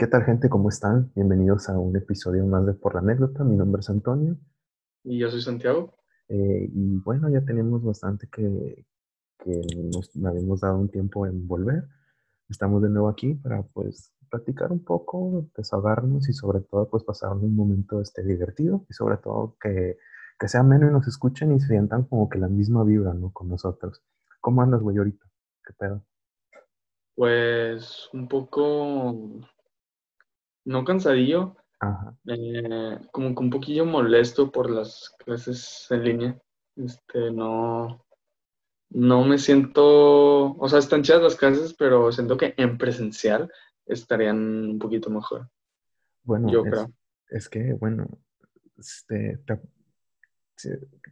¿Qué 0.00 0.06
tal 0.06 0.24
gente? 0.24 0.48
¿Cómo 0.48 0.70
están? 0.70 1.12
Bienvenidos 1.14 1.68
a 1.68 1.78
un 1.78 1.94
episodio 1.94 2.46
más 2.46 2.64
de 2.64 2.72
Por 2.72 2.94
la 2.94 3.00
Anécdota. 3.00 3.44
Mi 3.44 3.54
nombre 3.54 3.80
es 3.80 3.90
Antonio. 3.90 4.34
Y 5.04 5.18
yo 5.18 5.30
soy 5.30 5.42
Santiago. 5.42 5.92
Eh, 6.26 6.70
y 6.72 6.96
bueno, 7.04 7.28
ya 7.28 7.42
tenemos 7.42 7.84
bastante 7.84 8.26
que, 8.32 8.86
que 9.44 9.60
nos 9.92 10.10
habíamos 10.24 10.62
dado 10.62 10.78
un 10.78 10.88
tiempo 10.88 11.26
en 11.26 11.46
volver. 11.46 11.84
Estamos 12.48 12.80
de 12.80 12.88
nuevo 12.88 13.10
aquí 13.10 13.34
para 13.34 13.62
pues 13.62 14.14
platicar 14.30 14.72
un 14.72 14.82
poco, 14.82 15.50
desahogarnos 15.54 16.30
y 16.30 16.32
sobre 16.32 16.60
todo 16.60 16.88
pues 16.88 17.04
pasar 17.04 17.32
un 17.32 17.54
momento 17.54 18.00
este, 18.00 18.24
divertido 18.24 18.86
y 18.88 18.94
sobre 18.94 19.18
todo 19.18 19.58
que, 19.62 19.98
que 20.38 20.48
sea 20.48 20.62
menos 20.62 20.88
y 20.88 20.94
nos 20.94 21.08
escuchen 21.08 21.52
y 21.52 21.60
sientan 21.60 22.04
como 22.04 22.30
que 22.30 22.38
la 22.38 22.48
misma 22.48 22.84
vibra, 22.84 23.12
¿no? 23.12 23.34
Con 23.34 23.50
nosotros. 23.50 24.02
¿Cómo 24.40 24.62
andas, 24.62 24.80
güey, 24.80 24.96
ahorita? 24.96 25.26
¿Qué 25.62 25.74
pedo? 25.78 26.02
Pues 27.14 28.08
un 28.14 28.28
poco, 28.28 29.42
no 30.64 30.84
cansadillo, 30.84 31.56
Ajá. 31.80 32.14
eh, 32.26 32.98
como 33.12 33.34
que 33.34 33.42
un 33.42 33.50
poquillo 33.50 33.84
molesto 33.86 34.50
por 34.50 34.70
las 34.70 35.14
clases 35.24 35.86
en 35.90 36.04
línea. 36.04 36.42
Este, 36.76 37.30
no, 37.30 38.04
no 38.90 39.24
me 39.24 39.38
siento, 39.38 40.52
o 40.56 40.68
sea, 40.68 40.78
están 40.78 41.02
chidas 41.02 41.22
las 41.22 41.36
clases, 41.36 41.74
pero 41.74 42.10
siento 42.12 42.36
que 42.36 42.54
en 42.56 42.78
presencial 42.78 43.50
estarían 43.86 44.38
un 44.70 44.78
poquito 44.78 45.10
mejor. 45.10 45.48
Bueno, 46.22 46.50
Yo 46.50 46.64
es, 46.64 46.70
creo. 46.70 46.92
es 47.30 47.48
que, 47.48 47.72
bueno, 47.74 48.06
este, 48.78 49.38
te- 49.46 49.60
si- 50.56 50.70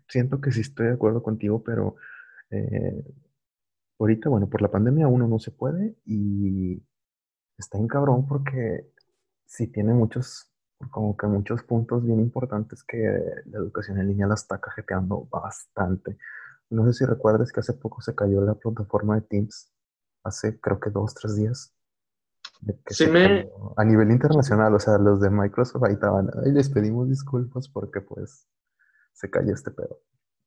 siento 0.09 0.41
que 0.41 0.53
sí 0.53 0.61
estoy 0.61 0.87
de 0.89 0.93
acuerdo 0.93 1.23
contigo, 1.23 1.63
pero 1.63 1.97
eh, 2.51 3.05
ahorita, 3.99 4.29
bueno, 4.29 4.49
por 4.49 4.63
la 4.63 4.71
pandemia 4.71 5.09
uno 5.09 5.27
no 5.27 5.39
se 5.39 5.51
puede 5.51 5.97
y 6.05 6.83
está 7.59 7.79
en 7.79 7.89
cabrón 7.89 8.27
porque 8.27 8.91
sí 9.49 9.67
tiene 9.67 9.95
muchos, 9.95 10.53
como 10.91 11.17
que 11.17 11.27
muchos 11.27 11.65
puntos 11.65 12.05
bien 12.05 12.21
importantes 12.21 12.85
que 12.85 12.99
la 13.47 13.59
educación 13.59 13.99
en 13.99 14.09
línea 14.09 14.29
la 14.29 14.35
está 14.35 14.61
cajeteando 14.61 15.27
bastante. 15.31 16.19
No 16.71 16.87
sé 16.87 16.93
si 16.93 17.05
recuerdas 17.05 17.51
que 17.51 17.61
hace 17.61 17.73
poco 17.73 18.01
se 18.03 18.15
cayó 18.15 18.41
la 18.43 18.55
plataforma 18.55 19.17
de 19.17 19.23
Teams, 19.23 19.73
hace 20.23 20.61
creo 20.61 20.79
que 20.79 20.91
dos, 20.91 21.15
tres 21.15 21.35
días, 21.35 21.75
Sí 22.89 23.07
me, 23.07 23.49
a 23.77 23.85
nivel 23.85 24.11
internacional, 24.11 24.75
o 24.75 24.81
sea, 24.81 24.99
los 24.99 25.21
de 25.21 25.31
Microsoft 25.31 25.85
ahí 25.85 25.95
estaban, 25.95 26.29
ay, 26.45 26.53
les 26.53 26.69
pedimos 26.69 27.09
disculpas 27.09 27.69
porque 27.69 28.01
pues 28.01 28.49
se 29.13 29.31
cayó 29.31 29.55
este 29.55 29.71
pedo. 29.71 30.01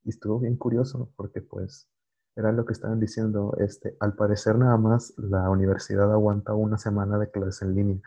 Y 0.04 0.10
estuvo 0.10 0.40
bien 0.40 0.58
curioso 0.58 1.12
porque 1.16 1.42
pues 1.42 1.88
era 2.36 2.52
lo 2.52 2.66
que 2.66 2.74
estaban 2.74 3.00
diciendo, 3.00 3.56
este, 3.60 3.96
al 4.00 4.16
parecer 4.16 4.58
nada 4.58 4.78
más 4.78 5.14
la 5.18 5.50
universidad 5.50 6.12
aguanta 6.14 6.54
una 6.54 6.78
semana 6.78 7.18
de 7.20 7.30
clases 7.32 7.62
en 7.64 7.76
línea. 7.76 7.98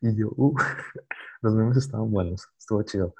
Y 0.00 0.16
yo, 0.16 0.28
uh, 0.36 0.54
los 1.42 1.54
memes 1.54 1.76
estaban 1.78 2.10
buenos, 2.10 2.48
estuvo 2.58 2.82
chido. 2.84 3.14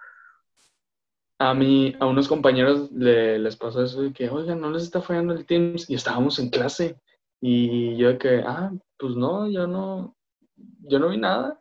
a 1.38 1.54
mí, 1.54 1.94
a 2.00 2.06
unos 2.06 2.28
compañeros 2.28 2.90
le- 2.92 3.38
les 3.38 3.56
pasó 3.56 3.82
eso 3.82 4.02
de 4.02 4.12
que, 4.12 4.30
oigan, 4.30 4.60
no 4.60 4.70
les 4.70 4.84
está 4.84 5.02
fallando 5.02 5.34
el 5.34 5.46
Teams 5.46 5.88
y 5.90 5.94
estábamos 5.94 6.38
en 6.38 6.50
clase. 6.50 6.98
Y 7.40 7.96
yo 7.98 8.08
de 8.10 8.18
que, 8.18 8.42
ah, 8.46 8.72
pues 8.98 9.16
no, 9.16 9.50
yo 9.50 9.66
no, 9.66 10.16
yo 10.56 10.98
no 10.98 11.10
vi 11.10 11.18
nada. 11.18 11.60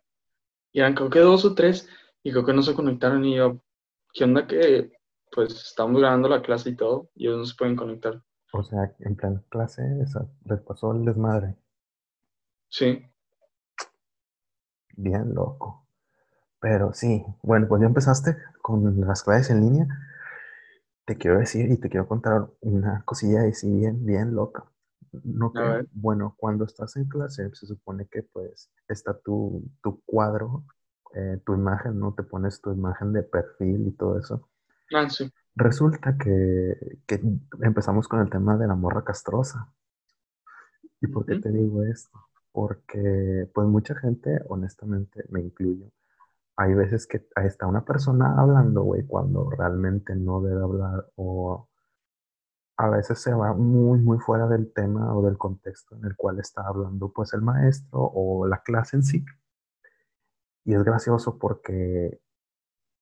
Y 0.74 0.80
eran 0.82 0.96
creo 0.96 1.10
que 1.10 1.20
dos 1.20 1.46
o 1.46 1.56
tres, 1.56 1.90
y 2.24 2.32
creo 2.32 2.46
que 2.46 2.54
no 2.54 2.64
se 2.64 2.76
conectaron. 2.76 3.26
Y 3.26 3.38
yo, 3.38 3.60
¿qué 4.14 4.26
onda 4.26 4.48
que 4.48 4.92
pues 5.32 5.54
estamos 5.56 6.02
grabando 6.02 6.30
la 6.30 6.42
clase 6.42 6.72
y 6.72 6.76
todo? 6.78 7.10
Y 7.16 7.28
ellos 7.28 7.40
no 7.40 7.46
se 7.46 7.56
pueden 7.56 7.76
conectar. 7.76 8.22
O 8.54 8.64
sea, 8.64 8.96
en 9.00 9.18
plan 9.18 9.44
clase, 9.50 9.84
esa, 10.02 10.26
les 10.46 10.62
pasó 10.62 10.94
el 10.94 11.04
desmadre, 11.04 11.58
Sí, 12.70 12.90
bien 14.98 15.34
loco. 15.34 15.86
Pero 16.62 16.94
sí, 16.94 17.24
bueno, 17.44 17.68
pues 17.68 17.82
ya 17.82 17.88
empezaste 17.88 18.38
con 18.62 19.02
las 19.02 19.24
clases 19.24 19.52
en 19.52 19.62
línea. 19.62 19.88
Te 21.06 21.18
quiero 21.18 21.40
decir 21.40 21.72
y 21.72 21.78
te 21.78 21.90
quiero 21.90 22.08
contar 22.08 22.48
una 22.62 23.04
cosilla 23.06 23.48
y 23.48 23.54
sí, 23.54 23.70
bien, 23.72 24.06
bien 24.06 24.34
loca. 24.36 24.66
No 25.24 25.54
que, 25.54 25.64
bueno, 25.94 26.36
cuando 26.38 26.66
estás 26.66 26.96
en 26.98 27.06
clase 27.08 27.50
se 27.54 27.68
supone 27.68 28.08
que 28.08 28.24
pues 28.24 28.72
está 28.88 29.18
tu, 29.20 29.64
tu 29.84 30.02
cuadro, 30.06 30.64
eh, 31.14 31.40
tu 31.46 31.54
imagen, 31.54 32.00
¿no? 32.00 32.14
Te 32.14 32.24
pones 32.24 32.62
tu 32.62 32.72
imagen 32.72 33.14
de 33.14 33.24
perfil 33.24 33.88
y 33.88 33.92
todo 33.92 34.20
eso. 34.20 34.50
Ah, 34.94 35.10
sí. 35.10 35.30
Resulta 35.56 36.18
que, 36.18 37.00
que 37.06 37.22
empezamos 37.62 38.08
con 38.08 38.22
el 38.22 38.30
tema 38.30 38.58
de 38.58 38.68
la 38.68 38.76
morra 38.76 39.04
castrosa. 39.04 39.72
¿Y 41.02 41.08
por 41.08 41.26
qué 41.26 41.34
Ujú. 41.34 41.42
te 41.42 41.52
digo 41.52 41.84
esto? 41.84 42.18
Porque 42.52 43.50
pues 43.54 43.68
mucha 43.68 43.96
gente, 43.96 44.40
honestamente, 44.48 45.24
me 45.30 45.42
incluyo, 45.42 45.92
hay 46.56 46.74
veces 46.74 47.08
que 47.08 47.26
está 47.44 47.68
una 47.68 47.84
persona 47.86 48.36
hablando, 48.40 48.84
güey, 48.84 49.06
cuando 49.06 49.50
realmente 49.50 50.16
no 50.16 50.42
debe 50.42 50.62
hablar 50.62 51.08
o 51.16 51.68
a 52.78 52.90
veces 52.90 53.20
se 53.20 53.34
va 53.34 53.54
muy, 53.54 54.00
muy 54.00 54.20
fuera 54.20 54.48
del 54.48 54.72
tema 54.74 55.16
o 55.16 55.24
del 55.24 55.38
contexto 55.38 55.96
en 55.96 56.06
el 56.06 56.16
cual 56.16 56.40
está 56.40 56.64
hablando 56.68 57.12
pues 57.12 57.34
el 57.34 57.42
maestro 57.42 58.00
o 58.02 58.48
la 58.48 58.62
clase 58.64 58.98
en 58.98 59.04
sí. 59.04 59.26
Y 60.66 60.74
es 60.74 60.84
gracioso 60.84 61.38
porque 61.38 62.20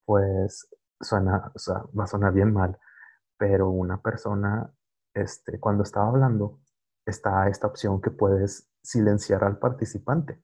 pues 0.06 0.67
suena, 1.01 1.51
o 1.53 1.59
sea, 1.59 1.84
va 1.97 2.06
a 2.06 2.07
sonar 2.07 2.34
bien 2.34 2.53
mal, 2.53 2.78
pero 3.38 3.69
una 3.69 4.01
persona, 4.01 4.72
este, 5.13 5.59
cuando 5.59 5.84
estaba 5.84 6.07
hablando, 6.07 6.59
está 7.06 7.50
esta 7.50 7.67
opción 7.67 8.01
que 8.01 8.12
puedes 8.12 8.69
silenciar 8.81 9.44
al 9.44 9.57
participante. 9.57 10.41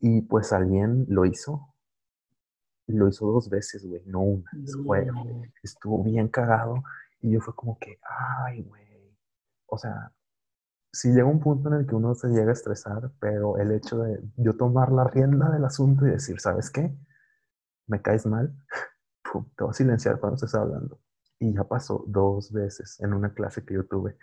Y 0.00 0.22
pues 0.22 0.52
alguien 0.52 1.06
lo 1.08 1.24
hizo, 1.24 1.74
lo 2.86 3.08
hizo 3.08 3.26
dos 3.26 3.48
veces, 3.48 3.86
güey, 3.86 4.02
no 4.06 4.20
una, 4.20 4.50
fue, 4.84 5.06
estuvo 5.62 6.02
bien 6.02 6.28
cagado 6.28 6.82
y 7.20 7.32
yo 7.32 7.40
fue 7.40 7.54
como 7.54 7.78
que, 7.78 7.98
ay, 8.44 8.62
güey, 8.64 9.16
o 9.66 9.78
sea, 9.78 10.12
sí 10.92 11.10
llega 11.10 11.24
un 11.24 11.40
punto 11.40 11.68
en 11.68 11.80
el 11.80 11.86
que 11.86 11.94
uno 11.94 12.14
se 12.14 12.28
llega 12.28 12.50
a 12.50 12.52
estresar, 12.52 13.10
pero 13.18 13.58
el 13.58 13.72
hecho 13.72 13.98
de 13.98 14.22
yo 14.36 14.56
tomar 14.56 14.92
la 14.92 15.04
rienda 15.04 15.50
del 15.50 15.64
asunto 15.64 16.06
y 16.06 16.10
decir, 16.10 16.40
¿sabes 16.40 16.70
qué? 16.70 16.94
Me 17.86 18.02
caes 18.02 18.26
mal, 18.26 18.54
te 19.56 19.64
voy 19.64 19.70
a 19.70 19.74
silenciar 19.74 20.20
cuando 20.20 20.36
estés 20.36 20.54
hablando. 20.54 20.98
Y 21.38 21.54
ya 21.54 21.64
pasó 21.64 22.04
dos 22.06 22.52
veces 22.52 23.00
en 23.00 23.14
una 23.14 23.32
clase 23.34 23.64
que 23.64 23.74
yo 23.74 23.86
tuve. 23.86 24.16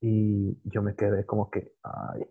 Y 0.00 0.58
yo 0.70 0.82
me 0.82 0.94
quedé 0.96 1.26
como 1.26 1.50
que, 1.50 1.74
ay, 1.82 2.24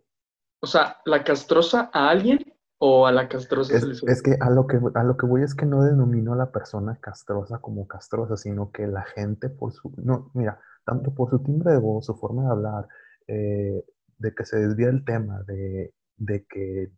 O 0.62 0.68
sea, 0.68 0.98
¿la 1.06 1.24
castrosa 1.24 1.90
a 1.94 2.10
alguien 2.10 2.40
o 2.78 3.08
a 3.08 3.12
la 3.14 3.30
castrosa 3.30 3.78
se 3.78 3.78
Es, 3.78 3.88
le 3.88 3.94
hizo? 3.94 4.06
es 4.06 4.22
que 4.22 4.38
a 4.40 4.50
lo 4.50 4.68
que 4.68 4.80
a 4.94 5.04
lo 5.04 5.18
que 5.18 5.26
voy 5.26 5.44
es 5.44 5.56
que 5.56 5.66
no 5.66 5.84
denomino 5.84 6.34
a 6.34 6.36
la 6.38 6.52
persona 6.52 7.00
castrosa 7.02 7.60
como 7.60 7.88
castrosa, 7.88 8.38
sino 8.38 8.72
que 8.72 8.88
la 8.88 9.04
gente 9.04 9.50
por 9.50 9.74
su, 9.74 9.92
no, 9.98 10.32
mira, 10.34 10.60
tanto 10.86 11.14
por 11.14 11.30
su 11.32 11.40
timbre 11.44 11.72
de 11.74 11.80
voz, 11.80 12.06
su 12.06 12.16
forma 12.16 12.44
de 12.44 12.50
hablar, 12.52 12.88
eh, 13.28 13.84
de 14.18 14.36
que 14.36 14.46
se 14.46 14.58
desvía 14.60 14.90
el 14.90 15.04
tema, 15.06 15.42
de, 15.48 15.94
de 16.18 16.46
que 16.48 16.92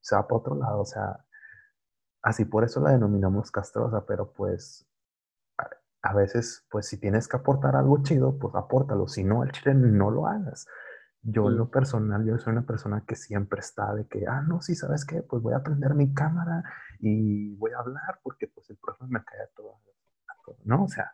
se 0.00 0.16
va 0.16 0.26
para 0.26 0.38
otro 0.40 0.54
lado, 0.56 0.80
o 0.82 0.84
sea, 0.86 1.18
así 2.22 2.44
por 2.44 2.64
eso 2.64 2.80
la 2.80 2.92
denominamos 2.92 3.50
castrosa, 3.50 4.04
pero 4.06 4.32
pues 4.32 4.86
a, 6.02 6.14
veces, 6.14 6.66
pues 6.70 6.86
si 6.86 6.98
tienes 6.98 7.28
que 7.28 7.36
aportar 7.36 7.76
algo 7.76 8.02
chido, 8.02 8.38
pues 8.38 8.54
apórtalo, 8.54 9.06
si 9.08 9.22
no, 9.24 9.42
al 9.42 9.52
chile 9.52 9.74
no 9.74 10.10
lo 10.10 10.26
hagas. 10.26 10.66
Yo 11.22 11.46
en 11.48 11.52
Sí. 11.52 11.58
lo 11.58 11.70
personal, 11.70 12.24
yo 12.24 12.38
soy 12.38 12.52
una 12.52 12.64
persona 12.66 13.04
que 13.06 13.14
siempre 13.16 13.60
está 13.60 13.94
de 13.94 14.06
que, 14.06 14.26
ah, 14.26 14.40
no, 14.42 14.62
sí, 14.62 14.74
¿sabes 14.74 15.04
qué? 15.04 15.22
Pues 15.22 15.42
voy 15.42 15.52
a 15.54 15.62
prender 15.62 15.94
mi 15.94 16.14
cámara 16.14 16.62
y 16.98 17.54
voy 17.56 17.72
a 17.72 17.80
hablar 17.80 18.20
porque 18.22 18.48
pues 18.48 18.70
el 18.70 18.78
profe 18.78 19.04
me 19.08 19.22
cae 19.22 19.42
a 19.42 19.48
todo, 19.54 19.82
a 20.28 20.34
todo, 20.44 20.56
¿no? 20.64 20.84
O 20.84 20.88
sea, 20.88 21.12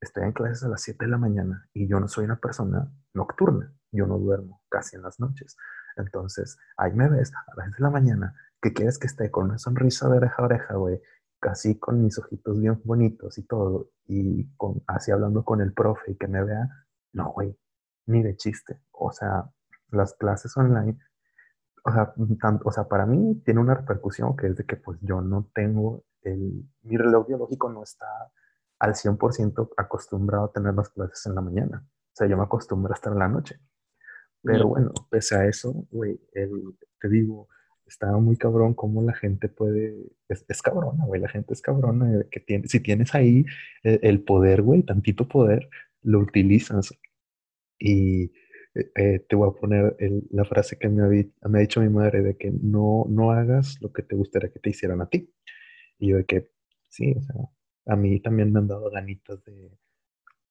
estoy 0.00 0.24
en 0.24 0.32
clases 0.32 0.64
a 0.64 0.68
las 0.68 0.82
7 0.82 1.04
de 1.04 1.10
la 1.12 1.18
mañana 1.18 1.68
y 1.72 1.86
yo 1.88 2.00
no 2.00 2.08
soy 2.08 2.24
una 2.24 2.36
persona 2.40 2.90
nocturna, 3.14 3.72
yo 3.92 4.06
no 4.06 4.18
duermo 4.18 4.62
casi 4.68 4.96
en 4.96 5.02
las 5.02 5.20
noches. 5.20 5.56
Entonces, 5.96 6.58
ahí 6.76 6.92
me 6.94 7.08
ves 7.08 7.32
a 7.34 7.54
las 7.56 7.66
10 7.66 7.76
de 7.78 7.82
la 7.84 7.90
mañana, 7.90 8.34
que 8.60 8.72
quieres 8.72 8.98
que 8.98 9.06
esté 9.06 9.30
con 9.30 9.46
una 9.46 9.58
sonrisa 9.58 10.08
de 10.08 10.18
oreja 10.18 10.42
a 10.42 10.44
oreja, 10.44 10.74
güey, 10.74 11.00
casi 11.40 11.78
con 11.78 12.02
mis 12.02 12.18
ojitos 12.18 12.60
bien 12.60 12.80
bonitos 12.84 13.38
y 13.38 13.44
todo, 13.44 13.90
y 14.06 14.48
con, 14.56 14.82
así 14.86 15.10
hablando 15.12 15.44
con 15.44 15.60
el 15.60 15.72
profe 15.72 16.12
y 16.12 16.16
que 16.16 16.26
me 16.28 16.42
vea, 16.42 16.68
no, 17.12 17.32
güey, 17.32 17.56
ni 18.06 18.22
de 18.22 18.36
chiste. 18.36 18.80
O 18.92 19.12
sea, 19.12 19.48
las 19.90 20.14
clases 20.14 20.56
online, 20.56 20.98
o 21.84 21.92
sea, 21.92 22.12
tan- 22.40 22.60
o 22.64 22.72
sea, 22.72 22.84
para 22.88 23.06
mí 23.06 23.40
tiene 23.44 23.60
una 23.60 23.74
repercusión 23.74 24.36
que 24.36 24.48
es 24.48 24.56
de 24.56 24.64
que 24.66 24.76
pues 24.76 24.98
yo 25.02 25.20
no 25.20 25.48
tengo 25.54 26.04
el, 26.22 26.68
mi 26.82 26.96
reloj 26.96 27.26
biológico 27.28 27.70
no 27.70 27.82
está 27.84 28.06
al 28.80 28.94
100% 28.94 29.70
acostumbrado 29.76 30.46
a 30.46 30.52
tener 30.52 30.74
las 30.74 30.88
clases 30.90 31.24
en 31.26 31.34
la 31.34 31.40
mañana. 31.40 31.84
O 31.86 32.14
sea, 32.14 32.26
yo 32.26 32.36
me 32.36 32.42
acostumbro 32.42 32.92
a 32.92 32.96
estar 32.96 33.12
en 33.12 33.18
la 33.20 33.28
noche. 33.28 33.60
Pero 34.42 34.68
bueno, 34.68 34.92
pese 35.10 35.36
a 35.36 35.46
eso, 35.46 35.72
güey, 35.90 36.20
te 36.32 37.08
digo, 37.08 37.48
está 37.88 38.12
muy 38.18 38.36
cabrón 38.36 38.74
cómo 38.74 39.02
la 39.02 39.14
gente 39.14 39.48
puede, 39.48 39.94
es, 40.28 40.44
es 40.48 40.62
cabrona, 40.62 41.04
güey, 41.06 41.20
la 41.20 41.28
gente 41.28 41.54
es 41.54 41.62
cabrona, 41.62 42.24
que 42.30 42.40
tiene, 42.40 42.68
si 42.68 42.80
tienes 42.80 43.14
ahí 43.14 43.44
el, 43.82 44.00
el 44.02 44.20
poder, 44.22 44.62
güey, 44.62 44.82
tantito 44.82 45.26
poder, 45.28 45.68
lo 46.02 46.20
utilizas. 46.20 46.94
Y 47.78 48.32
eh, 48.74 48.90
eh, 48.94 49.26
te 49.28 49.36
voy 49.36 49.48
a 49.50 49.58
poner 49.58 49.96
la 50.30 50.44
frase 50.44 50.78
que 50.78 50.88
me 50.88 51.02
ha, 51.02 51.58
dicho 51.60 51.80
mi 51.80 51.88
madre 51.88 52.22
de 52.22 52.36
que 52.36 52.50
no, 52.50 53.06
no 53.08 53.32
hagas 53.32 53.80
lo 53.80 53.92
que 53.92 54.02
te 54.02 54.14
gustaría 54.16 54.50
que 54.50 54.60
te 54.60 54.70
hicieran 54.70 55.00
a 55.00 55.08
ti. 55.08 55.32
Y 55.98 56.08
yo 56.10 56.16
de 56.16 56.24
que, 56.24 56.50
sí, 56.88 57.14
o 57.16 57.22
sea, 57.22 57.36
a 57.86 57.96
mí 57.96 58.20
también 58.20 58.52
me 58.52 58.60
han 58.60 58.68
dado 58.68 58.90
ganitas 58.90 59.42
de, 59.44 59.70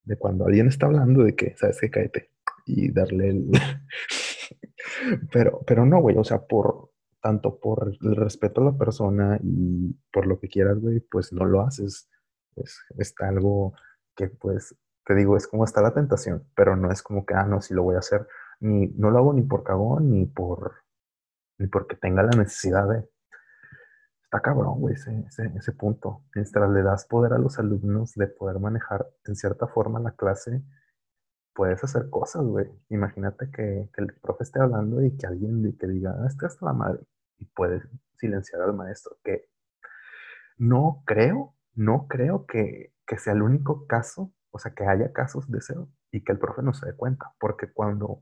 de 0.04 0.18
cuando 0.18 0.46
alguien 0.46 0.68
está 0.68 0.88
hablando 0.88 1.24
de 1.24 1.36
que, 1.36 1.56
¿sabes 1.56 1.80
qué? 1.80 1.90
Cáete. 1.90 2.32
Y 2.66 2.92
darle 2.92 3.30
el... 3.30 3.52
pero, 5.32 5.62
pero 5.66 5.86
no, 5.86 6.02
güey, 6.02 6.18
o 6.18 6.24
sea, 6.24 6.40
por, 6.46 6.92
tanto 7.22 7.60
por 7.60 7.92
el 8.02 8.16
respeto 8.16 8.62
a 8.62 8.66
la 8.66 8.78
persona 8.78 9.40
y 9.42 9.94
por 10.12 10.28
lo 10.28 10.40
que 10.40 10.48
quieras, 10.48 10.80
güey, 10.80 11.00
pues 11.00 11.34
no 11.34 11.46
lo 11.46 11.62
haces. 11.62 12.10
Es, 12.56 12.80
está 12.98 13.30
algo 13.30 13.74
que, 14.16 14.30
pues, 14.30 14.76
te 15.06 15.16
digo, 15.16 15.38
es 15.38 15.48
como 15.48 15.64
está 15.64 15.82
la 15.82 15.94
tentación, 15.94 16.48
pero 16.56 16.76
no 16.76 16.92
es 16.92 17.02
como 17.02 17.26
que, 17.26 17.34
ah, 17.34 17.46
no, 17.46 17.62
si 17.62 17.74
lo 17.74 17.84
voy 17.84 17.96
a 17.96 18.00
hacer, 18.00 18.28
ni, 18.60 18.88
no 18.88 19.12
lo 19.12 19.20
hago 19.20 19.34
ni 19.34 19.44
por 19.44 19.64
cagón, 19.64 20.12
ni 20.12 20.26
por, 20.26 20.84
ni 21.58 21.68
porque 21.68 21.96
tenga 21.96 22.24
la 22.24 22.32
necesidad 22.32 22.88
de. 22.90 23.10
Está 24.24 24.42
cabrón, 24.42 24.82
güey, 24.82 24.96
ese, 24.96 25.24
ese, 25.56 25.72
punto. 25.72 26.26
Mientras 26.36 26.70
le 26.70 26.84
das 26.84 27.06
poder 27.06 27.32
a 27.32 27.38
los 27.38 27.60
alumnos 27.60 28.14
de 28.16 28.28
poder 28.28 28.60
manejar 28.60 29.08
en 29.26 29.36
cierta 29.36 29.68
forma 29.68 30.02
la 30.02 30.12
clase, 30.12 30.64
puedes 31.58 31.84
hacer 31.84 32.12
cosas, 32.12 32.46
güey. 32.46 32.68
Imagínate 32.90 33.50
que, 33.52 33.90
el 33.98 34.14
profe 34.22 34.44
esté 34.44 34.62
hablando 34.62 35.04
y 35.04 35.18
que 35.18 35.26
alguien 35.26 35.76
que 35.80 35.88
diga, 35.88 36.12
ah, 36.12 36.28
hasta 36.28 36.48
la 36.62 36.74
madre, 36.74 37.02
y 37.40 37.46
puedes 37.46 37.84
silenciar 38.16 38.62
al 38.62 38.76
maestro. 38.76 39.18
Que 39.24 39.50
no 40.60 41.04
creo, 41.08 41.56
no 41.74 42.08
creo 42.08 42.46
que, 42.46 42.94
sea 43.18 43.34
el 43.34 43.42
único 43.42 43.88
caso, 43.88 44.32
o 44.52 44.60
sea, 44.60 44.76
que 44.76 44.86
haya 44.86 45.12
casos 45.14 45.50
de 45.50 45.58
eso 45.58 45.90
y 46.12 46.24
que 46.24 46.32
el 46.32 46.38
profe 46.38 46.62
no 46.62 46.74
se 46.74 46.86
dé 46.86 46.96
cuenta, 46.96 47.34
porque 47.40 47.72
cuando, 47.74 48.22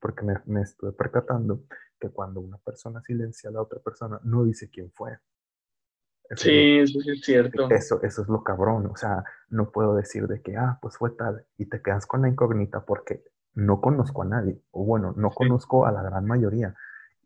porque 0.00 0.22
me, 0.24 0.34
me 0.46 0.62
estuve 0.62 0.92
percatando 0.92 1.64
que 2.00 2.08
cuando 2.08 2.40
una 2.40 2.56
persona 2.58 3.02
silencia 3.02 3.50
a 3.50 3.52
la 3.52 3.60
otra 3.60 3.80
persona, 3.80 4.18
no 4.24 4.44
dice 4.44 4.70
quién 4.70 4.90
fue. 4.92 5.18
Sí, 6.36 6.78
eso 6.78 6.98
es 7.04 7.20
cierto. 7.22 7.70
Eso, 7.70 8.02
eso 8.02 8.22
es 8.22 8.28
lo 8.28 8.42
cabrón. 8.42 8.86
O 8.86 8.96
sea, 8.96 9.24
no 9.48 9.70
puedo 9.70 9.94
decir 9.94 10.26
de 10.26 10.40
que, 10.42 10.56
ah, 10.56 10.78
pues 10.80 10.96
fue 10.96 11.10
tal, 11.10 11.44
y 11.58 11.66
te 11.66 11.82
quedas 11.82 12.06
con 12.06 12.22
la 12.22 12.28
incógnita 12.28 12.84
porque 12.84 13.24
no 13.54 13.80
conozco 13.80 14.22
a 14.22 14.26
nadie, 14.26 14.60
o 14.70 14.84
bueno, 14.84 15.12
no 15.16 15.30
conozco 15.30 15.86
a 15.86 15.92
la 15.92 16.02
gran 16.02 16.26
mayoría. 16.26 16.74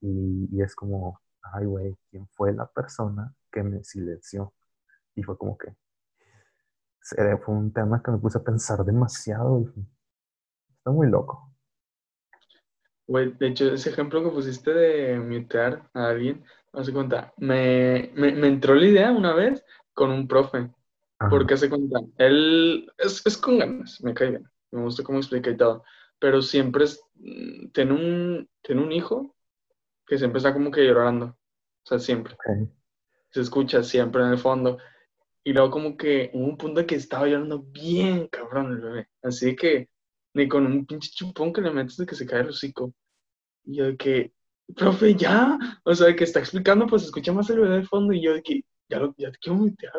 Y, 0.00 0.48
y 0.50 0.62
es 0.62 0.74
como, 0.74 1.20
ay, 1.42 1.66
güey, 1.66 1.96
¿quién 2.10 2.26
fue 2.28 2.52
la 2.52 2.66
persona 2.66 3.34
que 3.50 3.62
me 3.62 3.84
silenció? 3.84 4.54
Y 5.14 5.22
fue 5.22 5.38
como 5.38 5.56
que, 5.56 5.74
fue 7.44 7.54
un 7.54 7.72
tema 7.72 8.02
que 8.02 8.10
me 8.10 8.18
puse 8.18 8.38
a 8.38 8.42
pensar 8.42 8.84
demasiado. 8.84 9.72
Está 10.78 10.90
muy 10.90 11.08
loco. 11.08 11.50
Güey, 13.06 13.32
de 13.34 13.48
hecho, 13.48 13.72
ese 13.72 13.90
ejemplo 13.90 14.24
que 14.24 14.30
pusiste 14.30 14.72
de 14.72 15.20
mutear 15.20 15.88
a 15.92 16.08
alguien, 16.08 16.42
se 16.82 16.92
cuenta, 16.92 17.32
me, 17.36 18.10
me, 18.14 18.32
me 18.32 18.48
entró 18.48 18.74
la 18.74 18.86
idea 18.86 19.12
una 19.12 19.34
vez 19.34 19.64
con 19.92 20.10
un 20.10 20.26
profe. 20.26 20.70
Porque 21.30 21.56
se 21.56 21.70
cuenta, 21.70 22.00
él 22.18 22.90
es, 22.98 23.24
es, 23.24 23.38
con 23.38 23.58
ganas, 23.58 24.02
me 24.02 24.12
cae 24.12 24.30
bien, 24.30 24.50
me 24.72 24.82
gusta 24.82 25.02
cómo 25.02 25.18
explica 25.18 25.50
y 25.50 25.56
todo, 25.56 25.82
pero 26.18 26.42
siempre 26.42 26.84
es, 26.84 27.02
mm, 27.14 27.68
tiene, 27.68 27.92
un, 27.92 28.50
tiene 28.60 28.82
un 28.82 28.92
hijo 28.92 29.34
que 30.06 30.18
siempre 30.18 30.38
está 30.38 30.52
como 30.52 30.70
que 30.70 30.84
llorando, 30.84 31.26
o 31.26 31.86
sea, 31.86 31.98
siempre. 31.98 32.36
Se 33.30 33.40
escucha 33.40 33.82
siempre 33.82 34.22
en 34.22 34.30
el 34.30 34.38
fondo. 34.38 34.78
Y 35.44 35.52
luego 35.52 35.70
como 35.70 35.96
que 35.96 36.30
hubo 36.34 36.44
un 36.44 36.56
punto 36.58 36.86
que 36.86 36.96
estaba 36.96 37.26
llorando 37.26 37.62
bien 37.62 38.28
cabrón 38.28 38.72
el 38.72 38.80
bebé, 38.80 39.08
así 39.22 39.56
que 39.56 39.88
ni 40.34 40.48
con 40.48 40.66
un 40.66 40.84
pinche 40.84 41.10
chupón 41.12 41.52
que 41.52 41.60
le 41.60 41.70
metes 41.70 41.96
de 41.96 42.06
que 42.06 42.14
se 42.14 42.26
cae 42.26 42.40
el 42.40 42.48
hocico. 42.48 42.92
Y 43.64 43.76
yo 43.76 43.84
de 43.86 43.96
que, 43.96 44.32
profe, 44.76 45.14
ya, 45.14 45.58
o 45.84 45.94
sea, 45.94 46.14
que 46.14 46.24
está 46.24 46.40
explicando, 46.40 46.86
pues 46.86 47.04
escucha 47.04 47.32
más 47.32 47.48
el 47.50 47.60
bebé 47.60 47.76
de 47.76 47.86
fondo 47.86 48.12
y 48.12 48.22
yo 48.22 48.34
de 48.34 48.42
que, 48.42 48.62
ya, 48.88 48.98
lo, 48.98 49.14
ya 49.16 49.30
te 49.30 49.38
quiero 49.38 49.58
meter, 49.58 49.90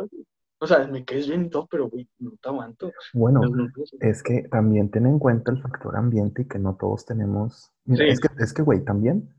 O 0.59 0.67
sea, 0.67 0.87
me 0.87 1.03
caes 1.05 1.27
bien 1.27 1.45
y 1.45 1.49
todo, 1.49 1.67
pero, 1.69 1.89
güey, 1.89 2.07
no 2.19 2.31
te 2.41 2.49
aguanto. 2.49 2.91
Bueno, 3.13 3.41
es 3.99 4.23
que 4.23 4.43
también 4.49 4.89
ten 4.89 5.05
en 5.05 5.19
cuenta 5.19 5.51
el 5.51 5.61
factor 5.61 5.95
ambiente 5.95 6.43
y 6.43 6.47
que 6.47 6.59
no 6.59 6.75
todos 6.75 7.05
tenemos... 7.05 7.71
es 7.87 8.19
que, 8.19 8.27
es 8.39 8.53
que, 8.53 8.61
güey, 8.61 8.83
también 8.83 9.29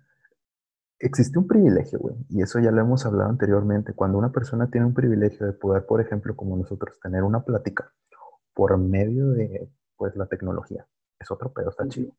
existe 0.98 1.38
un 1.38 1.46
privilegio, 1.46 1.98
güey, 1.98 2.16
y 2.30 2.42
eso 2.42 2.58
ya 2.58 2.70
lo 2.70 2.80
hemos 2.80 3.04
hablado 3.04 3.30
anteriormente. 3.30 3.92
Cuando 3.92 4.18
una 4.18 4.32
persona 4.32 4.70
tiene 4.70 4.86
un 4.86 4.94
privilegio 4.94 5.46
de 5.46 5.52
poder, 5.52 5.84
por 5.86 6.00
ejemplo, 6.00 6.34
como 6.36 6.56
nosotros, 6.56 6.98
tener 7.00 7.22
una 7.22 7.44
plática 7.44 7.92
por 8.54 8.76
medio 8.78 9.30
de, 9.32 9.68
pues, 9.96 10.16
la 10.16 10.26
tecnología, 10.26 10.86
es 11.18 11.30
otro 11.30 11.52
pedo, 11.52 11.70
está 11.70 11.86
chido. 11.88 12.12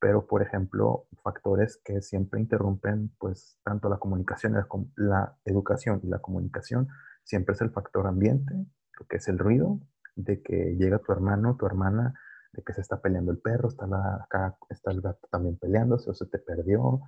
Pero, 0.00 0.26
por 0.26 0.42
ejemplo, 0.42 1.06
factores 1.22 1.80
que 1.84 2.00
siempre 2.00 2.40
interrumpen, 2.40 3.12
pues, 3.18 3.58
tanto 3.62 3.88
la 3.88 3.98
comunicación, 3.98 4.54
la 4.96 5.36
educación 5.44 6.00
y 6.02 6.08
la 6.08 6.20
comunicación, 6.20 6.88
siempre 7.22 7.54
es 7.54 7.60
el 7.60 7.70
factor 7.70 8.06
ambiente, 8.06 8.54
lo 8.98 9.06
que 9.06 9.18
es 9.18 9.28
el 9.28 9.38
ruido, 9.38 9.78
de 10.16 10.42
que 10.42 10.76
llega 10.76 10.98
tu 10.98 11.12
hermano, 11.12 11.56
tu 11.56 11.66
hermana, 11.66 12.14
de 12.52 12.62
que 12.62 12.72
se 12.72 12.80
está 12.80 13.00
peleando 13.00 13.30
el 13.30 13.38
perro, 13.38 13.68
está 13.68 13.86
la, 13.86 14.16
acá 14.24 14.56
está 14.70 14.90
el 14.90 15.00
gato 15.00 15.28
también 15.30 15.56
peleándose 15.58 16.10
o 16.10 16.14
se 16.14 16.26
te 16.26 16.38
perdió, 16.38 17.02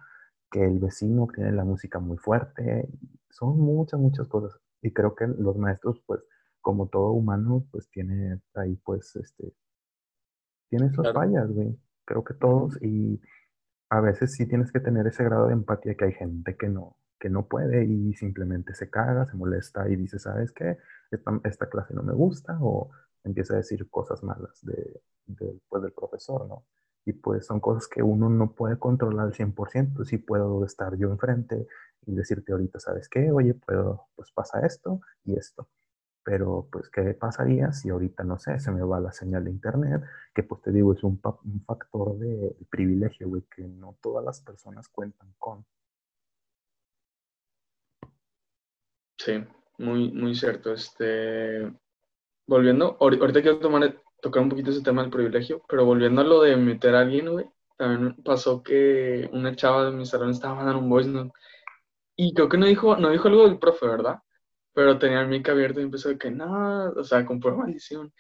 que 0.51 0.65
el 0.65 0.79
vecino 0.79 1.27
tiene 1.35 1.53
la 1.53 1.65
música 1.65 1.99
muy 1.99 2.19
fuerte, 2.19 2.89
son 3.31 3.59
muchas, 3.59 3.99
muchas 3.99 4.29
cosas. 4.29 4.61
Y 4.83 4.93
creo 4.93 5.15
que 5.15 5.27
los 5.27 5.57
maestros, 5.57 6.03
pues, 6.07 6.21
como 6.61 6.89
todo 6.89 7.11
humano, 7.13 7.67
pues 7.71 7.89
tiene 7.91 8.41
ahí, 8.55 8.77
pues, 8.85 9.17
este, 9.17 9.55
tiene 10.69 10.91
sus 10.91 11.11
fallas, 11.13 11.51
güey. 11.51 11.77
Creo 12.05 12.25
que 12.25 12.35
todos, 12.35 12.81
y 12.83 13.21
a 13.91 14.01
veces 14.01 14.35
sí 14.35 14.47
tienes 14.47 14.73
que 14.73 14.81
tener 14.81 15.07
ese 15.07 15.25
grado 15.25 15.47
de 15.49 15.55
empatía 15.55 15.95
que 15.97 16.07
hay 16.07 16.13
gente 16.13 16.57
que 16.57 16.69
no, 16.69 16.97
que 17.21 17.31
no 17.31 17.47
puede 17.49 17.85
y 17.85 18.15
simplemente 18.15 18.75
se 18.75 18.91
caga, 18.91 19.27
se 19.27 19.37
molesta 19.37 19.89
y 19.89 19.97
dice, 19.97 20.19
¿sabes 20.19 20.53
qué? 20.53 20.79
Esta, 21.11 21.41
esta 21.45 21.69
clase 21.69 21.95
no 21.95 22.03
me 22.03 22.15
gusta 22.15 22.59
o 22.61 22.91
empieza 23.25 23.55
a 23.55 23.59
decir 23.59 23.89
cosas 23.91 24.23
malas 24.23 24.59
de, 24.63 25.03
de 25.27 25.61
pues, 25.69 25.83
del 25.83 25.93
profesor, 25.93 26.47
¿no? 26.49 26.65
y 27.05 27.13
pues 27.13 27.47
son 27.47 27.61
cosas 27.61 27.89
que 27.89 28.03
uno 28.03 28.29
no 28.29 28.53
puede 28.55 28.79
controlar 28.79 29.27
al 29.27 29.35
100%. 29.35 30.05
Sí 30.05 30.19
puedo 30.19 30.65
estar 30.65 30.97
yo 30.97 31.11
enfrente 31.11 31.67
y 32.07 32.15
decirte 32.15 32.53
ahorita, 32.53 32.79
¿sabes 32.81 33.09
qué? 33.09 33.31
Oye, 33.33 33.55
puedo, 33.55 34.09
pues 34.15 34.31
pasa 34.33 34.65
esto 34.67 35.01
y 35.25 35.35
esto. 35.37 35.69
Pero 36.25 36.69
pues, 36.71 36.89
¿qué 36.89 37.15
pasaría 37.15 37.73
si 37.73 37.91
ahorita, 37.91 38.23
no 38.25 38.39
sé, 38.39 38.59
se 38.61 38.71
me 38.71 38.83
va 38.83 39.01
la 39.01 39.13
señal 39.13 39.45
de 39.45 39.51
internet? 39.51 40.03
Que 40.35 40.43
pues 40.43 40.63
te 40.63 40.71
digo, 40.73 40.93
es 40.93 41.03
un, 41.03 41.21
un 41.45 41.65
factor 41.65 42.19
de, 42.19 42.57
privilegio, 42.71 43.29
güey, 43.29 43.43
que 43.55 43.63
no 43.63 43.97
todas 44.01 44.25
las 44.25 44.41
personas 44.41 44.89
cuentan 44.89 45.33
con. 45.39 45.65
Sí, 49.19 49.45
muy, 49.79 50.13
muy 50.13 50.35
cierto. 50.35 50.73
Este, 50.73 51.73
volviendo, 52.47 52.97
ahorita 53.01 53.43
quiero 53.43 53.59
tomar 53.59 54.03
tocar 54.23 54.43
un 54.43 54.49
poquito 54.49 54.71
ese 54.71 54.83
tema 54.83 55.03
del 55.03 55.11
privilegio, 55.11 55.63
pero 55.69 55.85
volviendo 55.85 56.21
a 56.21 56.25
lo 56.25 56.43
de 56.43 56.57
meter 56.57 56.95
a 56.95 57.01
alguien, 57.01 57.31
güey, 57.31 57.47
también 57.77 58.15
pasó 58.23 58.63
que 58.63 59.29
una 59.33 59.57
chava 59.57 59.87
de 59.87 59.91
mi 59.91 60.07
salón 60.07 60.31
estaba 60.31 60.55
mandando 60.55 60.81
un 60.81 60.89
voice 60.89 61.11
note 61.11 61.33
y 62.17 62.33
creo 62.35 62.49
que 62.49 62.59
no 62.59 62.67
dijo, 62.67 62.97
no 62.97 63.11
dijo 63.11 63.29
algo 63.29 63.49
del 63.49 63.59
profe, 63.59 63.87
¿verdad? 63.87 64.21
Pero 64.75 64.99
tenía 64.99 65.21
el 65.21 65.29
mic 65.29 65.49
abierto 65.49 65.81
y 65.81 65.85
empezó 65.85 66.09
de 66.09 66.19
que, 66.19 66.31
no, 66.31 66.91
o 66.91 67.05
sea, 67.05 67.25
con 67.27 67.41
pura 67.41 67.57
maldición. 67.57 68.13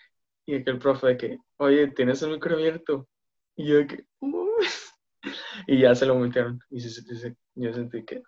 Y 0.47 0.54
de 0.54 0.64
que 0.64 0.71
el 0.71 0.78
profe 0.78 1.09
de 1.09 1.16
que, 1.16 1.38
oye, 1.59 1.88
tienes 1.88 2.23
el 2.23 2.32
micro 2.32 2.54
abierto. 2.54 3.09
Y 3.56 3.68
yo 3.68 3.76
de 3.78 3.87
que, 3.87 4.06
y 5.66 5.80
ya 5.80 5.94
se 5.94 6.06
lo 6.06 6.16
metieron. 6.16 6.61
Y 6.71 6.80
se, 6.80 7.37
yo 7.54 7.73
sentí 7.73 8.04
que, 8.04 8.23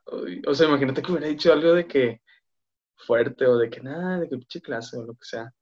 o 0.47 0.55
sea, 0.55 0.69
imagínate 0.69 1.03
que 1.03 1.13
hubiera 1.13 1.29
dicho 1.29 1.53
algo 1.53 1.73
de 1.75 1.87
que 1.87 2.23
fuerte 2.97 3.47
o 3.47 3.59
de 3.59 3.71
que 3.71 3.81
nada, 3.81 4.21
de 4.21 4.29
que 4.29 4.37
pinche 4.37 4.61
clase 4.61 4.97
o 4.97 5.05
lo 5.05 5.15
que 5.15 5.25
sea. 5.25 5.53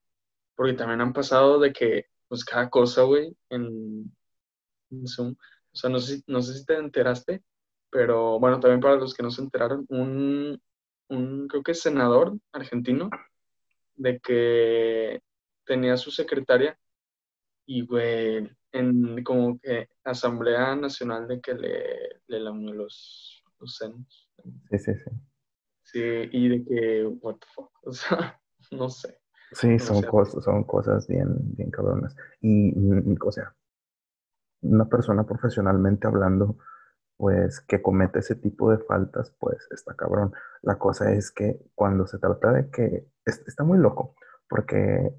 Porque 0.54 0.75
también 0.75 1.00
han 1.00 1.12
pasado 1.12 1.59
de 1.59 1.73
que, 1.73 2.07
pues 2.28 2.45
cada 2.45 2.71
cosa, 2.71 3.02
güey, 3.02 3.37
en, 3.50 4.14
Zoom. 5.07 5.35
O 5.73 5.76
sea, 5.76 5.90
no 5.90 6.00
sé, 6.00 6.23
no 6.26 6.42
sé 6.42 6.54
si 6.54 6.66
te 6.66 6.76
enteraste, 6.76 7.42
pero 7.90 8.38
bueno, 8.38 8.61
también 8.61 8.81
para 8.81 8.97
los 8.97 9.14
que 9.14 9.23
no 9.23 9.31
se 9.31 9.42
enteraron, 9.42 9.87
un, 9.88 10.61
un 11.12 11.49
creo 11.49 11.62
que 11.62 11.75
senador 11.75 12.37
argentino, 12.52 13.11
de 13.97 14.19
que 14.21 15.21
tenía 15.64 15.97
su 15.97 16.11
secretaria 16.11 16.78
y, 17.66 17.87
güey, 17.87 18.50
en 18.73 19.23
como 19.23 19.59
que 19.59 19.88
Asamblea 20.04 20.75
Nacional 20.75 21.28
de 21.28 21.40
que 21.40 21.54
le, 21.54 22.21
le 22.26 22.40
lamió 22.40 22.73
los, 22.73 23.45
los 23.61 23.76
senos. 23.76 24.31
Sí, 24.71 24.78
sí, 24.78 24.92
sí. 24.95 25.11
Sí, 25.85 26.00
y 26.33 26.49
de 26.49 26.64
que, 26.64 27.07
what 27.21 27.37
the 27.37 27.47
fuck, 27.54 27.71
o 27.83 27.92
sea, 27.92 28.40
no 28.71 28.88
sé. 28.88 29.19
Sí, 29.52 29.78
son, 29.78 30.02
cosas, 30.02 30.42
son 30.42 30.64
cosas 30.64 31.07
bien, 31.07 31.28
bien 31.54 31.71
cabronas. 31.71 32.16
Y, 32.40 32.73
mm, 32.73 33.16
o 33.23 33.31
sea, 33.31 33.54
una 34.62 34.88
persona 34.88 35.25
profesionalmente 35.25 36.07
hablando, 36.07 36.57
pues 37.23 37.61
que 37.61 37.81
comete 37.81 38.19
ese 38.19 38.35
tipo 38.35 38.73
de 38.73 38.79
faltas, 38.79 39.33
pues 39.38 39.69
está 39.71 39.95
cabrón. 39.95 40.33
La 40.61 40.76
cosa 40.76 41.12
es 41.12 41.31
que 41.31 41.57
cuando 41.73 42.05
se 42.05 42.19
trata 42.19 42.50
de 42.50 42.69
que, 42.69 43.07
está 43.25 43.62
muy 43.62 43.79
loco, 43.79 44.17
porque 44.49 45.14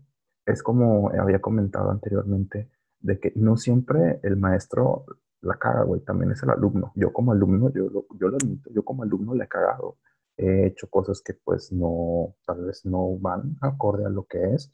es 0.46 0.62
como 0.62 1.12
había 1.18 1.40
comentado 1.40 1.92
anteriormente, 1.92 2.70
de 3.00 3.22
que 3.22 3.32
no 3.38 3.56
siempre 3.56 4.20
el 4.24 4.36
maestro 4.36 5.06
la 5.40 5.56
caga, 5.58 5.84
güey, 5.84 6.02
también 6.02 6.34
es 6.34 6.44
el 6.44 6.50
alumno. 6.50 6.92
Yo 6.96 7.14
como 7.14 7.32
alumno, 7.32 7.72
yo 7.72 7.90
lo, 7.90 8.06
yo 8.20 8.28
lo 8.28 8.36
admito, 8.36 8.70
yo 8.74 8.84
como 8.84 9.04
alumno 9.04 9.34
le 9.34 9.46
he 9.46 9.48
cagado. 9.48 9.98
He 10.36 10.66
hecho 10.66 10.90
cosas 10.90 11.22
que 11.22 11.36
pues 11.36 11.72
no, 11.72 12.36
tal 12.46 12.66
vez 12.66 12.86
no 12.86 13.18
van 13.18 13.56
acorde 13.62 14.06
a 14.06 14.10
lo 14.10 14.26
que 14.26 14.56
es, 14.56 14.74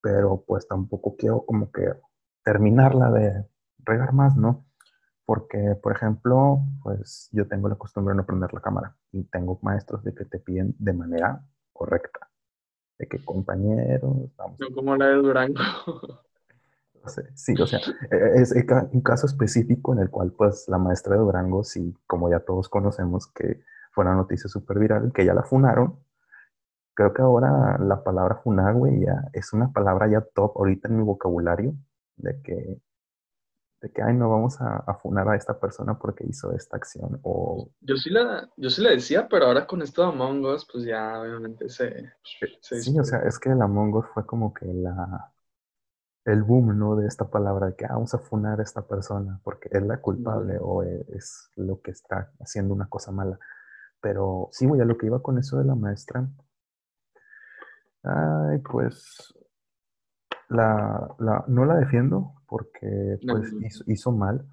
pero 0.00 0.44
pues 0.46 0.68
tampoco 0.68 1.16
quiero 1.16 1.44
como 1.44 1.72
que 1.72 1.94
terminarla 2.44 3.10
de 3.10 3.44
regar 3.84 4.12
más, 4.12 4.36
¿no? 4.36 4.64
Porque, 5.26 5.76
por 5.82 5.92
ejemplo, 5.92 6.60
pues 6.82 7.30
yo 7.32 7.48
tengo 7.48 7.68
la 7.68 7.76
costumbre 7.76 8.12
de 8.12 8.18
no 8.18 8.26
prender 8.26 8.52
la 8.52 8.60
cámara 8.60 8.94
y 9.12 9.24
tengo 9.24 9.58
maestros 9.62 10.04
de 10.04 10.14
que 10.14 10.24
te 10.24 10.38
piden 10.38 10.74
de 10.78 10.92
manera 10.92 11.42
correcta. 11.72 12.28
De 12.98 13.08
que 13.08 13.24
compañeros, 13.24 14.30
vamos. 14.36 14.58
No 14.60 14.70
como 14.74 14.96
la 14.96 15.08
de 15.08 15.14
Durango. 15.14 15.60
Sí, 17.34 17.54
o 17.60 17.66
sea, 17.66 17.80
e, 18.10 18.40
es 18.40 18.54
un 18.92 19.00
caso 19.02 19.26
específico 19.26 19.92
en 19.92 20.00
el 20.00 20.10
cual, 20.10 20.32
pues, 20.32 20.66
la 20.68 20.78
maestra 20.78 21.14
de 21.14 21.20
Durango, 21.20 21.62
sí, 21.62 21.94
como 22.06 22.30
ya 22.30 22.40
todos 22.40 22.68
conocemos, 22.68 23.26
que 23.26 23.62
fue 23.92 24.04
una 24.04 24.14
noticia 24.14 24.48
súper 24.48 24.78
viral, 24.78 25.12
que 25.12 25.24
ya 25.24 25.34
la 25.34 25.42
funaron. 25.42 25.98
Creo 26.94 27.12
que 27.12 27.22
ahora 27.22 27.76
la 27.78 28.02
palabra 28.02 28.36
funar, 28.36 28.74
güey, 28.74 29.00
ya 29.00 29.28
es 29.32 29.52
una 29.52 29.72
palabra 29.72 30.08
ya 30.08 30.20
top 30.20 30.56
ahorita 30.56 30.88
en 30.88 30.96
mi 30.96 31.02
vocabulario, 31.02 31.74
de 32.16 32.40
que 32.40 32.80
de 33.84 33.90
que, 33.92 34.00
ay, 34.00 34.14
no 34.14 34.30
vamos 34.30 34.58
a, 34.62 34.78
a, 34.78 34.94
funar 34.94 35.28
a 35.28 35.36
esta 35.36 35.60
persona 35.60 35.98
porque 35.98 36.24
hizo 36.26 36.52
esta 36.52 36.78
acción. 36.78 37.20
O... 37.22 37.68
Yo 37.82 37.96
sí 37.96 38.08
la, 38.08 38.48
yo 38.56 38.70
sí 38.70 38.80
la 38.80 38.90
decía, 38.90 39.28
pero 39.28 39.44
ahora 39.44 39.66
con 39.66 39.82
esto 39.82 40.00
de 40.00 40.08
Among 40.08 40.42
Us, 40.46 40.66
pues 40.72 40.84
ya 40.84 41.20
obviamente 41.20 41.68
se... 41.68 42.10
sí, 42.62 42.98
o 42.98 43.04
sea, 43.04 43.18
es 43.20 43.38
que 43.38 43.50
el 43.50 43.60
Among 43.60 43.94
Us 43.96 44.06
fue 44.14 44.24
como 44.24 44.54
que 44.54 44.64
la, 44.64 45.30
el 46.24 46.42
boom, 46.42 46.78
¿no? 46.78 46.96
De 46.96 47.06
esta 47.06 47.28
palabra, 47.28 47.66
de 47.66 47.76
que 47.76 47.84
ah, 47.84 47.92
vamos 47.92 48.14
a 48.14 48.18
funar 48.18 48.58
a 48.58 48.62
esta 48.62 48.80
persona 48.88 49.38
porque 49.44 49.68
es 49.70 49.82
la 49.82 50.00
culpable 50.00 50.56
o 50.58 50.82
es 50.82 51.50
lo 51.56 51.82
que 51.82 51.90
está 51.90 52.32
haciendo 52.40 52.72
una 52.72 52.88
cosa 52.88 53.12
mala. 53.12 53.38
Pero 54.00 54.48
sí, 54.50 54.64
güey, 54.64 54.80
a 54.80 54.86
lo 54.86 54.96
que 54.96 55.06
iba 55.06 55.20
con 55.20 55.36
eso 55.36 55.58
de 55.58 55.64
la 55.64 55.74
maestra. 55.74 56.26
Ay, 58.02 58.58
pues 58.60 59.34
la, 60.48 61.14
la, 61.18 61.44
no 61.48 61.66
la 61.66 61.76
defiendo 61.76 62.32
porque 62.54 63.18
pues 63.26 63.52
hizo, 63.88 64.12
mal, 64.12 64.46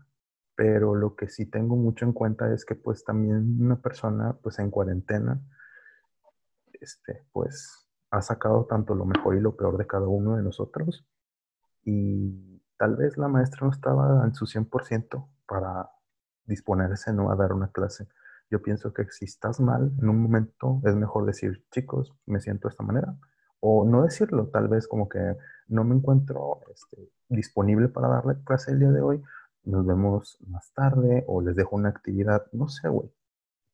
pero 0.56 0.96
lo 0.96 1.16
que 1.16 1.30
sí 1.30 1.46
tengo 1.46 1.76
mucho 1.76 2.04
en 2.04 2.14
cuenta 2.14 2.52
es 2.52 2.66
que 2.66 2.74
pues 2.74 3.04
también 3.04 3.62
una 3.62 3.80
persona 3.80 4.36
pues 4.42 4.58
en 4.58 4.72
cuarentena, 4.72 5.40
este, 6.72 7.28
pues 7.32 7.88
ha 8.10 8.24
sacado 8.24 8.66
tanto 8.66 8.96
lo 8.96 9.06
mejor 9.06 9.38
y 9.38 9.40
lo 9.40 9.56
peor 9.56 9.78
de 9.78 9.86
cada 9.86 10.08
uno 10.08 10.36
de 10.36 10.42
nosotros 10.42 11.06
y 11.84 12.64
tal 12.76 12.96
vez 12.96 13.20
la 13.20 13.28
maestra 13.28 13.68
no 13.68 13.72
estaba 13.72 14.26
en 14.26 14.34
su 14.34 14.48
100% 14.48 15.28
para 15.48 15.92
disponerse 16.46 17.14
¿no? 17.14 17.32
a 17.32 17.36
dar 17.36 17.54
una 17.54 17.72
clase. 17.72 18.08
Yo 18.50 18.64
pienso 18.64 18.96
que 18.96 19.06
si 19.12 19.26
estás 19.26 19.60
mal 19.60 19.92
en 20.02 20.10
un 20.10 20.24
momento 20.24 20.82
es 20.86 20.96
mejor 20.96 21.28
decir, 21.28 21.64
chicos, 21.70 22.16
me 22.26 22.40
siento 22.40 22.68
de 22.68 22.72
esta 22.72 22.84
manera, 22.84 23.16
o 23.62 23.86
no 23.86 24.04
decirlo, 24.04 24.48
tal 24.48 24.68
vez 24.68 24.88
como 24.88 25.08
que 25.08 25.38
no 25.68 25.84
me 25.84 25.96
encuentro 25.96 26.62
este, 26.74 27.10
disponible 27.30 27.88
para 27.88 28.10
darle 28.10 28.44
clase 28.44 28.72
el 28.72 28.80
día 28.80 28.92
de 28.92 29.02
hoy, 29.02 29.24
nos 29.64 29.86
vemos 29.86 30.38
más 30.48 30.74
tarde 30.74 31.24
o 31.28 31.42
les 31.42 31.56
dejo 31.56 31.76
una 31.76 31.90
actividad, 31.90 32.48
no 32.52 32.68
sé, 32.68 32.90
güey. 32.90 33.10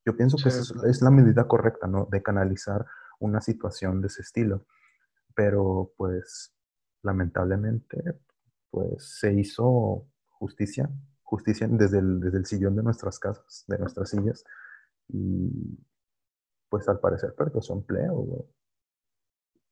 Yo 0.05 0.15
pienso 0.15 0.37
que 0.37 0.49
es, 0.49 0.73
es, 0.85 1.01
la 1.01 1.09
medida 1.09 1.47
correcta, 1.47 1.87
¿no? 1.87 2.05
De 2.05 2.21
canalizar 2.21 2.85
una 3.19 3.41
situación 3.41 4.01
de 4.01 4.07
ese 4.07 4.21
estilo. 4.21 4.65
Pero 5.35 5.91
pues 5.97 6.53
lamentablemente, 7.03 8.19
pues 8.69 9.19
se 9.19 9.33
hizo 9.33 10.07
justicia, 10.29 10.89
justicia 11.23 11.67
desde 11.69 11.99
el, 11.99 12.19
desde 12.19 12.37
el 12.37 12.45
sillón 12.45 12.75
de 12.75 12.83
nuestras 12.83 13.19
casas, 13.19 13.65
de 13.67 13.77
nuestras 13.79 14.09
sillas. 14.09 14.45
Y 15.09 15.77
pues 16.69 16.87
al 16.87 16.99
parecer 16.99 17.33
perdió 17.35 17.61
su 17.61 17.73
empleo, 17.73 18.13
güey 18.13 18.57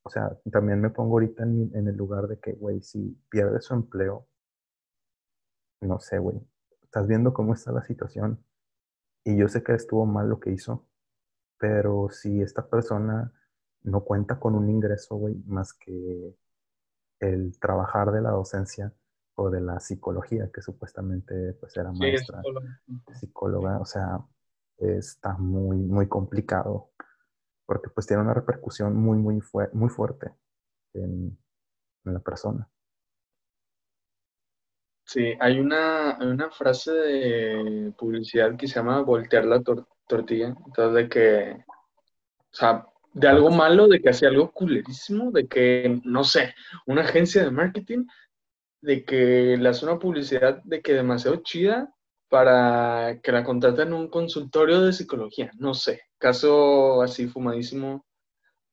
o 0.06 0.10
sea, 0.12 0.38
también 0.52 0.80
me 0.80 0.92
pongo 0.92 1.14
ahorita 1.14 1.44
en, 1.44 1.72
en 1.74 1.88
el 1.88 1.96
lugar 1.96 2.28
de 2.28 2.40
que, 2.40 2.54
güey, 2.54 2.80
si 2.84 3.20
pierde 3.28 3.60
su 3.60 3.74
empleo, 3.74 4.28
no 5.82 6.00
sé, 6.00 6.20
güey, 6.20 6.40
estás 6.84 7.08
viendo 7.08 7.34
cómo 7.34 7.56
está 7.56 7.72
la 7.72 7.84
situación. 7.84 8.40
Y 9.24 9.36
yo 9.36 9.48
sé 9.48 9.64
que 9.64 9.74
estuvo 9.74 10.06
mal 10.06 10.30
lo 10.30 10.40
que 10.40 10.52
hizo, 10.52 10.86
pero 11.58 12.10
si 12.12 12.40
esta 12.40 12.68
persona 12.68 13.34
no 13.82 14.04
cuenta 14.04 14.40
con 14.40 14.54
un 14.54 14.70
ingreso, 14.70 15.16
güey, 15.16 15.42
más 15.48 15.74
que 15.74 16.38
el 17.20 17.60
trabajar 17.60 18.12
de 18.12 18.22
la 18.22 18.30
docencia 18.30 18.94
o 19.34 19.50
de 19.50 19.62
la 19.62 19.80
psicología, 19.80 20.52
que 20.54 20.62
supuestamente 20.62 21.54
pues 21.54 21.76
era 21.78 21.92
maestra, 21.92 22.44
psicóloga, 23.20 23.80
o 23.80 23.86
sea, 23.86 24.24
está 24.78 25.36
muy, 25.36 25.78
muy 25.78 26.08
complicado 26.08 26.92
porque 27.66 27.90
pues 27.90 28.08
tiene 28.08 28.24
una 28.24 28.34
repercusión 28.34 28.96
muy, 28.96 29.18
muy, 29.18 29.42
fuerte 29.90 30.32
en, 30.94 31.38
la 32.04 32.20
persona. 32.20 32.70
Sí, 35.06 35.34
hay 35.40 35.60
una, 35.60 36.18
una 36.22 36.50
frase 36.52 36.92
de 36.92 37.94
publicidad 37.98 38.56
que 38.58 38.68
se 38.68 38.76
llama 38.76 39.02
voltear 39.02 39.46
la 39.46 39.62
tortilla, 40.08 40.56
entonces 40.66 40.94
de 40.94 41.10
que, 41.10 41.66
o 42.52 42.56
sea, 42.56 42.88
de 43.14 43.28
algo 43.28 43.50
malo, 43.50 43.88
de 43.88 44.02
que 44.02 44.10
hacía 44.10 44.30
algo 44.30 44.52
culerísimo, 44.52 45.32
de 45.32 45.48
que, 45.48 46.02
no 46.04 46.24
sé, 46.24 46.54
una 46.86 47.02
agencia 47.02 47.44
de 47.44 47.52
marketing, 47.52 48.06
de 48.82 49.04
que 49.06 49.58
le 49.58 49.70
hace 49.70 49.86
una 49.86 49.98
publicidad 49.98 50.62
de 50.64 50.82
que 50.82 50.94
demasiado 50.94 51.38
chida 51.38 51.95
para 52.36 53.22
que 53.22 53.32
la 53.32 53.46
contraten 53.46 53.88
en 53.88 53.94
un 53.94 54.10
consultorio 54.10 54.82
de 54.82 54.92
psicología, 54.92 55.52
no 55.58 55.74
sé, 55.74 56.02
caso 56.18 57.02
así 57.02 57.28
fumadísimo, 57.28 58.06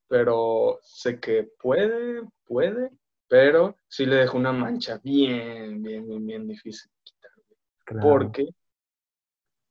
pero 0.09 0.81
sé 0.83 1.21
que 1.21 1.49
puede, 1.61 2.23
puede, 2.45 2.91
pero 3.29 3.77
sí 3.87 4.05
le 4.05 4.17
dejo 4.17 4.37
una 4.37 4.53
mancha 4.53 4.99
bien, 5.05 5.81
bien, 5.81 6.09
bien, 6.09 6.27
bien 6.27 6.49
difícil 6.49 6.91
de 6.91 7.03
quitar, 7.05 8.03
Porque 8.03 8.49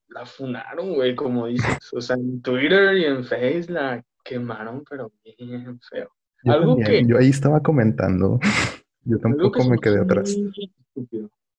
la 0.08 0.26
funaron, 0.26 0.94
güey, 0.94 1.14
como 1.14 1.48
dices. 1.48 1.78
O 1.92 2.00
sea, 2.00 2.16
en 2.16 2.42
Twitter 2.42 2.96
y 2.96 3.04
en 3.04 3.26
Face 3.26 3.66
la 3.68 4.02
quemaron, 4.24 4.86
pero 4.90 5.12
bien 5.26 5.82
feo. 5.82 6.10
Yo 6.46 6.54
algo 6.54 6.78
que. 6.78 7.06
Yo 7.06 7.18
ahí 7.18 7.28
estaba 7.28 7.60
comentando. 7.60 8.40
Yo 9.04 9.20
tampoco 9.20 9.66
me 9.66 9.78
quedé 9.80 10.00
atrás. 10.00 10.34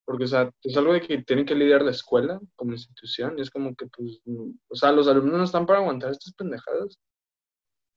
Porque, 0.04 0.25
o 0.25 0.28
sea, 0.28 0.50
es 0.62 0.76
algo 0.76 0.92
de 0.92 1.00
que 1.00 1.23
tiene 1.23 1.44
que 1.44 1.54
lidiar 1.54 1.82
la 1.82 1.92
escuela 1.92 2.40
como 2.56 2.73
institución 2.73 3.38
y 3.38 3.42
es 3.42 3.50
como 3.50 3.75
que, 3.75 3.87
pues, 3.87 4.21
o 4.26 4.75
sea, 4.75 4.92
los 4.92 5.09
alumnos 5.09 5.38
no 5.38 5.44
están 5.44 5.66
para 5.66 5.78
aguantar 5.78 6.11
estas 6.11 6.35
pendejadas. 6.35 6.99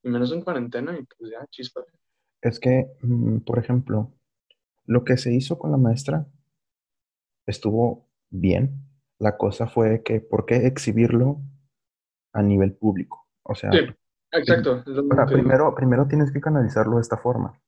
Y 0.04 0.10
menos 0.10 0.32
en 0.32 0.42
cuarentena 0.42 0.98
y 0.98 1.04
pues 1.04 1.32
ya, 1.32 1.46
chispa. 1.50 1.82
Es 2.42 2.60
que, 2.60 2.92
mm, 3.02 3.40
por 3.40 3.58
ejemplo, 3.58 4.14
lo 4.86 5.04
que 5.04 5.18
se 5.18 5.34
hizo 5.34 5.58
con 5.58 5.72
la 5.72 5.78
maestra 5.78 6.28
estuvo 7.48 8.08
bien. 8.30 8.82
La 9.18 9.38
cosa 9.38 9.68
fue 9.68 10.04
que, 10.04 10.22
¿por 10.22 10.46
qué 10.46 10.68
exhibirlo 10.68 11.42
a 12.34 12.44
nivel 12.44 12.74
público? 12.74 13.28
O 13.44 13.56
sea, 13.56 13.72
sí, 13.72 13.80
exacto. 14.32 14.84
primero, 15.28 15.74
primero 15.74 16.08
tienes 16.08 16.32
que 16.32 16.42
canalizarlo 16.42 16.98
de 16.98 17.02
esta 17.02 17.18
forma. 17.18 17.60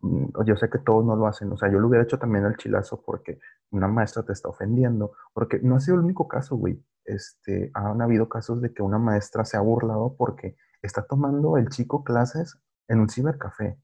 Mm, 0.00 0.26
yo 0.44 0.56
sé 0.56 0.70
que 0.70 0.78
todos 0.78 1.04
no 1.04 1.16
lo 1.16 1.26
hacen, 1.26 1.50
o 1.52 1.56
sea, 1.56 1.70
yo 1.70 1.80
lo 1.80 1.88
hubiera 1.88 2.04
hecho 2.04 2.18
también 2.18 2.44
al 2.44 2.56
chilazo 2.56 3.02
porque 3.04 3.40
una 3.70 3.88
maestra 3.88 4.22
te 4.22 4.32
está 4.32 4.48
ofendiendo, 4.48 5.12
porque 5.32 5.58
no 5.60 5.76
ha 5.76 5.80
sido 5.80 5.96
el 5.96 6.04
único 6.04 6.28
caso, 6.28 6.56
güey. 6.56 6.82
Este, 7.04 7.70
han 7.74 8.02
habido 8.02 8.28
casos 8.28 8.60
de 8.60 8.72
que 8.72 8.82
una 8.82 8.98
maestra 8.98 9.44
se 9.44 9.56
ha 9.56 9.60
burlado 9.60 10.14
porque 10.16 10.56
está 10.82 11.02
tomando 11.02 11.56
el 11.56 11.68
chico 11.70 12.04
clases 12.04 12.58
en 12.86 13.00
un 13.00 13.08
cibercafé. 13.08 13.78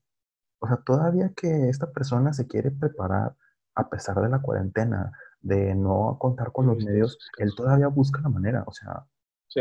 O 0.61 0.66
sea, 0.68 0.76
todavía 0.78 1.33
que 1.37 1.68
esta 1.68 1.90
persona 1.92 2.33
se 2.33 2.47
quiere 2.47 2.71
preparar 2.71 3.37
a 3.75 3.88
pesar 3.88 4.21
de 4.21 4.28
la 4.28 4.40
cuarentena, 4.40 5.12
de 5.40 5.75
no 5.75 6.16
contar 6.21 6.52
con 6.52 6.66
los 6.66 6.83
medios, 6.85 7.18
él 7.38 7.54
todavía 7.56 7.88
busca 7.88 8.21
la 8.23 8.28
manera, 8.28 8.64
o 8.66 8.73
sea, 8.73 9.04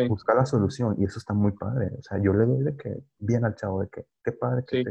buscar 0.08 0.36
la 0.36 0.46
solución 0.46 0.96
y 0.98 1.06
eso 1.06 1.20
está 1.20 1.34
muy 1.34 1.52
padre. 1.52 1.92
O 1.98 2.02
sea, 2.02 2.18
yo 2.22 2.34
le 2.34 2.46
doy 2.46 2.64
de 2.64 2.76
que 2.76 3.04
bien 3.20 3.46
al 3.46 3.56
chavo 3.56 3.82
de 3.82 3.90
que 3.90 4.06
qué 4.24 4.32
padre 4.32 4.64
que, 4.68 4.84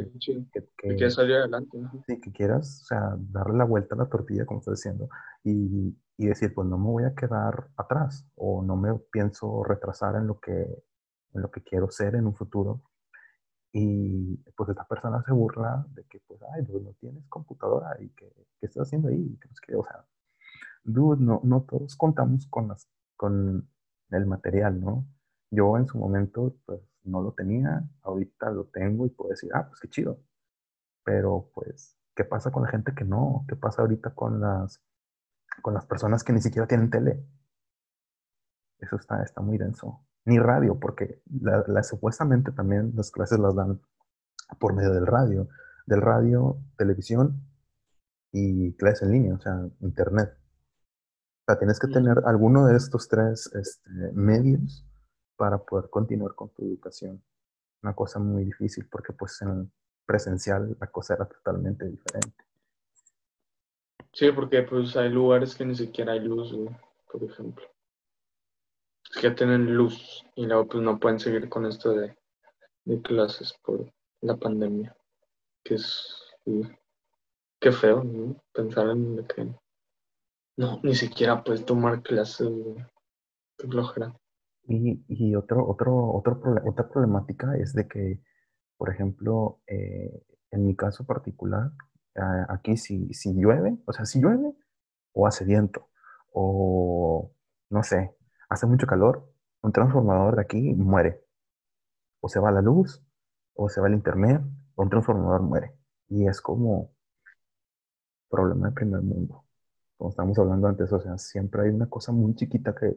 que, 0.52 0.96
quieras 0.96 1.14
salir 1.14 1.36
adelante. 1.36 1.78
Sí, 2.06 2.20
que 2.20 2.32
quieras, 2.32 2.82
o 2.82 2.86
sea, 2.86 3.16
darle 3.18 3.58
la 3.58 3.64
vuelta 3.64 3.94
a 3.94 3.98
la 3.98 4.08
tortilla, 4.08 4.46
como 4.46 4.60
estás 4.60 4.74
diciendo, 4.76 5.08
y, 5.44 5.96
y, 6.16 6.26
decir, 6.26 6.52
pues 6.54 6.68
no 6.68 6.78
me 6.78 6.86
voy 6.86 7.04
a 7.04 7.14
quedar 7.14 7.68
atrás 7.76 8.26
o 8.36 8.62
no 8.62 8.76
me 8.76 8.94
pienso 9.10 9.64
retrasar 9.64 10.16
en 10.16 10.26
lo 10.26 10.38
que, 10.38 10.52
en 10.52 11.42
lo 11.42 11.50
que 11.50 11.62
quiero 11.62 11.90
ser 11.90 12.14
en 12.14 12.26
un 12.26 12.34
futuro. 12.34 12.82
Y 13.74 14.36
pues 14.54 14.68
esta 14.68 14.86
persona 14.86 15.22
se 15.24 15.32
burla 15.32 15.86
de 15.94 16.04
que, 16.04 16.20
pues, 16.26 16.40
ay, 16.54 16.62
pues 16.62 16.82
no 16.82 16.92
tienes 17.00 17.26
computadora 17.28 17.96
y 18.00 18.10
que, 18.10 18.30
¿qué 18.60 18.66
estás 18.66 18.86
haciendo 18.86 19.08
ahí? 19.08 19.38
Que, 19.66 19.74
o 19.74 19.84
sea, 19.84 20.04
dude, 20.84 21.22
no, 21.22 21.40
no 21.42 21.62
todos 21.62 21.96
contamos 21.96 22.46
con 22.48 22.68
las, 22.68 22.86
con 23.16 23.66
el 24.14 24.26
material, 24.26 24.80
¿no? 24.80 25.06
Yo 25.50 25.76
en 25.76 25.86
su 25.86 25.98
momento, 25.98 26.54
pues 26.66 26.80
no 27.04 27.22
lo 27.22 27.32
tenía, 27.32 27.84
ahorita 28.02 28.50
lo 28.50 28.66
tengo 28.66 29.06
y 29.06 29.10
puedo 29.10 29.30
decir, 29.30 29.50
ah, 29.54 29.66
pues 29.68 29.80
qué 29.80 29.88
chido. 29.88 30.20
Pero 31.04 31.50
pues, 31.54 31.96
¿qué 32.14 32.24
pasa 32.24 32.50
con 32.52 32.62
la 32.62 32.70
gente 32.70 32.94
que 32.94 33.04
no? 33.04 33.44
¿Qué 33.48 33.56
pasa 33.56 33.82
ahorita 33.82 34.14
con 34.14 34.40
las 34.40 34.82
con 35.60 35.74
las 35.74 35.84
personas 35.84 36.24
que 36.24 36.32
ni 36.32 36.40
siquiera 36.40 36.66
tienen 36.66 36.90
tele. 36.90 37.24
Eso 38.78 38.96
está, 38.96 39.22
está 39.22 39.40
muy 39.42 39.58
denso. 39.58 40.06
Ni 40.24 40.38
radio, 40.38 40.78
porque 40.78 41.20
la, 41.40 41.82
supuestamente 41.82 42.52
también 42.52 42.92
las 42.94 43.10
clases 43.10 43.38
las 43.38 43.54
dan 43.54 43.80
por 44.58 44.74
medio 44.74 44.92
del 44.92 45.06
radio. 45.06 45.48
Del 45.86 46.00
radio, 46.00 46.58
televisión 46.76 47.44
y 48.32 48.74
clases 48.76 49.02
en 49.02 49.12
línea, 49.12 49.34
o 49.34 49.40
sea, 49.40 49.68
internet. 49.80 50.36
Sea, 51.52 51.58
tienes 51.58 51.78
que 51.78 51.88
tener 51.88 52.16
alguno 52.24 52.66
de 52.66 52.76
estos 52.76 53.08
tres 53.08 53.50
este, 53.54 53.90
medios 54.14 54.86
para 55.36 55.58
poder 55.58 55.90
continuar 55.90 56.34
con 56.34 56.48
tu 56.48 56.64
educación. 56.64 57.22
Una 57.82 57.94
cosa 57.94 58.18
muy 58.18 58.44
difícil 58.44 58.88
porque 58.88 59.12
pues 59.12 59.42
en 59.42 59.70
presencial 60.06 60.74
la 60.80 60.86
cosa 60.86 61.12
era 61.14 61.26
totalmente 61.26 61.84
diferente. 61.84 62.44
Sí, 64.14 64.32
porque 64.32 64.62
pues 64.62 64.96
hay 64.96 65.10
lugares 65.10 65.54
que 65.54 65.66
ni 65.66 65.74
siquiera 65.74 66.12
hay 66.12 66.20
luz, 66.20 66.56
por 67.10 67.22
ejemplo. 67.22 67.66
Es 69.10 69.20
que 69.20 69.30
tienen 69.32 69.74
luz 69.74 70.24
y 70.34 70.46
luego 70.46 70.68
pues 70.68 70.82
no 70.82 70.98
pueden 70.98 71.20
seguir 71.20 71.50
con 71.50 71.66
esto 71.66 71.92
de, 71.92 72.16
clases 73.02 73.52
por 73.62 73.92
la 74.22 74.36
pandemia. 74.36 74.96
Que 75.62 75.74
es... 75.74 76.18
qué 77.60 77.72
feo, 77.72 78.02
¿no? 78.02 78.42
Pensar 78.54 78.88
en 78.88 79.26
que... 79.26 79.61
No, 80.56 80.80
ni 80.82 80.94
siquiera 80.94 81.42
puedes 81.42 81.64
tomar 81.64 82.02
clases, 82.02 82.48
Qué 83.58 83.68
flojera. 83.68 84.14
Y, 84.64 85.04
y 85.08 85.34
otro, 85.34 85.66
otro, 85.68 86.12
otro, 86.12 86.40
otra 86.66 86.88
problemática 86.88 87.56
es 87.56 87.72
de 87.72 87.88
que, 87.88 88.20
por 88.76 88.90
ejemplo, 88.90 89.60
eh, 89.66 90.22
en 90.50 90.66
mi 90.66 90.76
caso 90.76 91.04
particular, 91.04 91.72
aquí 92.48 92.76
si, 92.76 93.12
si 93.14 93.32
llueve, 93.34 93.78
o 93.86 93.92
sea, 93.92 94.04
si 94.04 94.20
llueve 94.20 94.54
o 95.12 95.26
hace 95.26 95.44
viento, 95.44 95.88
o 96.32 97.32
no 97.70 97.82
sé, 97.82 98.14
hace 98.48 98.66
mucho 98.66 98.86
calor, 98.86 99.32
un 99.62 99.72
transformador 99.72 100.36
de 100.36 100.42
aquí 100.42 100.74
muere. 100.74 101.24
O 102.20 102.28
se 102.28 102.38
va 102.38 102.52
la 102.52 102.62
luz, 102.62 103.02
o 103.54 103.68
se 103.68 103.80
va 103.80 103.88
el 103.88 103.94
internet, 103.94 104.42
o 104.74 104.82
un 104.82 104.90
transformador 104.90 105.42
muere. 105.42 105.74
Y 106.08 106.26
es 106.26 106.40
como 106.40 106.92
problema 108.28 108.68
de 108.68 108.74
primer 108.74 109.02
mundo. 109.02 109.44
Como 110.10 110.34
hablando 110.36 110.66
antes, 110.66 110.92
o 110.92 111.00
sea, 111.00 111.16
siempre 111.16 111.62
hay 111.62 111.68
una 111.68 111.88
cosa 111.88 112.10
muy 112.10 112.34
chiquita 112.34 112.74
que 112.74 112.92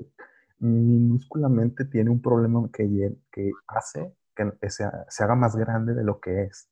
minúsculamente 0.57 1.85
tiene 1.85 2.09
un 2.09 2.19
problema 2.19 2.67
que, 2.73 3.53
hace 3.67 4.15
que 4.35 4.69
se, 4.71 4.83
haga 4.83 5.35
más 5.35 5.55
grande 5.55 5.93
de 5.93 6.03
lo 6.03 6.19
que 6.19 6.43
es. 6.43 6.67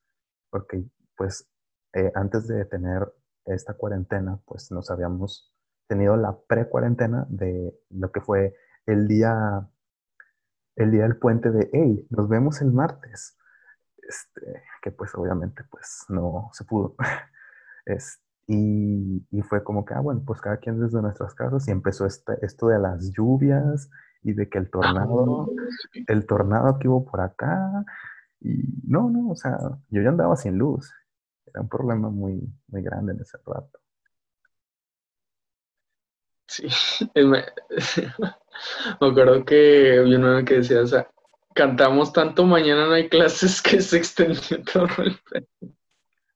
Porque, 0.50 0.86
pues, 1.16 1.48
eh, 1.94 2.12
antes 2.16 2.48
de 2.48 2.66
tener 2.66 3.14
esta 3.46 3.76
cuarentena, 3.76 4.40
pues 4.46 4.72
nos 4.72 4.90
habíamos 4.90 5.54
tenido 5.88 6.18
la 6.18 6.36
pre-cuarentena 6.48 7.28
de 7.30 7.78
lo 7.92 8.12
que 8.12 8.22
fue 8.22 8.56
el 8.88 9.08
día, 9.08 9.70
el 10.76 10.92
día 10.92 11.04
del 11.04 11.18
puente 11.18 11.52
de, 11.52 11.70
hey, 11.74 12.08
nos 12.10 12.28
vemos 12.28 12.60
el 12.62 12.72
martes. 12.72 13.38
Este, 13.98 14.64
que 14.82 14.92
pues 14.92 15.14
obviamente 15.14 15.64
pues 15.70 16.06
no 16.10 16.50
se 16.54 16.64
pudo. 16.66 16.96
Es, 17.86 18.23
y, 18.48 19.26
y, 19.32 19.42
fue 19.42 19.64
como 19.64 19.86
que, 19.86 19.94
ah, 19.94 20.02
bueno, 20.02 20.22
pues 20.26 20.42
cada 20.42 20.58
quien 20.58 20.80
desde 20.80 21.02
nuestras 21.02 21.34
casas 21.34 21.68
y 21.68 21.72
empezó 21.72 22.06
este, 22.06 22.34
esto 22.42 22.68
de 22.68 22.80
las 22.80 23.12
lluvias 23.12 23.90
y 24.24 24.34
de 24.34 24.50
que 24.50 24.58
el 24.58 24.70
tornado, 24.70 25.50
ah, 25.50 26.00
el 26.08 26.26
tornado 26.26 26.78
que 26.80 26.88
hubo 26.88 27.06
por 27.06 27.22
acá. 27.22 27.86
Y 28.42 28.64
no, 28.86 29.10
no, 29.10 29.32
o 29.32 29.36
sea, 29.36 29.58
yo 29.90 30.02
ya 30.02 30.10
andaba 30.10 30.36
sin 30.36 30.58
luz. 30.58 30.92
Era 31.46 31.62
un 31.62 31.70
problema 31.70 32.10
muy, 32.10 32.42
muy 32.68 32.82
grande 32.82 33.14
en 33.14 33.22
ese 33.22 33.38
rato. 33.46 33.80
Sí, 36.48 36.68
me, 37.16 37.44
acuerdo 39.00 39.46
que 39.46 40.00
había 40.00 40.18
una 40.18 40.44
que 40.44 40.56
decía, 40.56 40.82
o 40.82 40.88
sea, 40.88 41.10
cantamos 41.54 42.14
tanto, 42.14 42.46
mañana 42.46 42.88
no 42.88 42.94
hay 42.94 43.10
clases 43.10 43.62
que 43.62 43.82
se 43.82 43.98
extendió 43.98 44.64
todo 44.74 44.88
el 45.00 45.20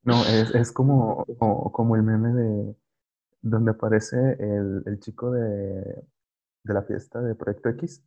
no, 0.08 0.24
es, 0.24 0.56
es 0.56 0.72
como, 0.72 1.26
como, 1.38 1.96
el 1.98 2.04
meme 2.04 2.30
de 2.30 2.76
donde 3.42 3.72
aparece 3.72 4.18
el, 4.40 4.84
el 4.86 5.00
chico 5.02 5.32
de, 5.32 5.44
de, 6.64 6.74
la 6.74 6.82
fiesta 6.84 7.20
de 7.20 7.36
Proyecto 7.36 7.68
X 7.70 8.02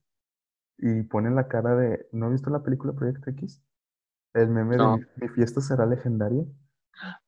y 0.78 1.02
pone 1.02 1.30
la 1.30 1.46
cara 1.46 1.76
de, 1.76 2.08
¿no 2.12 2.26
has 2.26 2.32
visto 2.32 2.48
la 2.48 2.62
película 2.62 2.94
Proyecto 2.94 3.28
X? 3.30 3.62
El 4.32 4.48
meme 4.48 4.78
de 4.78 5.06
mi, 5.16 5.28
fiesta 5.28 5.60
será 5.60 5.84
legendaria. 5.84 6.44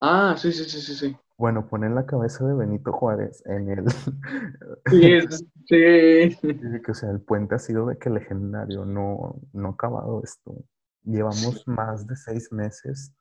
Ah, 0.00 0.36
sí, 0.38 0.52
sí, 0.52 0.64
sí, 0.64 0.80
sí, 0.80 0.94
sí. 0.94 1.16
Bueno, 1.36 1.68
pone 1.68 1.90
la 1.90 2.06
cabeza 2.06 2.46
de 2.46 2.54
Benito 2.54 2.92
Juárez 2.92 3.42
en 3.46 3.68
el... 3.68 3.84
Sí, 4.90 5.20
sí. 5.66 6.36
que, 6.82 6.90
o 6.90 6.94
sea, 6.94 7.10
el 7.10 7.20
puente 7.20 7.56
ha 7.56 7.58
sido 7.58 7.86
de 7.86 7.98
que 7.98 8.08
legendario, 8.08 8.86
no, 8.86 9.38
no 9.52 9.68
ha 9.68 9.72
acabado 9.72 10.22
esto. 10.24 10.64
Llevamos 11.04 11.66
más 11.66 12.06
de 12.06 12.16
seis 12.16 12.50
meses 12.52 13.12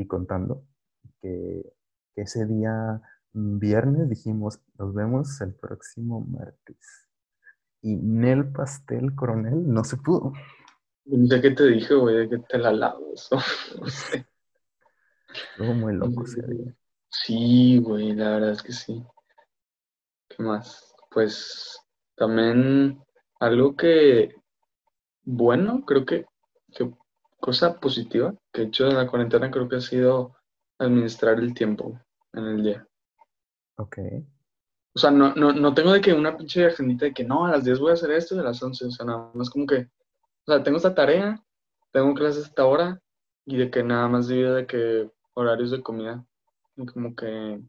y 0.00 0.06
contando 0.06 0.64
que, 1.20 1.62
ese 2.16 2.44
día 2.46 3.00
mm, 3.32 3.58
viernes 3.58 4.08
dijimos, 4.08 4.60
nos 4.78 4.94
vemos 4.94 5.40
el 5.40 5.54
próximo 5.54 6.20
martes. 6.20 7.08
Y 7.82 7.96
Nel 7.96 8.52
Pastel 8.52 9.14
Coronel 9.14 9.66
no 9.66 9.84
se 9.84 9.96
pudo. 9.96 10.32
No 11.06 11.26
sé 11.26 11.40
qué 11.40 11.50
te 11.52 11.66
dije, 11.66 11.94
güey, 11.94 12.28
que 12.28 12.38
te 12.38 12.58
la 12.58 12.72
lavo 12.72 13.12
eso. 13.14 13.36
no 13.80 13.86
sé. 13.86 14.26
Estuvo 15.32 15.74
muy 15.74 15.94
loco 15.94 16.24
ese 16.24 16.42
día. 16.46 16.74
Sí, 17.08 17.78
güey, 17.78 18.12
la 18.14 18.30
verdad 18.30 18.50
es 18.50 18.62
que 18.62 18.72
sí. 18.72 19.02
¿Qué 20.28 20.42
más? 20.42 20.94
Pues 21.10 21.78
también 22.16 23.02
algo 23.38 23.76
que 23.76 24.34
bueno, 25.24 25.84
creo 25.86 26.04
que, 26.04 26.26
que 26.74 26.90
cosa 27.40 27.80
positiva 27.80 28.34
que 28.52 28.62
he 28.62 28.64
hecho 28.66 28.86
en 28.86 28.96
la 28.96 29.06
cuarentena 29.06 29.50
creo 29.50 29.68
que 29.68 29.76
ha 29.76 29.80
sido 29.80 30.36
administrar 30.78 31.38
el 31.38 31.54
tiempo 31.54 32.00
en 32.32 32.44
el 32.44 32.62
día. 32.62 32.86
Ok. 33.76 33.98
O 34.94 34.98
sea, 34.98 35.10
no, 35.10 35.34
no, 35.34 35.52
no 35.52 35.72
tengo 35.74 35.92
de 35.92 36.00
que 36.00 36.12
una 36.12 36.36
pinche 36.36 36.66
agendita 36.66 37.06
de 37.06 37.14
que 37.14 37.24
no, 37.24 37.46
a 37.46 37.50
las 37.50 37.64
10 37.64 37.78
voy 37.78 37.90
a 37.90 37.94
hacer 37.94 38.10
esto 38.10 38.34
y 38.34 38.38
a 38.38 38.42
las 38.42 38.62
11. 38.62 38.86
O 38.86 38.90
sea, 38.90 39.06
nada 39.06 39.30
más 39.34 39.50
como 39.50 39.66
que, 39.66 39.88
o 40.46 40.52
sea, 40.52 40.62
tengo 40.62 40.76
esta 40.76 40.94
tarea, 40.94 41.42
tengo 41.92 42.12
clases 42.14 42.46
hasta 42.46 42.62
ahora 42.62 43.00
y 43.46 43.56
de 43.56 43.70
que 43.70 43.82
nada 43.82 44.08
más 44.08 44.28
divido 44.28 44.54
de 44.54 44.66
que 44.66 45.10
horarios 45.34 45.70
de 45.70 45.82
comida. 45.82 46.24
Y 46.76 46.86
como 46.86 47.14
que 47.14 47.60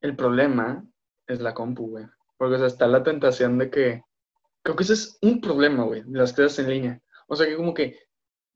el 0.00 0.16
problema 0.16 0.84
es 1.26 1.40
la 1.40 1.54
compu, 1.54 1.88
güey. 1.88 2.06
Porque, 2.36 2.56
o 2.56 2.58
sea, 2.58 2.66
está 2.66 2.86
la 2.86 3.02
tentación 3.02 3.58
de 3.58 3.70
que, 3.70 4.02
creo 4.62 4.76
que 4.76 4.82
ese 4.82 4.94
es 4.94 5.18
un 5.22 5.40
problema, 5.40 5.84
güey, 5.84 6.02
las 6.08 6.32
clases 6.32 6.60
en 6.60 6.70
línea. 6.70 7.02
O 7.28 7.36
sea, 7.36 7.46
que 7.46 7.56
como 7.56 7.74
que 7.74 7.98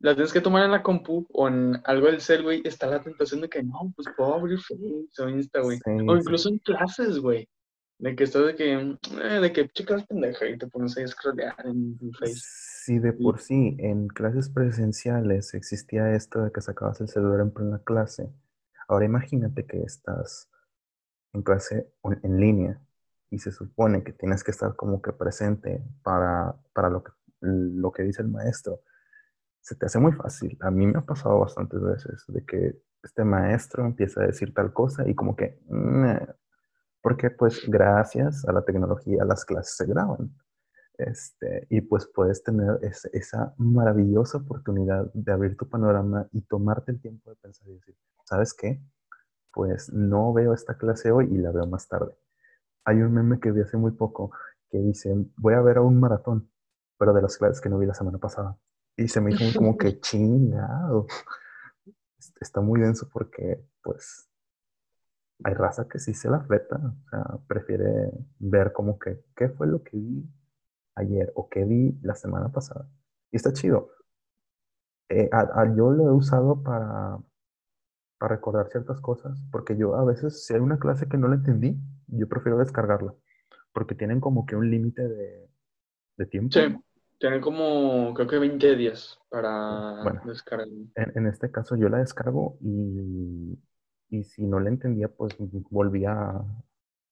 las 0.05 0.17
tienes 0.17 0.35
que 0.35 0.43
tomar 0.43 0.65
en 0.65 0.71
la 0.71 0.83
compu 0.83 1.27
o 1.33 1.49
en 1.49 1.81
algo 1.85 2.09
del 2.09 2.21
cel, 2.21 2.43
güey, 2.43 2.61
está 2.67 2.87
la 2.87 3.03
tentación 3.03 3.41
de 3.41 3.49
que 3.49 3.63
no, 3.63 3.91
pues 3.97 4.07
puedo 4.15 4.35
abrir 4.35 4.61
Facebook 4.61 5.09
o 5.19 5.29
Insta, 5.31 5.61
güey. 5.61 5.79
o 5.87 6.17
incluso 6.17 6.51
en 6.51 6.59
clases, 6.59 7.19
güey. 7.19 7.49
De 7.99 8.15
que 8.15 8.25
estás 8.25 8.45
de 8.45 8.55
que, 8.55 8.75
eh, 8.75 9.41
de 9.41 9.53
que 9.55 9.67
chicas 9.71 10.05
pendeja 10.07 10.47
y 10.47 10.59
te 10.59 10.67
pones 10.67 10.95
ahí 10.99 11.05
a 11.05 11.09
scrollear 11.09 11.55
en, 11.65 11.99
Facebook. 12.19 12.39
Sí, 12.39 12.99
de 12.99 13.15
por 13.15 13.41
sí, 13.41 13.77
en 13.79 14.09
clases 14.09 14.51
presenciales 14.51 15.55
existía 15.55 16.15
esto 16.15 16.43
de 16.43 16.53
que 16.53 16.61
sacabas 16.61 17.01
el 17.01 17.09
celular 17.09 17.41
en 17.41 17.51
plena 17.51 17.81
clase. 17.83 18.29
Ahora 18.89 19.07
imagínate 19.07 19.65
que 19.65 19.81
estás 19.85 20.51
en 21.33 21.41
clase 21.41 21.89
en 22.23 22.41
línea 22.41 22.79
y 23.31 23.39
se 23.39 23.53
supone 23.53 24.05
que 24.05 24.13
tienes 24.13 24.45
que 24.45 24.51
estar 24.51 24.77
como 24.77 25.01
que 25.01 25.13
presente 25.13 25.83
para, 26.03 26.55
para 26.75 26.91
lo, 26.91 27.03
que, 27.03 27.13
lo 27.41 27.91
que 27.91 28.03
dice 28.03 28.21
el 28.21 28.29
maestro 28.29 28.83
se 29.65 29.75
te 29.77 29.87
hace 29.87 29.99
muy 29.99 30.13
fácil. 30.13 30.59
A 30.61 30.71
mí 30.71 30.87
me 30.87 30.99
ha 30.99 31.01
pasado 31.01 31.41
bastantes 31.41 31.81
veces 31.81 32.23
de 32.29 32.45
que 32.45 32.79
este 33.03 33.25
maestro 33.25 33.87
empieza 33.87 34.23
a 34.23 34.27
decir 34.27 34.53
tal 34.53 34.75
cosa 34.75 35.09
y 35.09 35.15
como 35.15 35.35
que, 35.35 35.59
porque 37.01 37.31
pues 37.31 37.63
gracias 37.67 38.47
a 38.47 38.53
la 38.53 38.63
tecnología 38.63 39.25
las 39.25 39.45
clases 39.45 39.77
se 39.77 39.87
graban. 39.87 40.37
Este, 40.99 41.67
y 41.71 41.81
pues 41.81 42.07
puedes 42.15 42.43
tener 42.45 42.79
esa 43.13 43.55
maravillosa 43.57 44.39
oportunidad 44.39 45.11
de 45.15 45.33
abrir 45.33 45.57
tu 45.57 45.69
panorama 45.69 46.29
y 46.33 46.43
tomarte 46.43 46.93
el 46.93 47.01
tiempo 47.01 47.31
de 47.31 47.37
pensar 47.37 47.67
y 47.67 47.73
decir, 47.73 47.97
¿sabes 48.27 48.53
qué? 48.53 48.83
Pues 49.51 49.91
no 49.93 50.33
veo 50.35 50.53
esta 50.53 50.77
clase 50.77 51.11
hoy 51.11 51.29
y 51.33 51.39
la 51.39 51.53
veo 51.53 51.67
más 51.67 51.89
tarde. 51.89 52.15
Hay 52.85 53.01
un 53.01 53.15
meme 53.15 53.41
que 53.41 53.51
vi 53.51 53.63
hace 53.63 53.79
muy 53.79 53.93
poco 53.93 54.31
que 54.71 54.79
dice, 54.79 55.15
voy 55.39 55.55
a 55.55 55.63
ver 55.63 55.79
a 55.79 55.83
un 55.83 55.99
maratón, 55.99 56.51
pero 56.99 57.15
de 57.15 57.23
las 57.23 57.39
clases 57.39 57.63
que 57.63 57.71
no 57.71 57.79
vi 57.79 57.87
la 57.87 57.95
semana 57.95 58.19
pasada. 58.19 58.59
Y 58.97 59.09
se 59.09 59.21
me 59.21 59.33
hizo 59.33 59.59
como 59.59 59.77
que 59.77 59.99
chingado. 60.01 61.07
Está 62.41 62.61
muy 62.61 62.81
denso 62.81 63.09
porque, 63.13 63.65
pues, 63.83 64.29
hay 65.43 65.55
raza 65.55 65.89
que 65.89 65.99
sí 65.99 66.15
se 66.15 66.31
la 66.31 66.41
fleta. 66.41 66.77
O 66.77 67.09
sea, 67.11 67.39
prefiere 67.47 68.11
ver 68.39 68.73
como 68.73 68.99
que, 68.99 69.25
¿qué 69.37 69.49
fue 69.49 69.67
lo 69.67 69.83
que 69.83 69.97
vi 69.97 70.29
ayer 70.95 71.33
o 71.35 71.49
qué 71.49 71.65
vi 71.65 71.99
la 72.03 72.15
semana 72.15 72.51
pasada? 72.51 72.89
Y 73.33 73.37
está 73.37 73.53
chido. 73.53 73.91
Eh, 75.09 75.29
yo 75.77 75.91
lo 75.91 76.09
he 76.09 76.13
usado 76.13 76.63
para, 76.63 77.19
para 78.19 78.37
recordar 78.37 78.69
ciertas 78.71 79.01
cosas, 79.01 79.39
porque 79.51 79.77
yo 79.77 79.97
a 79.97 80.05
veces, 80.05 80.47
si 80.47 80.55
hay 80.55 80.61
una 80.61 80.79
clase 80.79 81.09
que 81.09 81.19
no 81.19 81.29
la 81.29 81.37
entendí, 81.37 81.79
yo 82.07 82.29
prefiero 82.29 82.59
descargarla, 82.59 83.15
porque 83.73 83.95
tienen 83.95 84.21
como 84.21 84.47
que 84.47 84.57
un 84.57 84.71
límite 84.71 85.07
de, 85.07 85.51
de 86.17 86.27
tiempo. 86.27 86.53
Sí, 86.53 86.61
tienen 87.19 87.41
como, 87.41 88.13
creo 88.15 88.27
que 88.27 88.39
20 88.39 88.77
días 88.77 89.19
para 89.29 90.03
Bueno. 90.03 90.23
descargar. 90.25 90.69
En, 90.69 91.13
en 91.15 91.27
este 91.27 91.51
caso 91.51 91.77
yo 91.77 91.89
la 91.89 91.99
descargo 91.99 92.59
y, 92.61 93.59
y 94.11 94.25
si 94.25 94.47
no 94.47 94.61
la 94.61 94.69
entendía, 94.69 95.09
pues 95.09 95.37
volvía 95.39 96.41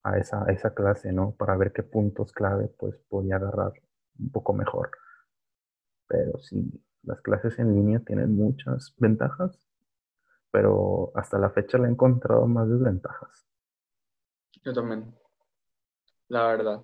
a, 0.04 0.18
esa, 0.18 0.44
a 0.44 0.52
esa 0.52 0.74
clase, 0.74 1.12
¿no? 1.12 1.32
Para 1.32 1.56
ver 1.56 1.72
qué 1.72 1.82
puntos 1.82 2.32
clave 2.32 2.68
pues 2.78 2.96
podía 3.08 3.36
agarrar 3.36 3.72
un 4.18 4.30
poco 4.30 4.52
mejor. 4.52 4.90
Pero 6.08 6.38
sí, 6.40 6.70
las 7.02 7.20
clases 7.20 7.58
en 7.58 7.74
línea 7.74 8.00
tienen 8.00 8.34
muchas 8.36 8.94
ventajas, 8.98 9.58
pero 10.50 11.10
hasta 11.14 11.38
la 11.38 11.50
fecha 11.50 11.78
le 11.78 11.88
he 11.88 11.90
encontrado 11.90 12.46
más 12.46 12.68
desventajas. 12.68 13.46
Yo 14.64 14.72
también, 14.72 15.12
la 16.28 16.46
verdad. 16.48 16.82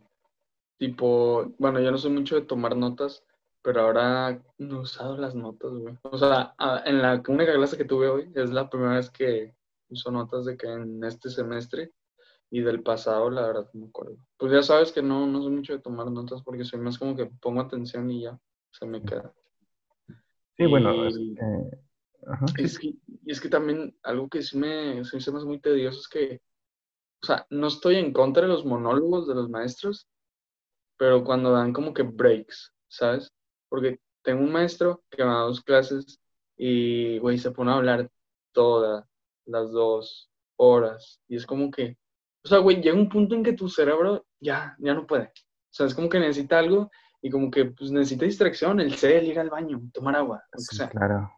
Tipo, 0.79 1.53
bueno, 1.59 1.81
yo 1.81 1.91
no 1.91 1.99
soy 1.99 2.12
mucho 2.12 2.37
de 2.37 2.43
tomar 2.43 2.77
notas, 2.77 3.25
pero 3.62 3.81
ahora 3.83 4.43
no 4.59 4.77
he 4.77 4.81
usado 4.81 5.17
las 5.17 5.35
notas, 5.35 5.73
güey. 5.73 5.99
O 6.03 6.17
sea, 6.17 6.55
a- 6.59 6.83
en 6.87 7.03
la 7.03 7.23
única 7.29 7.53
clase 7.55 7.77
que 7.77 7.85
tuve 7.85 8.09
hoy 8.09 8.31
es 8.35 8.51
la 8.51 8.71
primera 8.71 8.95
vez 8.95 9.11
que 9.11 9.55
uso 9.88 10.11
notas 10.11 10.45
de 10.45 10.57
que 10.57 10.69
en 10.69 11.03
este 11.05 11.31
semestre 11.31 11.93
y 12.51 12.61
del 12.61 12.83
pasado, 12.83 13.29
la 13.31 13.47
verdad, 13.47 13.69
no 13.75 13.81
me 13.83 13.88
acuerdo. 13.88 14.17
Pues 14.37 14.53
ya 14.53 14.62
sabes 14.62 14.93
que 14.93 15.03
no, 15.03 15.27
no 15.27 15.43
soy 15.43 15.51
mucho 15.53 15.73
de 15.73 15.81
tomar 15.81 16.11
notas 16.11 16.43
porque 16.43 16.64
soy 16.64 16.81
más 16.81 16.99
como 16.99 17.17
que 17.17 17.27
pongo 17.27 17.61
atención 17.61 18.11
y 18.11 18.23
ya 18.23 18.38
se 18.71 18.87
me 18.87 19.03
queda. 19.03 19.35
Sí, 20.57 20.67
bueno, 20.67 21.07
es 21.07 21.17
Y- 21.17 21.37
ajá, 22.27 22.47
sí, 22.49 22.62
Es 22.64 22.79
que, 22.79 22.87
y 23.25 23.31
es 23.33 23.41
que 23.41 23.49
también 23.49 23.97
algo 24.03 24.29
que 24.29 24.43
sí 24.43 24.57
me, 24.57 25.05
sí 25.05 25.17
me 25.31 25.38
hace 25.38 25.47
muy 25.47 25.61
tedioso 25.61 26.01
es 26.01 26.09
que, 26.09 26.41
o 27.23 27.27
sea, 27.27 27.47
no 27.51 27.67
estoy 27.67 27.97
en 27.97 28.12
contra 28.12 28.43
de 28.43 28.49
los 28.49 28.64
monólogos 28.64 29.27
de 29.27 29.35
los 29.35 29.49
maestros, 29.51 30.09
pero 30.98 31.24
cuando 31.24 31.52
dan 31.52 31.72
como 31.72 31.94
que 31.94 32.02
breaks, 32.02 32.74
¿sabes? 32.88 33.32
Porque 33.68 34.00
tengo 34.22 34.42
un 34.42 34.52
maestro 34.52 35.02
que 35.08 35.24
me 35.24 35.30
da 35.30 35.40
dos 35.40 35.62
clases 35.62 36.20
y, 36.56 37.18
güey, 37.20 37.38
se 37.38 37.52
pone 37.52 37.70
a 37.70 37.76
hablar 37.76 38.11
todas 38.52 39.04
las 39.46 39.70
dos 39.70 40.30
horas. 40.56 41.20
Y 41.28 41.37
es 41.37 41.46
como 41.46 41.70
que, 41.70 41.96
o 42.44 42.48
sea, 42.48 42.58
güey, 42.58 42.82
llega 42.82 42.96
un 42.96 43.08
punto 43.08 43.34
en 43.34 43.44
que 43.44 43.52
tu 43.52 43.68
cerebro 43.68 44.26
ya, 44.40 44.76
ya 44.78 44.92
no 44.92 45.06
puede. 45.06 45.24
O 45.24 45.70
sea, 45.70 45.87
es 45.87 45.94
como 45.94 46.08
que 46.08 46.18
necesita 46.18 46.58
algo 46.58 46.90
y 47.22 47.30
como 47.30 47.50
que 47.50 47.66
pues, 47.66 47.90
necesita 47.90 48.24
distracción, 48.24 48.80
el 48.80 48.94
cel, 48.94 49.26
ir 49.26 49.38
al 49.38 49.50
baño, 49.50 49.80
tomar 49.92 50.16
agua, 50.16 50.42
sí, 50.56 50.76
sea. 50.76 50.88
claro. 50.88 51.30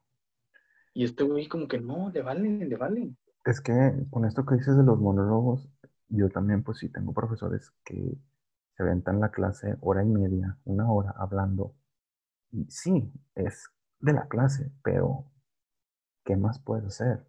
Y 0.94 1.04
este 1.04 1.22
güey 1.24 1.46
como 1.46 1.68
que 1.68 1.78
no, 1.78 2.10
le 2.10 2.22
vale, 2.22 2.64
le 2.66 2.76
vale. 2.76 3.14
Es 3.44 3.60
que 3.60 3.72
con 4.10 4.24
esto 4.24 4.44
que 4.44 4.56
dices 4.56 4.76
de 4.76 4.82
los 4.82 4.98
monólogos, 4.98 5.68
yo 6.08 6.28
también 6.28 6.62
pues 6.62 6.78
sí 6.78 6.88
tengo 6.88 7.12
profesores 7.12 7.72
que 7.84 8.18
se 9.04 9.12
la 9.12 9.30
clase 9.30 9.76
hora 9.80 10.02
y 10.02 10.08
media, 10.08 10.58
una 10.64 10.90
hora 10.90 11.14
hablando. 11.16 11.74
Y 12.50 12.64
sí, 12.70 13.12
es 13.34 13.70
de 14.00 14.12
la 14.12 14.26
clase, 14.28 14.72
pero 14.82 15.26
¿qué 16.24 16.36
más 16.36 16.60
puedes 16.60 16.86
hacer? 16.86 17.26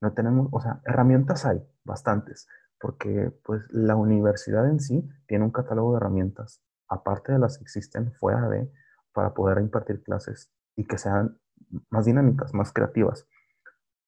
No 0.00 0.12
tenemos, 0.12 0.48
o 0.50 0.60
sea, 0.60 0.80
herramientas 0.84 1.46
hay, 1.46 1.62
bastantes, 1.84 2.48
porque 2.80 3.32
pues 3.44 3.62
la 3.70 3.94
universidad 3.96 4.68
en 4.68 4.80
sí 4.80 5.08
tiene 5.26 5.44
un 5.44 5.52
catálogo 5.52 5.92
de 5.92 5.98
herramientas, 5.98 6.62
aparte 6.88 7.32
de 7.32 7.38
las 7.38 7.58
que 7.58 7.62
existen 7.62 8.12
fuera 8.14 8.48
de, 8.48 8.70
para 9.12 9.32
poder 9.32 9.58
impartir 9.58 10.02
clases 10.02 10.52
y 10.76 10.86
que 10.86 10.98
sean 10.98 11.38
más 11.90 12.06
dinámicas, 12.06 12.52
más 12.54 12.72
creativas. 12.72 13.28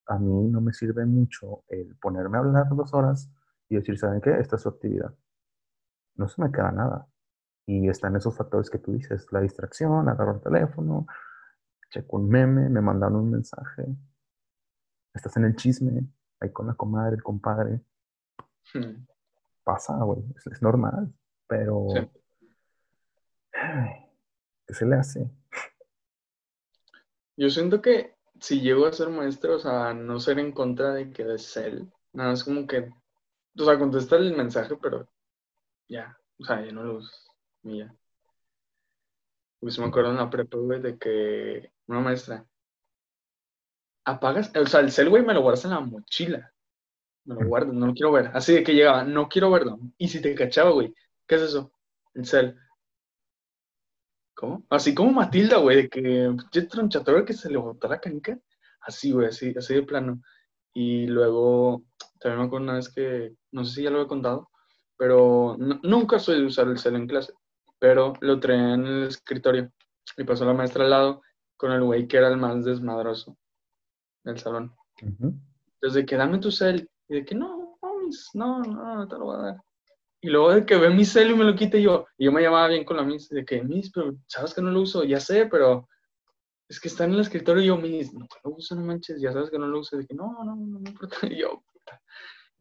A 0.07 0.19
mí 0.19 0.49
no 0.49 0.61
me 0.61 0.73
sirve 0.73 1.07
mucho 1.07 1.65
el 1.69 1.97
ponerme 1.99 2.39
a 2.39 2.41
hablar 2.41 2.69
dos 2.71 2.93
horas 2.93 3.31
y 3.69 3.77
decir, 3.77 3.99
¿saben 3.99 4.21
qué? 4.21 4.33
Esta 4.39 4.57
es 4.57 4.63
su 4.63 4.69
actividad. 4.69 5.15
No 6.17 6.29
se 6.29 6.43
me 6.43 6.51
queda 6.53 6.71
nada. 6.73 7.07
Y 7.67 7.89
están 7.89 8.17
esos 8.17 8.37
factores 8.37 8.69
que 8.71 8.79
tú 8.79 8.93
dices, 8.93 9.27
la 9.31 9.41
distracción, 9.41 10.09
agarro 10.09 10.35
el 10.35 10.41
teléfono, 10.41 11.07
checo 11.91 12.17
un 12.17 12.29
meme, 12.29 12.69
me 12.69 12.81
mandan 12.81 13.15
un 13.15 13.31
mensaje, 13.31 13.87
estás 15.15 15.37
en 15.37 15.45
el 15.45 15.57
chisme, 15.57 16.07
ahí 16.41 16.51
con 16.51 16.67
la 16.67 16.75
comadre, 16.75 17.17
el 17.17 17.23
compadre, 17.23 17.81
Hmm. 18.75 19.05
pasa, 19.65 19.97
güey, 19.99 20.23
es, 20.37 20.47
es 20.47 20.63
normal, 20.63 21.13
pero 21.47 21.87
Sí. 21.95 22.11
ay, 23.55 23.91
¿qué 24.67 24.75
se 24.75 24.87
le 24.87 24.97
hace? 24.97 25.31
Yo 27.37 27.51
siento 27.51 27.81
que 27.83 28.15
si 28.41 28.61
llego 28.61 28.87
a 28.87 28.93
ser 28.93 29.09
maestro, 29.09 29.57
o 29.57 29.59
sea, 29.59 29.95
no 29.95 30.19
ser 30.21 30.39
en 30.39 30.53
contra 30.53 30.93
de 30.93 31.11
que 31.11 31.25
des 31.25 31.57
él, 31.57 31.93
nada 32.13 32.31
más 32.31 32.45
como 32.45 32.67
que, 32.67 32.91
o 33.59 33.65
sea, 33.65 33.79
contestar 33.79 34.21
el 34.21 34.37
mensaje, 34.37 34.77
pero 34.81 35.09
ya, 35.93 36.19
o 36.39 36.45
sea, 36.45 36.65
ya 36.65 36.73
no 36.73 36.83
lo 36.83 36.99
usas, 36.99 37.29
y 37.63 37.79
ya. 37.79 37.95
Pues 39.61 39.79
me 39.79 39.87
acuerdo 39.87 40.11
en 40.11 40.17
la 40.17 40.31
prepa, 40.31 40.59
güey, 40.59 40.81
de 40.81 40.99
que 40.99 41.73
una 41.87 42.01
maestra, 42.01 42.47
apagas, 44.05 44.51
o 44.57 44.67
sea, 44.67 44.81
el 44.81 44.91
cel, 44.91 45.09
güey, 45.09 45.25
me 45.25 45.35
lo 45.35 45.43
guardas 45.43 45.65
en 45.65 45.71
la 45.71 45.81
mochila, 45.81 46.53
me 47.25 47.35
lo 47.35 47.47
guardas, 47.47 47.75
no 47.75 47.87
lo 47.87 47.95
quiero 47.95 48.13
ver, 48.13 48.31
así 48.35 48.55
de 48.55 48.65
que 48.65 48.75
llegaba, 48.75 49.05
no 49.05 49.29
quiero 49.29 49.51
verlo, 49.51 49.79
y 49.99 50.09
si 50.09 50.21
te 50.21 50.35
cachaba, 50.35 50.71
güey, 50.71 50.95
¿qué 51.27 51.37
es 51.37 51.43
eso? 51.43 51.73
El 52.15 52.27
cel. 52.27 52.59
¿Cómo? 54.35 54.65
Así 54.71 54.95
como 54.95 55.13
Matilda, 55.13 55.59
güey, 55.59 55.77
de 55.83 55.89
que 55.89 56.01
pinche 56.01 56.63
tronchatoro 56.63 57.25
que 57.25 57.33
se 57.33 57.51
le 57.51 57.59
botó 57.59 57.87
la 57.87 58.01
canica. 58.01 58.39
Así, 58.81 59.13
güey, 59.13 59.29
así, 59.29 59.55
así 59.57 59.75
de 59.75 59.83
plano. 59.83 60.21
Y 60.75 61.07
luego, 61.07 61.85
también 62.19 62.41
me 62.41 62.47
acuerdo 62.47 62.65
una 62.65 62.75
vez 62.75 62.89
que, 62.89 63.37
no 63.53 63.65
sé 63.65 63.75
si 63.75 63.83
ya 63.85 63.91
lo 63.91 64.03
he 64.03 64.09
contado, 64.09 64.51
pero 65.03 65.57
nu- 65.59 65.81
nunca 65.83 66.21
soy 66.21 66.39
de 66.39 66.47
usar 66.47 66.69
el 66.69 66.79
cel 66.79 66.95
en 66.95 67.09
clase, 67.09 67.33
pero 67.81 68.13
lo 68.21 68.39
traía 68.39 68.75
en 68.75 68.87
el 68.87 69.03
escritorio. 69.09 69.73
Y 70.17 70.23
pasó 70.23 70.45
la 70.45 70.53
maestra 70.53 70.85
al 70.85 70.91
lado 70.91 71.23
con 71.57 71.73
el 71.73 71.83
güey 71.83 72.07
que 72.07 72.19
era 72.19 72.29
el 72.29 72.37
más 72.37 72.65
desmadroso 72.65 73.37
del 74.23 74.39
salón. 74.39 74.73
Ujú. 75.03 75.35
Entonces, 75.75 75.95
de 75.95 76.07
que 76.07 76.17
dame 76.17 76.39
tu 76.39 76.53
cel. 76.53 76.89
Y 77.09 77.15
de 77.17 77.25
que 77.25 77.35
no, 77.35 77.77
no, 78.35 78.61
no, 78.63 78.95
no 78.95 79.09
te 79.09 79.19
lo 79.19 79.25
voy 79.25 79.35
a 79.35 79.43
dar. 79.43 79.57
Y 80.21 80.29
luego 80.31 80.53
de 80.55 80.65
que 80.65 80.77
ve 80.77 80.91
mi 80.91 81.05
cel 81.05 81.33
y 81.33 81.35
me 81.35 81.43
lo 81.43 81.57
quite 81.57 81.83
yo. 81.83 82.07
Y 82.17 82.27
yo 82.27 82.31
me 82.33 82.41
llamaba 82.41 82.69
bien 82.69 82.85
con 82.85 82.97
la 82.97 83.03
Miss. 83.03 83.29
De 83.29 83.45
que, 83.45 83.61
Miss, 83.65 83.91
pero 83.93 84.15
sabes 84.29 84.55
que 84.55 84.63
no 84.63 84.71
lo 84.71 84.83
uso. 84.83 85.03
Ya 85.03 85.19
sé, 85.19 85.47
pero 85.47 85.89
es 86.69 86.79
que 86.79 86.87
está 86.87 87.07
en 87.07 87.15
el 87.15 87.21
escritorio. 87.23 87.61
Y 87.65 87.67
yo, 87.67 87.77
Miss, 87.77 88.15
no 88.15 88.29
lo 88.45 88.51
uso, 88.53 88.77
no 88.77 88.83
manches. 88.83 89.21
Ya 89.21 89.33
sabes 89.33 89.51
que 89.51 89.59
no 89.59 89.67
lo 89.67 89.81
uso. 89.81 89.97
De 89.97 90.07
que 90.07 90.15
no, 90.15 90.33
no, 90.45 90.55
no, 90.55 90.79
no 90.79 90.89
importa. 90.89 91.17
Y 91.35 91.39
yo, 91.41 91.61
puta. 91.73 92.01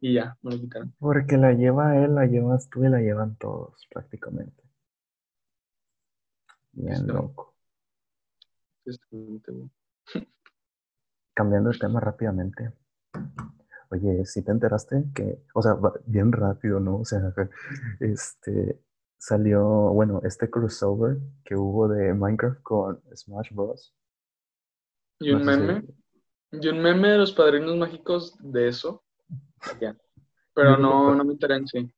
Y 0.04 0.14
ya, 0.14 0.36
me 0.42 0.50
lo 0.50 0.58
quitaron. 0.60 0.92
Porque 0.98 1.36
la 1.36 1.52
lleva 1.52 1.96
él, 1.96 2.16
la 2.16 2.26
llevas 2.26 2.68
tú 2.68 2.84
y 2.84 2.88
la 2.88 2.98
llevan 2.98 3.36
todos 3.36 3.86
prácticamente. 3.88 4.60
Bien 6.72 6.92
Está. 6.94 7.12
loco. 7.12 7.54
Cambiando 11.34 11.70
de 11.70 11.78
tema 11.78 12.00
rápidamente. 12.00 12.72
Oye, 13.90 14.24
si 14.26 14.42
te 14.42 14.50
enteraste 14.50 15.04
que, 15.14 15.44
o 15.54 15.62
sea, 15.62 15.76
bien 16.06 16.32
rápido, 16.32 16.80
¿no? 16.80 16.96
O 16.98 17.04
sea, 17.04 17.20
este 18.00 18.82
salió, 19.18 19.62
bueno, 19.92 20.20
este 20.24 20.50
crossover 20.50 21.18
que 21.44 21.54
hubo 21.54 21.86
de 21.86 22.12
Minecraft 22.12 22.60
con 22.62 23.00
Smash 23.14 23.52
Bros. 23.54 23.94
Y 25.20 25.30
un 25.30 25.44
No 25.44 25.52
sé 25.52 25.60
si- 25.60 25.66
meme. 25.66 25.84
Y 26.54 26.68
un 26.68 26.80
meme 26.82 27.08
de 27.12 27.18
los 27.18 27.32
padrinos 27.32 27.76
mágicos 27.76 28.36
de 28.40 28.66
eso. 28.68 29.04
Ya. 29.80 29.96
Pero 30.54 30.76
no 30.76 31.14
no, 31.14 31.24
me 31.24 31.32
enteré 31.32 31.56
en 31.56 31.66
sí. 31.66 31.94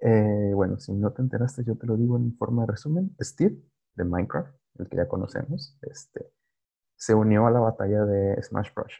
Eh, 0.00 0.52
bueno, 0.54 0.78
si 0.78 0.92
no 0.92 1.12
te 1.12 1.22
enteraste, 1.22 1.64
yo 1.64 1.76
te 1.76 1.86
lo 1.86 1.96
digo 1.96 2.16
en 2.16 2.36
forma 2.36 2.62
de 2.62 2.72
resumen. 2.72 3.16
Steve, 3.20 3.56
de 3.94 4.04
Minecraft, 4.04 4.54
el 4.78 4.88
que 4.88 4.96
ya 4.96 5.08
conocemos, 5.08 5.78
este, 5.82 6.30
se 6.96 7.14
unió 7.14 7.46
a 7.46 7.50
la 7.50 7.60
batalla 7.60 8.04
de 8.04 8.42
Smash 8.42 8.72
Bros. 8.74 8.92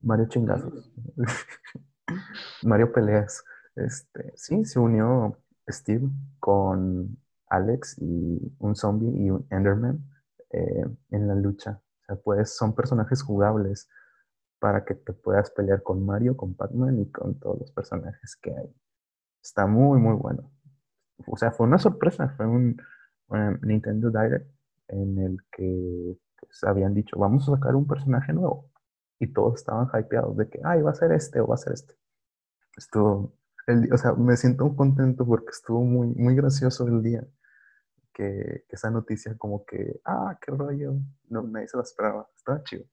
Mario 0.00 0.28
chingazos. 0.28 0.90
Mario 2.62 2.92
peleas. 2.92 3.44
Este, 3.76 4.32
sí, 4.36 4.64
se 4.64 4.78
unió 4.78 5.38
Steve 5.68 6.08
con 6.38 7.18
Alex 7.48 7.98
y 7.98 8.54
un 8.58 8.74
zombie 8.74 9.10
y 9.10 9.30
un 9.30 9.46
Enderman 9.50 10.02
eh, 10.50 10.84
en 11.10 11.28
la 11.28 11.34
lucha. 11.34 11.80
O 12.02 12.04
sea, 12.06 12.16
pues 12.16 12.56
son 12.56 12.74
personajes 12.74 13.22
jugables 13.22 13.88
para 14.60 14.84
que 14.84 14.94
te 14.94 15.12
puedas 15.12 15.50
pelear 15.50 15.82
con 15.82 16.04
Mario, 16.04 16.36
con 16.36 16.54
Pac-Man 16.54 17.00
y 17.00 17.10
con 17.10 17.40
todos 17.40 17.58
los 17.58 17.72
personajes 17.72 18.36
que 18.36 18.54
hay. 18.54 18.72
Está 19.42 19.66
muy, 19.66 19.98
muy 19.98 20.14
bueno. 20.14 20.52
O 21.26 21.36
sea, 21.36 21.50
fue 21.50 21.66
una 21.66 21.78
sorpresa, 21.78 22.28
fue 22.36 22.46
un, 22.46 22.76
um, 23.28 23.58
Nintendo 23.62 24.10
Direct 24.10 24.48
en 24.88 25.18
el 25.18 25.38
que 25.50 26.18
pues, 26.38 26.62
habían 26.64 26.94
dicho, 26.94 27.18
vamos 27.18 27.48
a 27.48 27.54
sacar 27.56 27.74
un 27.74 27.86
personaje 27.86 28.32
nuevo. 28.32 28.70
Y 29.18 29.32
todos 29.32 29.60
estaban 29.60 29.88
hypeados 29.92 30.36
de 30.36 30.48
que, 30.48 30.60
ay, 30.64 30.82
va 30.82 30.90
a 30.90 30.94
ser 30.94 31.12
este 31.12 31.40
o 31.40 31.46
va 31.46 31.54
a 31.54 31.58
ser 31.58 31.72
este. 31.74 31.94
Estuvo, 32.76 33.34
el, 33.66 33.92
o 33.92 33.98
sea, 33.98 34.12
me 34.14 34.36
siento 34.36 34.74
contento 34.76 35.26
porque 35.26 35.50
estuvo 35.50 35.82
muy, 35.82 36.08
muy 36.08 36.34
gracioso 36.34 36.86
el 36.86 37.02
día. 37.02 37.26
Que, 38.12 38.64
que 38.68 38.76
esa 38.76 38.90
noticia 38.90 39.36
como 39.38 39.64
que, 39.64 40.00
ah, 40.04 40.38
qué 40.40 40.52
rollo. 40.52 40.94
No, 41.28 41.42
nadie 41.42 41.68
se 41.68 41.76
la 41.76 41.82
esperaba. 41.82 42.28
Estaba 42.36 42.62
chido. 42.64 42.84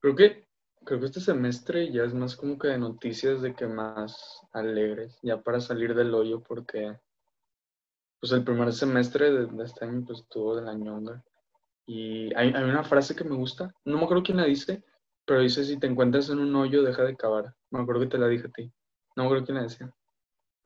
Creo 0.00 0.14
que, 0.14 0.46
creo 0.84 1.00
que 1.00 1.06
este 1.06 1.20
semestre 1.20 1.90
ya 1.92 2.04
es 2.04 2.14
más 2.14 2.36
como 2.36 2.58
que 2.58 2.68
de 2.68 2.78
noticias 2.78 3.42
de 3.42 3.54
que 3.54 3.66
más 3.66 4.40
alegres, 4.52 5.18
ya 5.22 5.40
para 5.42 5.60
salir 5.60 5.94
del 5.94 6.14
hoyo, 6.14 6.42
porque 6.42 6.96
pues 8.20 8.32
el 8.32 8.44
primer 8.44 8.72
semestre 8.72 9.30
de, 9.30 9.64
este 9.64 9.84
año 9.84 10.04
pues 10.06 10.20
estuvo 10.20 10.56
de 10.56 10.62
la 10.62 10.74
ñonga. 10.74 11.22
Y 11.86 12.34
hay, 12.34 12.52
hay, 12.52 12.64
una 12.64 12.84
frase 12.84 13.16
que 13.16 13.24
me 13.24 13.36
gusta, 13.36 13.74
no 13.84 13.96
me 13.96 14.04
acuerdo 14.04 14.22
quién 14.22 14.36
la 14.36 14.44
dice, 14.44 14.84
pero 15.24 15.40
dice, 15.40 15.64
si 15.64 15.78
te 15.78 15.86
encuentras 15.86 16.30
en 16.30 16.38
un 16.38 16.54
hoyo, 16.56 16.82
deja 16.82 17.04
de 17.04 17.16
cavar. 17.16 17.54
Me 17.70 17.80
acuerdo 17.80 18.02
que 18.02 18.08
te 18.08 18.18
la 18.18 18.28
dije 18.28 18.46
a 18.46 18.50
ti. 18.50 18.72
No 19.14 19.24
me 19.24 19.26
acuerdo 19.26 19.44
quién 19.44 19.56
la 19.56 19.64
decía, 19.64 19.92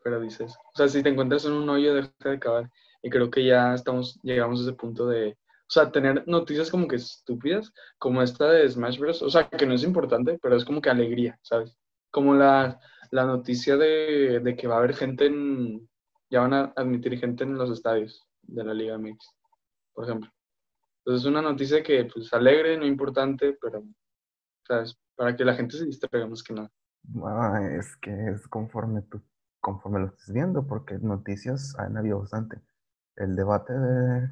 pero 0.05 0.21
dices, 0.21 0.55
o 0.57 0.77
sea, 0.77 0.89
si 0.89 1.03
te 1.03 1.09
encuentras 1.09 1.45
en 1.45 1.53
un 1.53 1.69
hoyo, 1.69 1.95
deja 1.95 2.13
de 2.23 2.39
cavar. 2.39 2.71
Y 3.03 3.11
creo 3.11 3.31
que 3.31 3.45
ya 3.45 3.75
estamos, 3.75 4.21
llegamos 4.23 4.61
a 4.61 4.63
ese 4.63 4.73
punto 4.75 5.07
de, 5.07 5.37
sea, 5.73 5.91
tener 5.91 6.27
noticias 6.29 6.71
como 6.71 6.87
que 6.87 6.97
estúpidas, 6.97 7.73
como 7.99 8.23
esta 8.23 8.51
de 8.51 8.69
Smash 8.69 8.99
Bros. 8.99 9.23
O 9.23 9.31
sea, 9.31 9.49
que 9.49 9.67
no 9.67 9.75
es 9.75 9.85
importante, 9.85 10.39
pero 10.43 10.57
es 10.57 10.65
como 10.65 10.83
que 10.83 10.91
alegría, 10.91 11.39
¿sabes? 11.43 11.75
Como 12.11 12.35
la, 12.35 12.79
la 13.11 13.25
noticia 13.25 13.77
de, 13.77 14.41
de, 14.41 14.57
que 14.57 14.67
va 14.67 14.75
a 14.77 14.79
haber 14.79 14.95
gente 14.95 15.27
en. 15.27 15.89
Ya 16.31 16.41
van 16.41 16.55
a 16.55 16.73
admitir 16.77 17.19
gente 17.19 17.45
en 17.45 17.57
los 17.57 17.71
estadios 17.71 18.23
de 18.43 18.65
la 18.65 18.75
Liga 18.75 18.99
Mix, 18.99 19.35
por 19.95 20.05
ejemplo. 20.05 20.31
Entonces 20.99 21.25
es 21.25 21.31
una 21.31 21.43
noticia 21.43 21.83
que, 21.83 22.05
pues, 22.05 22.33
alegre, 22.33 22.77
no 22.77 22.87
importante, 22.87 23.57
pero, 23.61 23.83
¿sabes? 24.67 24.97
Para 25.17 25.35
que 25.35 25.45
la 25.45 25.55
gente 25.55 25.77
se 25.77 25.87
distraiga 25.87 26.27
más 26.27 26.43
que 26.43 26.55
nada. 26.55 26.71
Ah, 27.25 27.61
es 27.79 27.97
que 27.97 28.11
es 28.31 28.47
conforme 28.49 29.03
tú, 29.03 29.23
conforme 29.61 30.01
lo 30.01 30.07
estés 30.07 30.33
viendo, 30.33 30.67
porque 30.67 30.99
noticias 30.99 31.75
han 31.79 31.97
habido 31.97 32.21
bastante 32.21 32.61
el 33.17 33.37
debate 33.37 33.73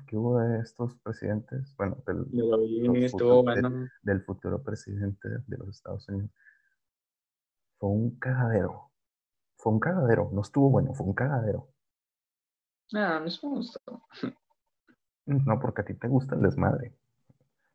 que 0.06 0.16
hubo 0.16 0.38
de 0.38 0.60
estos 0.60 0.96
presidentes, 0.96 1.74
bueno, 1.76 2.02
del, 2.06 2.24
del 4.02 4.22
futuro 4.24 4.62
presidente 4.62 5.28
de 5.46 5.56
los 5.58 5.68
Estados 5.68 6.08
Unidos, 6.08 6.30
fue 7.78 7.90
un 7.90 8.18
cagadero. 8.18 8.90
Fue 9.56 9.72
un 9.72 9.80
cagadero, 9.80 10.30
no 10.32 10.40
estuvo 10.40 10.70
bueno, 10.70 10.94
fue 10.94 11.06
un 11.06 11.14
cagadero. 11.14 11.68
Ah, 12.94 13.16
a 13.16 13.20
mí 13.20 13.30
me 13.42 13.48
gustó. 13.48 14.02
No, 15.26 15.60
porque 15.60 15.82
a 15.82 15.84
ti 15.84 15.94
te 15.94 16.08
gusta 16.08 16.34
el 16.34 16.42
desmadre. 16.42 16.94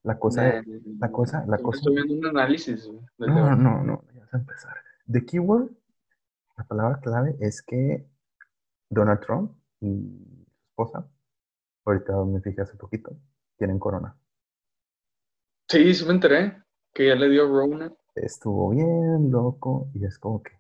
La 0.04 0.20
cosa, 0.20 0.62
la 1.00 1.12
cosa, 1.12 1.46
la 1.48 1.58
cosa. 1.58 1.78
Estoy 1.80 1.96
viendo 1.96 2.16
un 2.16 2.26
análisis. 2.26 2.90
No, 3.18 3.56
no, 3.56 3.84
no, 3.84 4.04
ya 4.14 4.20
vas 4.20 4.34
a 4.34 4.38
empezar. 4.38 4.76
The 5.12 5.26
keyword, 5.26 5.72
la 6.58 6.64
palabra 6.66 7.00
clave 7.00 7.38
es 7.40 7.62
que 7.62 8.08
Donald 8.90 9.22
Trump 9.22 9.52
y 9.80 10.35
esposa, 10.76 11.10
ahorita 11.86 12.14
me 12.26 12.42
fijé 12.42 12.62
hace 12.62 12.76
poquito, 12.76 13.16
tienen 13.58 13.80
corona. 13.80 14.18
Sí, 15.70 15.94
sí 15.94 16.06
me 16.06 16.12
enteré 16.12 16.62
que 16.94 17.08
ya 17.08 17.16
le 17.16 17.30
dio 17.30 17.48
Rona. 17.48 17.94
Estuvo 18.14 18.70
bien 18.72 19.32
loco 19.32 19.90
y 19.94 20.06
es 20.06 20.20
como 20.20 20.44
que 20.44 20.52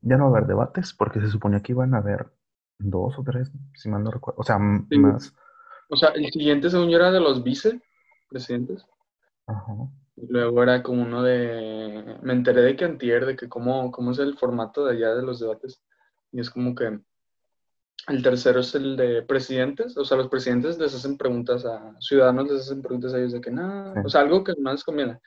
ya 0.00 0.16
no 0.16 0.24
va 0.24 0.28
a 0.28 0.38
haber 0.38 0.48
debates 0.48 0.94
porque 0.94 1.20
se 1.20 1.28
suponía 1.28 1.60
que 1.60 1.72
iban 1.72 1.94
a 1.94 1.98
haber 1.98 2.26
dos 2.78 3.18
o 3.18 3.24
tres, 3.24 3.50
si 3.74 3.88
mal 3.88 4.04
no 4.04 4.10
recuerdo. 4.12 4.40
O 4.40 4.44
sea, 4.44 4.58
más. 4.58 5.34
O 5.88 5.96
sea, 5.96 6.10
el 6.10 6.26
siguiente 6.30 6.70
según 6.70 6.88
yo 6.88 6.96
era 6.96 7.10
de 7.10 7.20
los 7.20 7.42
vicepresidentes. 7.42 8.86
Ajá. 9.46 9.74
Y 10.16 10.26
luego 10.28 10.62
era 10.62 10.82
como 10.82 11.02
uno 11.02 11.22
de... 11.22 12.18
Me 12.22 12.32
enteré 12.32 12.62
de 12.62 12.76
que 12.76 12.84
antier, 12.84 13.26
de 13.26 13.36
que 13.36 13.48
cómo, 13.48 13.90
cómo 13.90 14.12
es 14.12 14.18
el 14.18 14.36
formato 14.38 14.84
de 14.84 14.94
allá 14.94 15.14
de 15.14 15.22
los 15.22 15.40
debates. 15.40 15.82
Y 16.32 16.40
es 16.40 16.50
como 16.50 16.74
que 16.74 17.00
el 18.08 18.22
tercero 18.22 18.60
es 18.60 18.74
el 18.74 18.96
de 18.96 19.22
presidentes, 19.22 19.96
o 19.96 20.04
sea, 20.04 20.16
los 20.16 20.28
presidentes 20.28 20.78
les 20.78 20.94
hacen 20.94 21.16
preguntas 21.16 21.64
a 21.64 21.94
ciudadanos, 22.00 22.50
les 22.50 22.62
hacen 22.62 22.82
preguntas 22.82 23.12
a 23.12 23.18
ellos 23.18 23.32
de 23.32 23.40
que 23.40 23.50
nada, 23.50 24.00
o 24.04 24.08
sea, 24.08 24.20
algo 24.20 24.44
que 24.44 24.52
no 24.58 24.70
les 24.70 24.84
conviene. 24.84 25.20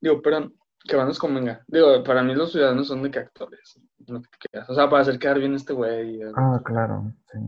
Digo, 0.00 0.22
pero 0.22 0.50
que 0.86 0.96
más 0.96 1.08
les 1.08 1.18
convenga. 1.18 1.62
Digo, 1.66 2.02
para 2.04 2.22
mí 2.22 2.34
los 2.34 2.52
ciudadanos 2.52 2.88
son 2.88 3.02
de 3.02 3.10
que 3.10 3.18
actores, 3.18 3.80
o 4.68 4.74
sea, 4.74 4.88
para 4.88 5.02
hacer 5.02 5.18
quedar 5.18 5.38
bien 5.38 5.54
este 5.54 5.72
güey. 5.72 6.22
Ah, 6.36 6.60
claro, 6.64 7.12
sí. 7.30 7.38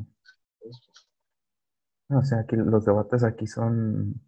O 2.08 2.22
sea, 2.22 2.40
aquí 2.40 2.56
los 2.56 2.84
debates 2.84 3.22
aquí 3.22 3.46
son, 3.46 4.20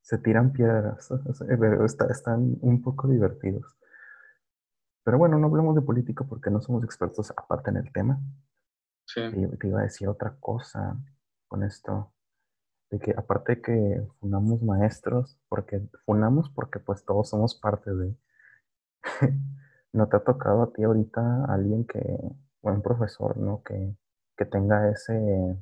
se 0.00 0.18
tiran 0.18 0.52
piedras, 0.52 1.10
están 2.10 2.56
un 2.60 2.82
poco 2.82 3.06
divertidos. 3.06 3.76
Pero 5.04 5.18
bueno, 5.18 5.38
no 5.38 5.46
hablemos 5.46 5.74
de 5.74 5.82
política 5.82 6.24
porque 6.24 6.50
no 6.50 6.60
somos 6.60 6.84
expertos 6.84 7.30
aparte 7.30 7.70
en 7.70 7.76
el 7.78 7.92
tema. 7.92 8.18
Sí. 9.08 9.22
Te, 9.58 9.66
iba 9.66 9.80
a 9.80 9.84
decir 9.84 10.06
otra 10.06 10.36
cosa 10.38 10.96
con 11.48 11.64
esto. 11.64 12.12
De 12.90 12.98
que 12.98 13.14
aparte 13.16 13.56
de 13.56 13.62
que 13.62 14.02
fundamos 14.20 14.62
maestros, 14.62 15.38
porque 15.48 15.80
fundamos 16.04 16.50
porque 16.50 16.78
pues 16.78 17.04
todos 17.04 17.28
somos 17.28 17.54
parte 17.54 17.94
de... 17.94 18.14
¿No 19.92 20.08
te 20.08 20.16
ha 20.16 20.20
tocado 20.20 20.62
a 20.62 20.72
ti 20.72 20.84
ahorita 20.84 21.46
alguien 21.46 21.86
que, 21.86 22.00
buen 22.62 22.82
profesor, 22.82 23.38
¿no? 23.38 23.62
Que, 23.62 23.96
que 24.36 24.44
tenga 24.44 24.90
ese, 24.90 25.56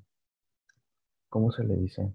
¿cómo 1.29 1.53
se 1.53 1.63
le 1.65 1.77
dice? 1.77 2.13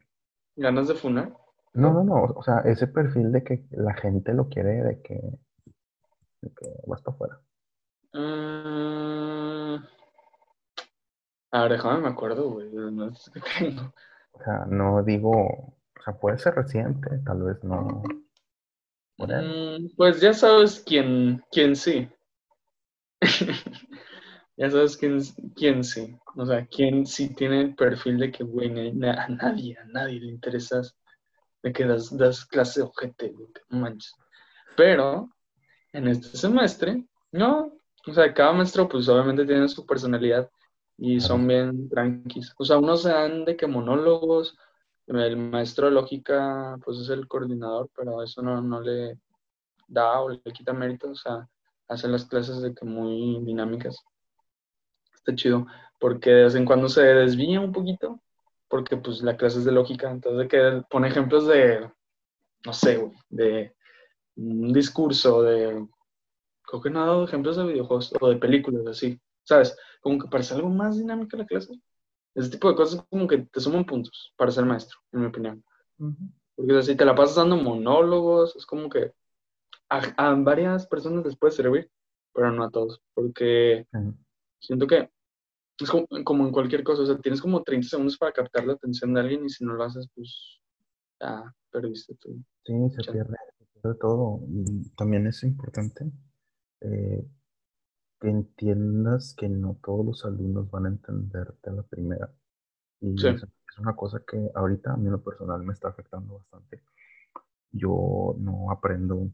¿Ganas 0.57 0.89
de 0.89 0.95
funar? 0.95 1.33
No, 1.73 1.93
no, 1.93 2.03
no, 2.03 2.23
o 2.23 2.43
sea, 2.43 2.59
ese 2.65 2.87
perfil 2.87 3.31
de 3.31 3.43
que 3.45 3.65
la 3.71 3.93
gente 3.93 4.33
lo 4.33 4.49
quiere, 4.49 4.83
de 4.83 5.01
que, 5.01 5.13
de 6.41 6.49
que 6.53 6.67
va 6.89 6.95
hasta 6.95 7.11
afuera. 7.11 7.39
Mm, 8.13 9.81
a 11.51 11.63
ver, 11.63 11.73
déjame 11.73 12.01
me 12.01 12.07
acuerdo, 12.07 12.49
güey. 12.49 12.69
No 12.71 13.07
O 13.07 14.43
sea, 14.43 14.65
no 14.67 15.03
digo. 15.03 15.75
O 15.99 16.03
sea, 16.03 16.13
puede 16.13 16.39
ser 16.39 16.55
reciente, 16.55 17.19
tal 17.25 17.43
vez 17.43 17.63
no. 17.63 18.03
Mm, 19.17 19.95
pues 19.95 20.19
ya 20.19 20.33
sabes 20.33 20.81
quién, 20.85 21.43
quién 21.51 21.75
sí. 21.75 22.09
ya 24.57 24.71
sabes 24.71 24.97
quién, 24.97 25.21
quién 25.55 25.83
sí. 25.83 26.17
O 26.35 26.45
sea, 26.45 26.65
quién 26.65 27.05
sí 27.05 27.35
tiene 27.35 27.61
el 27.61 27.75
perfil 27.75 28.17
de 28.17 28.31
que, 28.31 28.43
güey, 28.43 28.69
a 29.05 29.27
nadie, 29.27 29.77
a 29.77 29.85
nadie 29.85 30.21
le 30.21 30.31
interesas 30.31 30.95
de 31.61 31.71
que 31.71 31.85
das, 31.85 32.15
das 32.17 32.45
clase 32.45 32.79
de 32.79 32.87
ojete, 32.87 33.29
güey, 33.29 33.49
manches. 33.69 34.15
Pero, 34.75 35.29
en 35.91 36.07
este 36.07 36.35
semestre, 36.37 37.05
no. 37.31 37.73
O 38.07 38.13
sea, 38.13 38.33
cada 38.33 38.53
maestro, 38.53 38.87
pues 38.87 39.07
obviamente 39.07 39.45
tiene 39.45 39.67
su 39.67 39.85
personalidad 39.85 40.49
y 41.03 41.19
son 41.19 41.47
bien 41.47 41.89
tranquis. 41.89 42.53
O 42.59 42.63
sea, 42.63 42.77
unos 42.77 43.01
se 43.01 43.09
dan 43.09 43.43
de 43.43 43.57
que 43.57 43.65
monólogos, 43.65 44.55
el 45.07 45.35
maestro 45.35 45.87
de 45.87 45.93
lógica 45.93 46.77
pues 46.85 46.99
es 46.99 47.09
el 47.09 47.27
coordinador, 47.27 47.89
pero 47.95 48.21
eso 48.21 48.43
no, 48.43 48.61
no 48.61 48.79
le 48.81 49.17
da 49.87 50.21
o 50.21 50.29
le 50.29 50.39
quita 50.53 50.73
mérito, 50.73 51.09
o 51.09 51.15
sea, 51.15 51.49
hace 51.87 52.07
las 52.07 52.25
clases 52.25 52.61
de 52.61 52.75
que 52.75 52.85
muy 52.85 53.39
dinámicas. 53.43 53.97
Está 55.15 55.33
chido, 55.33 55.65
porque 55.99 56.29
de 56.29 56.43
vez 56.43 56.53
en 56.53 56.65
cuando 56.65 56.87
se 56.87 57.01
desvía 57.01 57.59
un 57.61 57.71
poquito, 57.71 58.21
porque 58.67 58.95
pues 58.97 59.23
la 59.23 59.35
clase 59.37 59.57
es 59.57 59.65
de 59.65 59.71
lógica, 59.71 60.11
entonces 60.11 60.47
que 60.49 60.83
pone 60.87 61.07
ejemplos 61.07 61.47
de, 61.47 61.91
no 62.63 62.73
sé, 62.73 63.11
de 63.29 63.73
un 64.35 64.71
discurso, 64.71 65.41
de, 65.41 65.83
creo 66.61 66.81
que 66.81 66.91
no 66.91 67.01
ha 67.01 67.07
dado 67.07 67.23
ejemplos 67.23 67.57
de 67.57 67.65
videojuegos 67.65 68.13
o 68.21 68.29
de 68.29 68.35
películas 68.35 68.85
así. 68.85 69.19
¿Sabes? 69.51 69.77
Como 69.99 70.17
que 70.17 70.29
parece 70.29 70.53
algo 70.53 70.69
más 70.69 70.97
dinámica 70.97 71.35
la 71.35 71.45
clase. 71.45 71.73
Ese 72.33 72.49
tipo 72.49 72.69
de 72.69 72.75
cosas 72.75 73.05
como 73.09 73.27
que 73.27 73.39
te 73.39 73.59
suman 73.59 73.85
puntos 73.85 74.33
para 74.37 74.51
ser 74.51 74.65
maestro, 74.65 74.97
en 75.11 75.19
mi 75.19 75.25
opinión. 75.27 75.63
Porque 76.55 76.81
si 76.83 76.95
te 76.95 77.03
la 77.03 77.13
pasas 77.13 77.35
dando 77.35 77.57
monólogos, 77.57 78.55
es 78.55 78.65
como 78.65 78.89
que 78.89 79.11
a, 79.89 80.33
varias 80.35 80.87
personas 80.87 81.25
les 81.25 81.37
puede 81.37 81.51
servir, 81.51 81.91
pero 82.33 82.51
no 82.51 82.63
a 82.63 82.71
todos. 82.71 83.01
Porque 83.13 83.85
siento 84.59 84.87
que 84.87 85.09
es 85.77 85.89
como, 85.89 86.47
en 86.47 86.53
cualquier 86.53 86.83
cosa, 86.83 87.01
o 87.01 87.05
sea, 87.05 87.17
tienes 87.17 87.41
como 87.41 87.61
30 87.61 87.89
segundos 87.89 88.17
para 88.17 88.31
captar 88.31 88.65
la 88.65 88.73
atención 88.73 89.13
de 89.13 89.19
alguien 89.19 89.45
y 89.45 89.49
si 89.49 89.65
no 89.65 89.73
lo 89.73 89.83
haces, 89.83 90.07
pues 90.15 90.61
ya 91.19 91.53
perdiste 91.71 92.15
todo. 92.15 92.35
Sí, 92.63 92.73
se 92.91 93.11
pierde, 93.11 93.35
se 93.57 93.65
pierde 93.65 93.97
todo. 93.99 94.39
Y 94.47 94.89
también 94.95 95.27
es 95.27 95.43
importante 95.43 96.09
eh, 96.81 97.27
que 98.21 98.29
entiendas 98.29 99.33
que 99.35 99.49
no 99.49 99.79
todos 99.83 100.05
los 100.05 100.25
alumnos 100.25 100.69
van 100.69 100.85
a 100.85 100.89
entenderte 100.89 101.71
a 101.71 101.73
la 101.73 101.83
primera. 101.83 102.31
Y 103.01 103.15
es, 103.27 103.45
una 103.79 103.95
cosa 103.95 104.21
que 104.25 104.51
ahorita 104.53 104.93
a 104.93 104.97
mí 104.97 105.07
en 105.07 105.13
lo 105.13 105.23
personal 105.23 105.63
me 105.63 105.73
está 105.73 105.89
afectando 105.89 106.37
bastante. 106.37 106.83
Yo 107.71 108.35
no 108.37 108.71
aprendo, 108.71 109.31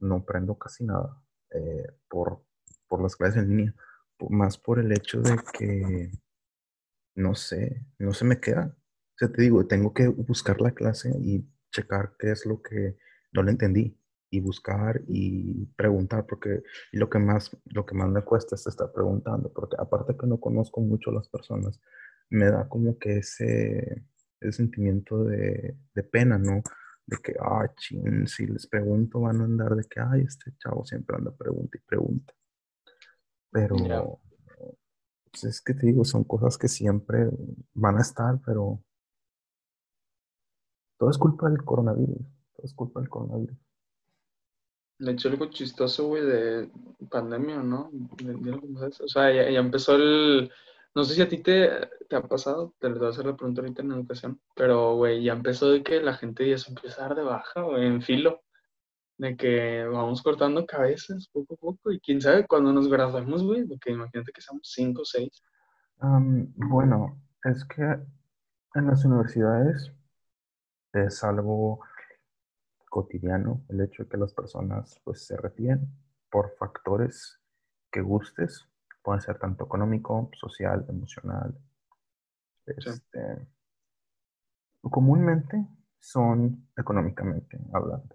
no 0.00 0.16
aprendo 0.16 0.58
casi 0.58 0.84
nada 0.84 1.22
eh, 1.50 1.86
por, 2.08 2.44
por 2.88 3.00
las 3.00 3.14
clases 3.14 3.44
en 3.44 3.50
línea, 3.50 3.74
más 4.30 4.58
por 4.58 4.80
el 4.80 4.90
hecho 4.90 5.20
de 5.20 5.36
que, 5.56 6.10
no 7.14 7.36
sé, 7.36 7.86
no 7.98 8.12
se 8.12 8.24
me 8.24 8.40
queda. 8.40 8.76
O 8.76 9.16
sea, 9.16 9.30
te 9.30 9.42
digo, 9.42 9.64
tengo 9.66 9.94
que 9.94 10.08
buscar 10.08 10.60
la 10.60 10.72
clase 10.72 11.10
y 11.20 11.48
checar 11.70 12.16
qué 12.18 12.32
es 12.32 12.46
lo 12.46 12.60
que 12.62 12.96
no 13.32 13.44
le 13.44 13.52
entendí 13.52 13.96
y 14.36 14.40
buscar 14.40 15.00
y 15.06 15.66
preguntar, 15.76 16.26
porque 16.26 16.62
lo 16.92 17.08
que 17.08 17.18
más, 17.18 17.56
lo 17.66 17.86
que 17.86 17.94
más 17.94 18.08
me 18.10 18.22
cuesta 18.22 18.56
es 18.56 18.66
estar 18.66 18.90
preguntando, 18.92 19.52
porque 19.52 19.76
aparte 19.78 20.16
que 20.16 20.26
no 20.26 20.40
conozco 20.40 20.80
mucho 20.80 21.10
a 21.10 21.14
las 21.14 21.28
personas, 21.28 21.80
me 22.30 22.46
da 22.46 22.68
como 22.68 22.98
que 22.98 23.18
ese, 23.18 24.04
ese 24.40 24.52
sentimiento 24.52 25.24
de, 25.24 25.76
de, 25.94 26.02
pena, 26.02 26.38
¿no? 26.38 26.62
de 27.06 27.16
que, 27.22 27.34
ah, 27.40 27.70
chin, 27.76 28.26
si 28.26 28.46
les 28.46 28.66
pregunto 28.66 29.20
van 29.20 29.40
a 29.40 29.44
andar 29.44 29.76
de 29.76 29.84
que, 29.84 30.00
ay, 30.00 30.22
este 30.22 30.52
chavo 30.58 30.84
siempre 30.84 31.16
anda 31.16 31.30
pregunta 31.30 31.78
y 31.78 31.80
pregunta. 31.82 32.34
Pero 33.52 34.20
pues, 35.30 35.44
es 35.44 35.60
que 35.60 35.74
te 35.74 35.86
digo, 35.86 36.04
son 36.04 36.24
cosas 36.24 36.58
que 36.58 36.66
siempre 36.66 37.30
van 37.74 37.98
a 37.98 38.00
estar, 38.00 38.40
pero 38.44 38.82
todo 40.98 41.10
es 41.10 41.18
culpa 41.18 41.48
del 41.50 41.64
coronavirus, 41.64 42.26
todo 42.54 42.64
es 42.64 42.74
culpa 42.74 43.00
del 43.00 43.08
coronavirus. 43.08 43.63
De 44.98 45.12
hecho, 45.12 45.28
algo 45.28 45.46
chistoso, 45.46 46.06
güey, 46.06 46.24
de 46.24 46.70
pandemia, 47.10 47.62
¿no? 47.62 47.90
O 47.90 49.08
sea, 49.08 49.32
ya, 49.32 49.58
empezó 49.58 49.96
el... 49.96 50.50
No 50.94 51.02
sé 51.02 51.14
si 51.14 51.22
a 51.22 51.28
ti 51.28 51.38
te, 51.38 51.68
te 52.08 52.14
ha 52.14 52.22
pasado, 52.22 52.74
te 52.78 52.88
lo 52.88 52.98
voy 52.98 53.06
a 53.08 53.10
hacer 53.10 53.26
la 53.26 53.36
pregunta 53.36 53.60
ahorita 53.60 53.82
en 53.82 53.92
educación, 53.92 54.40
pero, 54.54 54.94
güey, 54.94 55.24
ya 55.24 55.32
empezó 55.32 55.70
de 55.70 55.82
que 55.82 56.00
la 56.00 56.14
gente 56.14 56.48
ya 56.48 56.56
se 56.56 56.70
empieza 56.70 57.04
a 57.04 57.08
dar 57.08 57.16
de 57.16 57.24
baja, 57.24 57.62
güey, 57.62 57.86
en 57.86 58.00
filo. 58.00 58.42
De 59.16 59.36
que 59.36 59.84
vamos 59.84 60.22
cortando 60.22 60.66
cabezas 60.66 61.28
poco 61.28 61.54
a 61.54 61.56
poco 61.56 61.92
y 61.92 62.00
quién 62.00 62.20
sabe 62.20 62.46
cuando 62.46 62.72
nos 62.72 62.88
graduemos, 62.88 63.44
güey, 63.44 63.64
de 63.64 63.78
que 63.78 63.92
imagínate 63.92 64.32
que 64.32 64.40
seamos 64.40 64.68
cinco 64.72 65.02
o 65.02 65.04
seis. 65.04 65.42
bueno, 66.00 67.20
es 67.44 67.64
que 67.64 67.82
en 68.74 68.86
las 68.86 69.04
universidades 69.04 69.92
es 70.92 71.24
algo 71.24 71.80
cotidiano 72.94 73.64
el 73.70 73.80
hecho 73.80 74.04
de 74.04 74.08
que 74.08 74.16
las 74.16 74.32
personas 74.32 75.00
pues 75.02 75.26
se 75.26 75.36
retiren 75.36 75.80
por 76.30 76.54
factores 76.56 77.40
que 77.90 78.00
gustes, 78.00 78.68
pueden 79.02 79.20
ser 79.20 79.36
tanto 79.36 79.64
económico, 79.64 80.30
social, 80.38 80.86
emocional. 80.88 81.58
Este, 82.66 83.48
comúnmente 84.80 85.66
son 85.98 86.68
económicamente 86.76 87.58
hablando, 87.72 88.14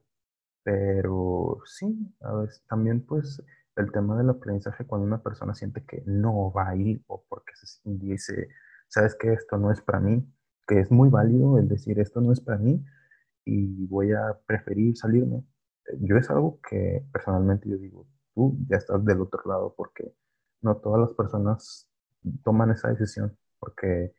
pero 0.63 1.57
sí, 1.65 2.15
a 2.21 2.35
veces 2.35 2.63
también 2.69 3.05
pues 3.05 3.43
el 3.75 3.91
tema 3.91 4.17
del 4.17 4.29
aprendizaje 4.29 4.85
cuando 4.85 5.05
una 5.05 5.21
persona 5.21 5.53
siente 5.55 5.83
que 5.83 6.03
no 6.05 6.53
va 6.53 6.69
a 6.69 6.75
ir 6.77 7.03
o 7.07 7.21
porque 7.27 7.53
se 7.55 7.81
dice, 7.83 8.47
sabes 8.87 9.13
que 9.15 9.33
esto 9.33 9.57
no 9.57 9.73
es 9.73 9.81
para 9.81 9.99
mí, 9.99 10.25
que 10.65 10.79
es 10.79 10.89
muy 10.89 11.09
válido 11.09 11.57
el 11.57 11.67
decir 11.67 11.99
esto 11.99 12.21
no 12.21 12.31
es 12.31 12.39
para 12.39 12.57
mí, 12.57 12.81
y 13.49 13.87
voy 13.87 14.11
a 14.11 14.37
preferir 14.45 14.95
salirme. 14.95 15.43
Yo 15.99 16.17
es 16.17 16.29
algo 16.29 16.59
que 16.67 17.03
personalmente 17.11 17.67
yo 17.67 17.77
digo, 17.77 18.05
tú 18.35 18.57
ya 18.69 18.77
estás 18.77 19.03
del 19.03 19.21
otro 19.21 19.41
lado 19.45 19.73
porque 19.75 20.13
no 20.61 20.77
todas 20.77 21.01
las 21.01 21.13
personas 21.13 21.89
toman 22.43 22.71
esa 22.71 22.89
decisión 22.89 23.35
porque 23.59 24.13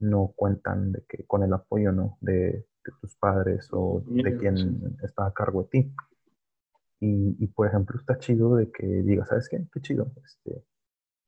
no 0.00 0.32
cuentan 0.34 0.92
de 0.92 1.04
que 1.08 1.24
con 1.26 1.42
el 1.42 1.52
apoyo 1.52 1.92
no 1.92 2.18
de, 2.20 2.66
tus 3.00 3.16
padres 3.16 3.68
o 3.72 4.04
de 4.06 4.36
quien 4.36 4.96
está 5.02 5.26
a 5.26 5.32
cargo 5.32 5.64
de 5.64 5.68
ti. 5.68 5.94
Y, 7.00 7.36
y, 7.42 7.46
por 7.48 7.66
ejemplo, 7.66 7.98
está 7.98 8.16
chido 8.18 8.54
de 8.54 8.70
que 8.70 8.86
digas, 8.86 9.28
¿sabes 9.28 9.48
qué? 9.48 9.66
Qué 9.72 9.80
chido. 9.80 10.12
Este, 10.24 10.64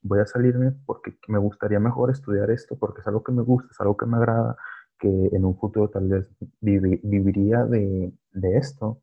voy 0.02 0.20
a 0.20 0.26
salirme 0.26 0.72
porque 0.86 1.18
me 1.26 1.38
gustaría 1.38 1.80
mejor 1.80 2.10
estudiar 2.10 2.50
esto, 2.50 2.78
porque 2.78 3.00
es 3.00 3.06
algo 3.06 3.22
que 3.24 3.32
me 3.32 3.42
gusta, 3.42 3.68
es 3.70 3.80
algo 3.80 3.96
que 3.96 4.06
me 4.06 4.16
agrada, 4.16 4.56
que 4.98 5.08
en 5.08 5.44
un 5.44 5.56
futuro 5.58 5.88
tal 5.90 6.08
vez 6.08 6.26
viviría 6.60 7.64
de, 7.64 8.12
esto, 8.56 9.02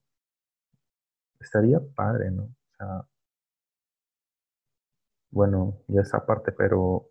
estaría 1.39 1.79
padre, 1.95 2.31
¿no? 2.31 2.43
O 2.43 2.75
sea, 2.77 3.07
bueno, 5.31 5.77
ya 5.87 6.01
esa 6.01 6.25
parte, 6.25 6.51
pero 6.51 7.09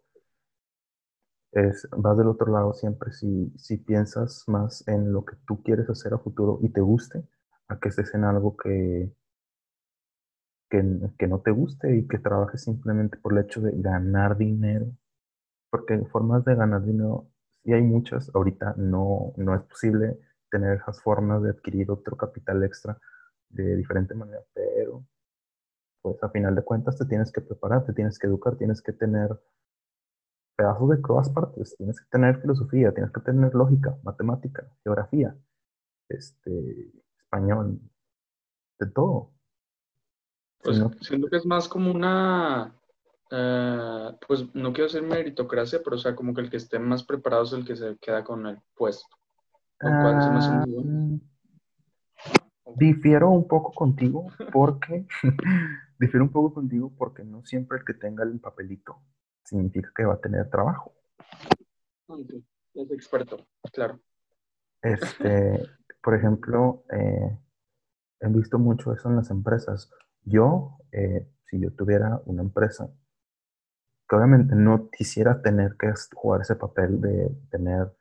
es, 1.52 1.88
vas 1.96 2.18
del 2.18 2.28
otro 2.28 2.52
lado 2.52 2.74
siempre 2.74 3.12
si, 3.12 3.52
si 3.56 3.78
piensas 3.78 4.44
más 4.48 4.86
en 4.88 5.12
lo 5.12 5.24
que 5.24 5.36
tú 5.46 5.62
quieres 5.62 5.88
hacer 5.88 6.14
a 6.14 6.18
futuro 6.18 6.58
y 6.62 6.70
te 6.70 6.80
guste, 6.80 7.24
a 7.68 7.78
que 7.78 7.88
estés 7.88 8.14
en 8.14 8.24
algo 8.24 8.56
que, 8.56 9.12
que, 10.70 10.82
que 11.18 11.26
no 11.28 11.40
te 11.40 11.50
guste 11.50 11.96
y 11.96 12.06
que 12.08 12.18
trabajes 12.18 12.62
simplemente 12.64 13.18
por 13.18 13.32
el 13.32 13.44
hecho 13.44 13.60
de 13.60 13.72
ganar 13.80 14.36
dinero. 14.36 14.86
Porque 15.70 15.98
formas 16.12 16.44
de 16.44 16.54
ganar 16.54 16.84
dinero 16.84 17.28
y 17.64 17.72
hay 17.72 17.82
muchas, 17.82 18.30
ahorita 18.34 18.74
no, 18.76 19.32
no 19.36 19.54
es 19.54 19.62
posible 19.62 20.20
tener 20.50 20.76
esas 20.76 21.02
formas 21.02 21.42
de 21.42 21.50
adquirir 21.50 21.90
otro 21.90 22.16
capital 22.16 22.62
extra 22.62 22.98
de 23.48 23.76
diferente 23.76 24.14
manera, 24.14 24.42
pero 24.52 25.04
pues 26.02 26.22
a 26.22 26.28
final 26.28 26.54
de 26.54 26.62
cuentas 26.62 26.98
te 26.98 27.06
tienes 27.06 27.32
que 27.32 27.40
preparar, 27.40 27.84
te 27.86 27.94
tienes 27.94 28.18
que 28.18 28.26
educar, 28.26 28.56
tienes 28.56 28.82
que 28.82 28.92
tener 28.92 29.30
pedazos 30.56 30.90
de 30.90 30.98
todas 30.98 31.30
partes, 31.30 31.74
tienes 31.76 31.98
que 32.00 32.06
tener 32.10 32.40
filosofía, 32.40 32.92
tienes 32.92 33.10
que 33.12 33.20
tener 33.20 33.54
lógica, 33.54 33.96
matemática, 34.02 34.70
geografía, 34.82 35.34
este, 36.08 36.92
español, 37.18 37.80
de 38.78 38.86
todo. 38.90 39.32
Pues 40.62 40.80
siento 41.00 41.28
que 41.28 41.36
es 41.36 41.46
más 41.46 41.68
como 41.68 41.90
una 41.90 42.74
eh, 43.30 44.10
pues 44.26 44.54
no 44.54 44.72
quiero 44.72 44.90
decir 44.90 45.02
meritocracia, 45.02 45.80
pero 45.82 45.96
o 45.96 45.98
sea, 45.98 46.14
como 46.14 46.34
que 46.34 46.42
el 46.42 46.50
que 46.50 46.56
esté 46.56 46.78
más 46.78 47.04
preparado 47.04 47.44
es 47.44 47.52
el 47.52 47.64
que 47.64 47.76
se 47.76 47.96
queda 47.98 48.24
con 48.24 48.46
el 48.46 48.58
puesto. 48.74 49.06
Ah, 49.80 50.64
difiero 52.76 53.30
un 53.30 53.46
poco 53.46 53.72
contigo 53.72 54.26
porque 54.52 55.06
difiero 55.98 56.24
un 56.24 56.30
poco 56.30 56.54
contigo 56.54 56.92
porque 56.96 57.24
no 57.24 57.44
siempre 57.44 57.78
el 57.78 57.84
que 57.84 57.94
tenga 57.94 58.24
el 58.24 58.40
papelito 58.40 59.00
significa 59.44 59.90
que 59.94 60.04
va 60.04 60.14
a 60.14 60.20
tener 60.20 60.48
trabajo. 60.48 60.94
Es 62.74 62.90
experto, 62.90 63.46
claro. 63.72 64.00
Este, 64.82 65.62
por 66.02 66.14
ejemplo, 66.14 66.84
eh, 66.92 67.38
he 68.20 68.28
visto 68.28 68.58
mucho 68.58 68.92
eso 68.92 69.08
en 69.08 69.16
las 69.16 69.30
empresas. 69.30 69.90
Yo, 70.22 70.78
eh, 70.92 71.28
si 71.50 71.60
yo 71.60 71.72
tuviera 71.72 72.20
una 72.24 72.42
empresa, 72.42 72.90
que 74.08 74.16
obviamente 74.16 74.54
no 74.54 74.90
quisiera 74.90 75.40
tener 75.42 75.76
que 75.76 75.92
jugar 76.14 76.42
ese 76.42 76.56
papel 76.56 77.00
de 77.00 77.30
tener 77.50 77.92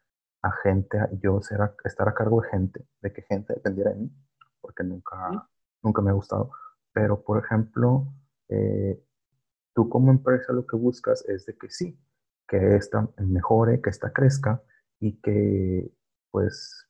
a 0.42 0.52
gente, 0.64 0.98
yo 1.22 1.42
ser 1.42 1.60
estar 1.86 2.08
a 2.10 2.14
cargo 2.14 2.42
de 2.42 2.50
gente, 2.50 2.86
de 3.02 3.14
que 3.14 3.22
gente 3.24 3.54
dependiera 3.54 3.92
de 3.92 3.98
mí, 3.98 4.12
porque 4.62 4.84
nunca, 4.84 5.48
nunca 5.82 6.02
me 6.02 6.12
ha 6.12 6.14
gustado. 6.14 6.52
Pero, 6.92 7.24
por 7.24 7.44
ejemplo, 7.44 8.08
eh, 8.50 9.02
tú 9.74 9.90
como 9.90 10.12
empresa 10.12 10.52
lo 10.54 10.68
que 10.68 10.76
buscas 10.76 11.24
es 11.30 11.46
de 11.46 11.56
que 11.58 11.70
sí, 11.70 11.98
que 12.48 12.76
esta 12.76 13.10
mejore, 13.18 13.82
que 13.82 13.90
esta 13.90 14.12
crezca 14.12 14.62
y 15.00 15.20
que 15.22 15.92
pues 16.32 16.88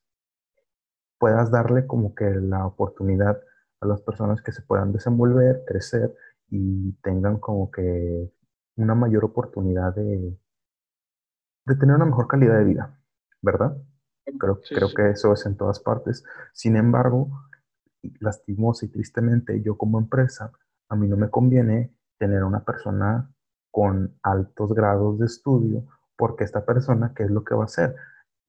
puedas 1.20 1.52
darle 1.52 1.86
como 1.88 2.16
que 2.16 2.26
la 2.26 2.66
oportunidad 2.66 3.42
a 3.82 3.86
las 3.88 4.02
personas 4.02 4.42
que 4.42 4.52
se 4.52 4.62
puedan 4.62 4.92
desenvolver, 4.92 5.64
crecer 5.68 6.14
y 6.50 6.94
tengan 7.04 7.40
como 7.40 7.72
que 7.72 8.32
una 8.76 8.96
mayor 8.96 9.26
oportunidad 9.26 9.96
de, 9.96 10.38
de 11.66 11.76
tener 11.76 11.96
una 11.96 12.06
mejor 12.06 12.28
calidad 12.28 12.58
de 12.58 12.66
vida, 12.66 13.00
¿verdad? 13.42 13.78
Creo, 14.40 14.62
creo 14.62 14.90
que 14.96 15.10
eso 15.12 15.34
es 15.34 15.46
en 15.46 15.58
todas 15.58 15.80
partes. 15.80 16.24
Sin 16.54 16.76
embargo, 16.76 17.30
lastimosa 18.20 18.86
y 18.86 18.90
tristemente, 18.90 19.62
yo 19.62 19.78
como 19.78 20.00
empresa, 20.00 20.52
a 20.90 20.96
mí 20.96 21.08
no 21.08 21.18
me 21.18 21.30
conviene 21.30 21.94
tener 22.18 22.44
una 22.44 22.64
persona 22.64 23.30
con 23.72 24.18
altos 24.22 24.74
grados 24.74 25.20
de 25.20 25.26
estudio, 25.26 25.86
porque 26.16 26.44
esta 26.44 26.66
persona, 26.66 27.14
¿qué 27.16 27.24
es 27.24 27.32
lo 27.32 27.44
que 27.44 27.56
va 27.56 27.64
a 27.64 27.66
hacer? 27.66 27.96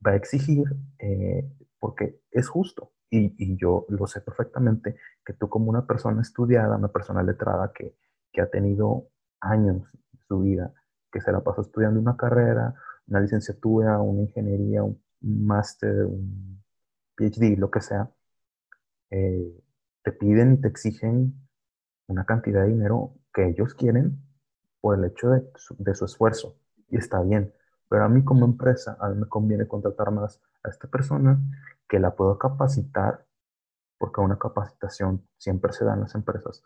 Va 0.07 0.13
a 0.13 0.17
exigir, 0.17 0.65
eh, 0.99 1.51
porque 1.79 2.21
es 2.31 2.49
justo, 2.49 2.93
y, 3.11 3.35
y, 3.39 3.57
yo 3.57 3.87
lo 3.89 4.07
sé 4.07 4.21
perfectamente, 4.21 4.97
que 5.25 5.33
tú 5.33 5.49
como 5.49 5.71
una 5.71 5.87
persona 5.87 6.21
estudiada, 6.21 6.77
una 6.77 6.89
persona 6.89 7.23
letrada 7.23 7.73
que, 7.73 7.97
que 8.33 8.41
ha 8.41 8.51
tenido 8.51 9.09
años 9.41 9.87
su 10.29 10.41
vida, 10.41 10.73
que 11.13 11.21
se 11.21 11.33
la 11.33 11.41
pasó 11.41 11.63
estudiando 11.63 12.01
una 12.01 12.17
carrera, 12.17 12.75
una 13.07 13.21
licenciatura, 13.21 13.99
una 14.01 14.23
ingeniería, 14.23 14.83
un 14.83 15.01
máster, 15.21 16.07
un 16.07 16.63
PhD, 17.17 17.57
lo 17.59 17.71
que 17.71 17.81
sea, 17.81 18.11
eh, 19.11 19.63
te 20.03 20.13
piden 20.13 20.55
y 20.55 20.61
te 20.61 20.69
exigen 20.69 21.35
una 22.07 22.25
cantidad 22.25 22.63
de 22.63 22.69
dinero 22.69 23.15
que 23.33 23.49
ellos 23.49 23.75
quieren 23.75 24.21
por 24.81 24.99
el 24.99 25.05
hecho 25.07 25.31
de 25.31 25.51
su, 25.57 25.77
de 25.79 25.95
su 25.95 26.05
esfuerzo. 26.05 26.59
Y 26.91 26.97
está 26.97 27.23
bien. 27.23 27.53
Pero 27.89 28.05
a 28.05 28.09
mí 28.09 28.25
como 28.25 28.45
empresa, 28.45 28.97
a 29.01 29.09
mí 29.09 29.17
me 29.21 29.29
conviene 29.29 29.67
contratar 29.67 30.11
más 30.11 30.41
a 30.63 30.69
esta 30.69 30.89
persona 30.89 31.39
que 31.89 31.99
la 31.99 32.15
puedo 32.15 32.39
capacitar, 32.39 33.27
porque 33.99 34.21
una 34.21 34.39
capacitación 34.39 35.27
siempre 35.39 35.73
se 35.73 35.85
da 35.85 35.95
en 35.95 36.01
las 36.01 36.15
empresas, 36.15 36.63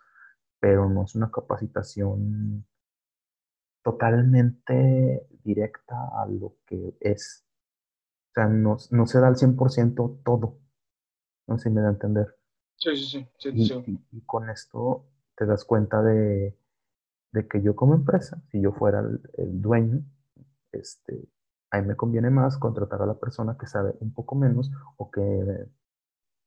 pero 0.61 0.89
no 0.89 1.05
es 1.05 1.15
una 1.15 1.31
capacitación 1.31 2.65
totalmente 3.89 5.27
directa 5.43 5.97
a 6.21 6.27
lo 6.27 6.57
que 6.67 6.95
es. 7.01 7.47
O 8.31 8.33
sea, 8.35 8.47
no, 8.47 8.77
no 8.91 9.07
se 9.07 9.19
da 9.19 9.29
al 9.29 9.37
100% 9.37 10.21
todo. 10.23 10.59
No 11.47 11.57
sé 11.57 11.71
si 11.71 11.75
me 11.75 11.81
da 11.81 11.89
a 11.89 11.93
entender. 11.93 12.37
Sí, 12.77 12.97
sí, 12.97 13.27
sí. 13.39 13.99
y, 14.13 14.21
con 14.27 14.51
esto 14.51 15.07
te 15.37 15.47
das 15.47 15.65
cuenta 15.65 16.03
de, 16.03 16.55
de, 17.33 17.49
que 17.49 17.63
yo 17.63 17.75
como 17.75 17.95
empresa, 17.95 18.43
si 18.53 18.61
yo 18.61 18.73
fuera 18.73 19.01
el, 19.01 19.63
dueño, 19.63 20.03
este, 20.71 21.27
a 21.71 21.81
mí 21.81 21.89
me 21.89 21.97
conviene 21.97 22.29
más 22.29 22.59
contratar 22.59 23.01
a 23.01 23.07
la 23.07 23.19
persona 23.19 23.57
que 23.59 23.67
sabe 23.67 23.95
un 24.01 24.13
poco 24.13 24.35
menos 24.37 24.71
o 24.99 25.11
que 25.11 25.67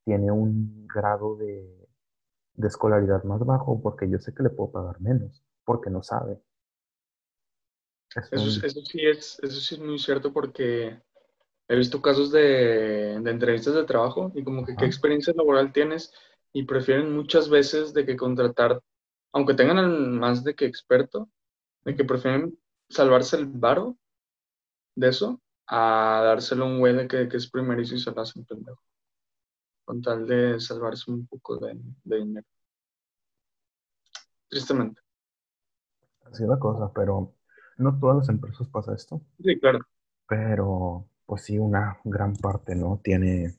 tiene 0.06 0.32
un 0.32 0.88
grado 0.88 1.36
de, 1.38 1.90
de 2.54 2.68
escolaridad 2.68 3.24
más 3.24 3.44
bajo 3.44 3.82
porque 3.82 4.08
yo 4.08 4.20
sé 4.20 4.34
que 4.34 4.44
le 4.44 4.52
puedo 4.52 4.72
pagar 4.72 5.02
menos, 5.02 5.44
porque 5.66 5.90
no 5.90 6.04
sabe. 6.04 6.40
Eso, 8.16 8.66
eso, 8.66 8.82
sí 8.82 9.06
es, 9.06 9.40
eso 9.42 9.60
sí 9.60 9.76
es 9.76 9.82
muy 9.82 9.98
cierto 9.98 10.34
porque 10.34 11.02
he 11.68 11.76
visto 11.76 12.02
casos 12.02 12.32
de, 12.32 13.20
de 13.22 13.32
entrevistas 13.32 13.74
de 13.74 13.86
trabajo 13.86 14.32
y 14.36 14.44
como 14.44 14.66
que 14.66 14.76
qué 14.76 14.86
experiencia 14.86 15.34
laboral 15.34 15.72
tienes 15.72 16.14
y 16.52 16.64
prefieren 16.64 17.16
muchas 17.16 17.50
veces 17.50 17.94
de 17.94 18.06
que 18.06 18.18
contratar, 18.18 18.82
aunque 19.32 19.54
tengan 19.54 20.20
más 20.20 20.44
de 20.44 20.56
que 20.56 20.66
experto, 20.66 21.30
de 21.86 21.96
que 21.96 22.04
prefieren 22.04 22.60
salvarse 22.90 23.38
el 23.38 23.46
varo 23.46 23.98
de 24.96 25.08
eso 25.08 25.42
a 25.68 26.22
dárselo 26.26 26.66
a 26.66 26.68
un 26.68 26.80
güey 26.80 26.94
de 26.94 27.08
que, 27.08 27.30
que 27.30 27.38
es 27.38 27.50
primerizo 27.50 27.96
y 27.96 28.00
se 28.00 28.12
lo 28.12 28.22
hacen 28.22 28.44
pendejo. 28.44 28.82
Con 29.86 30.02
tal 30.02 30.28
de 30.28 30.60
salvarse 30.60 31.10
un 31.10 31.26
poco 31.28 31.58
de, 31.58 31.80
de 32.04 32.18
dinero. 32.18 32.48
Tristemente. 34.50 35.02
Así 36.26 36.44
es 36.44 36.50
la 36.50 36.60
cosa, 36.60 36.92
pero 36.94 37.34
no 37.82 38.00
todas 38.00 38.18
las 38.18 38.30
empresas 38.30 38.68
pasa 38.68 38.94
esto. 38.94 39.22
Sí, 39.44 39.60
claro. 39.60 39.80
Pero, 40.28 41.08
pues 41.26 41.44
sí, 41.44 41.60
una 41.60 41.98
gran 42.04 42.36
parte, 42.36 42.76
¿no? 42.76 43.00
Tiene 43.04 43.56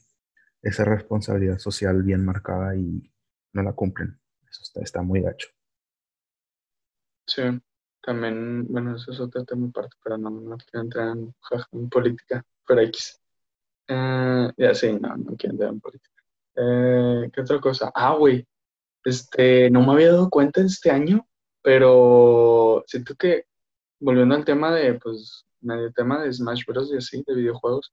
esa 0.63 0.85
responsabilidad 0.85 1.59
social 1.59 2.03
bien 2.03 2.25
marcada 2.25 2.77
y 2.77 3.11
no 3.53 3.63
la 3.63 3.73
cumplen. 3.73 4.19
Eso 4.49 4.63
está, 4.63 4.81
está 4.81 5.03
muy 5.03 5.21
gacho. 5.21 5.49
Sí, 7.27 7.43
también, 8.03 8.67
bueno, 8.69 8.97
eso 8.97 9.13
es 9.13 9.21
otro 9.21 9.45
tema 9.45 9.71
parte, 9.71 9.97
pero 10.03 10.19
no, 10.19 10.31
no 10.31 10.57
quiero 10.59 10.85
entrar 10.85 11.17
en, 11.17 11.89
política, 11.89 12.45
pero 12.67 12.81
X. 12.83 13.21
Eh, 13.89 14.51
ya 14.57 14.75
sí, 14.75 14.93
no, 14.93 15.17
no 15.17 15.37
quiero 15.37 15.53
entrar 15.53 15.71
en 15.71 15.81
política. 15.81 16.23
Eh, 16.57 17.31
¿Qué 17.33 17.41
otra 17.41 17.61
cosa? 17.61 17.91
Ah, 17.95 18.15
güey, 18.15 18.47
este, 19.05 19.71
no 19.71 19.85
me 19.85 19.93
había 19.93 20.13
dado 20.13 20.31
cuenta 20.31 20.61
este 20.61 20.91
año, 20.91 21.27
pero 21.63 22.85
siento 22.87 23.15
que, 23.15 23.47
volviendo 24.03 24.35
al 24.35 24.45
tema 24.45 24.75
de, 24.75 24.95
pues, 24.95 25.47
medio 25.61 25.93
tema 25.93 26.23
de 26.23 26.33
Smash 26.33 26.65
Bros. 26.67 26.93
y 26.93 26.97
así, 26.97 27.23
de 27.27 27.35
videojuegos, 27.35 27.93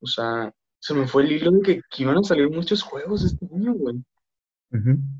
o 0.00 0.06
sea, 0.06 0.52
se 0.78 0.94
me 0.94 1.06
fue 1.06 1.24
el 1.24 1.32
hilo 1.32 1.50
de 1.50 1.62
que, 1.62 2.02
iban 2.02 2.18
a 2.18 2.22
salir 2.22 2.48
muchos 2.48 2.82
juegos 2.82 3.24
este 3.24 3.46
año, 3.52 3.74
güey. 3.74 3.96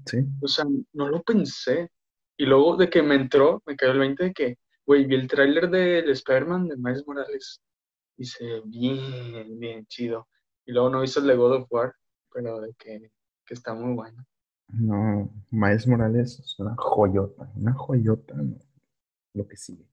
sí. 0.07 0.19
O 0.41 0.49
sea, 0.49 0.65
no 0.93 1.09
lo 1.09 1.23
pensé. 1.23 1.91
Y 2.37 2.47
luego 2.47 2.77
de 2.77 2.89
que 2.89 3.03
me 3.03 3.17
entró, 3.17 3.63
me 3.67 3.77
cayó 3.77 3.93
el 3.93 3.99
20 3.99 4.25
de 4.25 4.33
que, 4.33 4.59
güey, 4.87 5.05
vi 5.07 5.17
el 5.17 5.27
tráiler 5.27 5.69
del 5.69 6.09
Spider-Man 6.11 6.69
de 6.69 6.77
Miles 6.77 7.05
Morales. 7.05 7.61
Y 8.17 8.25
se 8.25 8.61
bien, 8.65 9.59
bien 9.59 9.87
chido. 9.87 10.29
Y 10.65 10.73
luego 10.73 10.91
no 10.91 11.03
hizo 11.03 11.19
el 11.19 11.27
de 11.27 11.35
God 11.35 11.57
of 11.57 11.67
War, 11.71 11.93
pero 12.33 12.61
de 12.61 12.73
que, 12.79 13.11
que 13.45 13.55
está 13.55 13.75
muy 13.75 13.95
bueno. 13.95 14.25
No, 14.69 15.33
Miles 15.51 15.87
Morales 15.89 16.39
es 16.39 16.59
una 16.61 16.77
joyota, 16.77 17.51
una 17.57 17.73
joyota, 17.73 18.35
lo 19.35 19.49
que 19.49 19.57
sigue. 19.57 19.89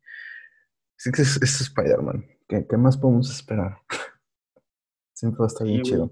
Sí 0.98 1.12
que 1.12 1.22
es, 1.22 1.42
es 1.42 1.62
Spider-Man. 1.62 2.26
¿Qué, 2.48 2.66
¿Qué, 2.68 2.78
más 2.78 2.98
podemos 2.98 3.30
esperar? 3.30 3.78
Siempre 5.14 5.40
va 5.40 5.46
a 5.46 5.48
estar 5.48 5.68
bien 5.68 5.82
chido. 5.82 6.12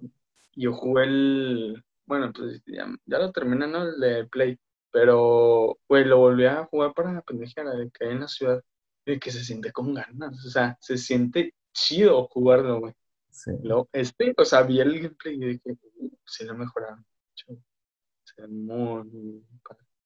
Yo 0.56 0.74
jugué 0.74 1.04
el. 1.04 1.84
Bueno, 2.06 2.32
pues 2.34 2.62
ya, 2.66 2.88
lo 3.06 3.32
terminé, 3.32 3.68
¿no? 3.68 3.84
El 3.84 4.00
de 4.00 4.26
Play. 4.28 4.60
Pero, 4.92 5.80
güey, 5.88 6.06
lo 6.06 6.20
volví 6.20 6.46
a 6.46 6.66
jugar 6.66 6.94
para 6.94 7.22
pendejear 7.22 7.68
de 7.68 7.90
que 7.90 8.06
hay 8.06 8.12
en 8.12 8.20
la 8.22 8.28
ciudad. 8.28 8.62
Y 9.06 9.20
que 9.20 9.32
se 9.32 9.44
siente 9.44 9.72
con 9.72 9.94
ganas. 9.94 10.46
O 10.46 10.50
sea, 10.50 10.78
se 10.80 10.98
siente 10.98 11.54
chido 11.74 12.28
jugarlo, 12.28 12.80
güey. 12.80 12.94
Sí. 13.30 13.52
este, 13.92 14.34
o 14.38 14.46
sea, 14.46 14.62
vi 14.62 14.80
el 14.80 14.94
gameplay 14.94 15.36
y 15.36 15.46
dije, 15.46 15.78
uh, 15.96 16.10
sí 16.26 16.46
lo 16.46 16.56
mejoraron. 16.56 17.04
Se 17.36 18.48
muy, 18.48 19.04
muy 19.04 19.46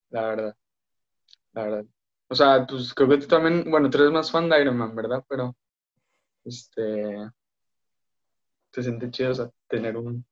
la 0.09 0.21
verdad. 0.21 0.57
La 1.53 1.63
verdad. 1.63 1.86
O 2.30 2.36
sea, 2.36 2.65
pues 2.67 2.93
creo 2.93 3.09
que 3.09 3.17
tú 3.17 3.28
también, 3.28 3.69
bueno, 3.69 3.89
tú 3.89 3.97
eres 3.99 4.11
más 4.11 4.32
fan 4.32 4.49
de 4.49 4.61
Iron 4.61 4.78
Man, 4.78 4.95
¿verdad? 4.95 5.23
Pero, 5.30 5.55
este, 6.43 7.32
se 8.71 8.84
siente 8.84 9.09
chido, 9.11 9.32
o 9.32 9.36
sea, 9.36 9.49
tener 9.67 9.95
un 9.97 10.25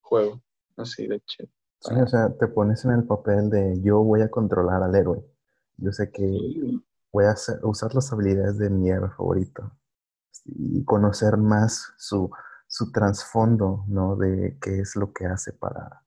juego 0.00 0.42
así 0.76 1.06
de 1.06 1.20
chido. 1.20 1.48
Sí, 1.80 1.94
o 1.94 2.06
sea, 2.06 2.32
te 2.38 2.46
pones 2.48 2.84
en 2.84 2.92
el 2.92 3.04
papel 3.04 3.50
de 3.50 3.80
yo 3.82 4.02
voy 4.02 4.22
a 4.22 4.30
controlar 4.30 4.82
al 4.82 4.94
héroe. 4.94 5.22
Yo 5.76 5.92
sé 5.92 6.10
que 6.10 6.24
voy 7.12 7.24
a 7.24 7.32
hacer, 7.32 7.58
usar 7.62 7.94
las 7.94 8.12
habilidades 8.12 8.58
de 8.58 8.70
mi 8.70 8.90
héroe 8.90 9.10
favorito 9.10 9.70
y 10.44 10.84
conocer 10.84 11.36
más 11.36 11.92
su, 11.98 12.30
su 12.66 12.90
trasfondo, 12.90 13.84
¿no? 13.88 14.16
De 14.16 14.58
qué 14.60 14.80
es 14.80 14.96
lo 14.96 15.12
que 15.12 15.26
hace 15.26 15.52
para, 15.52 16.02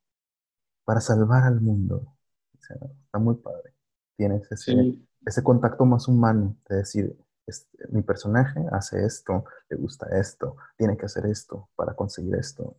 para 0.84 1.01
salvar 1.01 1.43
al 1.43 1.61
mundo. 1.61 2.15
O 2.57 2.61
sea, 2.61 2.78
está 3.05 3.20
muy 3.20 3.36
padre. 3.36 3.76
Tienes 4.18 4.51
ese, 4.51 4.97
ese 5.26 5.43
contacto 5.43 5.86
más 5.86 6.07
humano 6.07 6.57
de 6.68 6.78
decir, 6.78 7.18
este, 7.47 7.88
mi 7.91 8.01
personaje 8.01 8.59
hace 8.72 9.05
esto, 9.05 9.45
le 9.70 9.78
gusta 9.78 10.07
esto, 10.20 10.57
tiene 10.78 10.97
que 10.97 11.05
hacer 11.05 11.26
esto 11.28 11.70
para 11.76 11.95
conseguir 11.95 12.36
esto. 12.36 12.76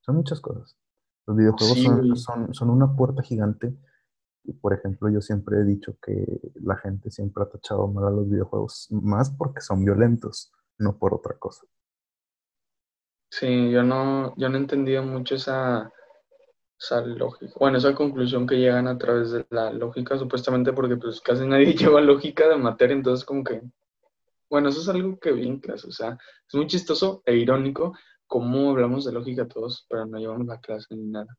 Son 0.00 0.16
muchas 0.16 0.40
cosas. 0.40 0.76
Los 1.26 1.36
videojuegos 1.36 2.22
son, 2.22 2.70
una 2.70 2.94
puerta 2.94 3.22
gigante. 3.22 3.74
Y, 4.44 4.52
por 4.52 4.74
ejemplo, 4.74 5.08
yo 5.08 5.20
siempre 5.20 5.60
he 5.60 5.64
dicho 5.64 5.96
que 6.04 6.26
la 6.54 6.76
gente 6.76 7.10
siempre 7.10 7.44
ha 7.44 7.48
tachado 7.48 7.86
mal 7.86 8.06
a 8.06 8.10
los 8.10 8.28
videojuegos, 8.28 8.88
más 8.90 9.30
porque 9.30 9.60
son 9.60 9.84
violentos, 9.84 10.52
no 10.78 10.98
por 10.98 11.14
otra 11.14 11.38
cosa. 11.38 11.64
Sí, 13.30 13.70
yo 13.70 13.82
no, 13.82 14.36
yo 14.36 14.48
no 14.48 14.58
entendía 14.58 15.00
mucho 15.00 15.36
esa, 15.36 15.90
esa 16.82 17.00
lógica. 17.00 17.52
Bueno, 17.58 17.78
esa 17.78 17.94
conclusión 17.94 18.46
que 18.46 18.56
llegan 18.56 18.88
a 18.88 18.98
través 18.98 19.30
de 19.30 19.46
la 19.50 19.72
lógica, 19.72 20.18
supuestamente 20.18 20.72
porque 20.72 20.96
pues 20.96 21.20
casi 21.20 21.46
nadie 21.46 21.74
lleva 21.74 22.00
lógica 22.00 22.48
de 22.48 22.56
materia, 22.56 22.96
entonces 22.96 23.24
como 23.24 23.44
que 23.44 23.62
bueno, 24.52 24.68
eso 24.68 24.82
es 24.82 24.88
algo 24.90 25.18
que 25.18 25.32
vi 25.32 25.48
en 25.48 25.60
clase, 25.60 25.88
o 25.88 25.92
sea, 25.92 26.18
es 26.46 26.54
muy 26.54 26.66
chistoso 26.66 27.22
e 27.24 27.36
irónico 27.36 27.94
cómo 28.26 28.70
hablamos 28.70 29.06
de 29.06 29.12
lógica 29.12 29.48
todos, 29.48 29.86
pero 29.88 30.04
no 30.04 30.18
llevamos 30.18 30.46
la 30.46 30.60
clase 30.60 30.94
ni 30.94 31.06
nada. 31.06 31.38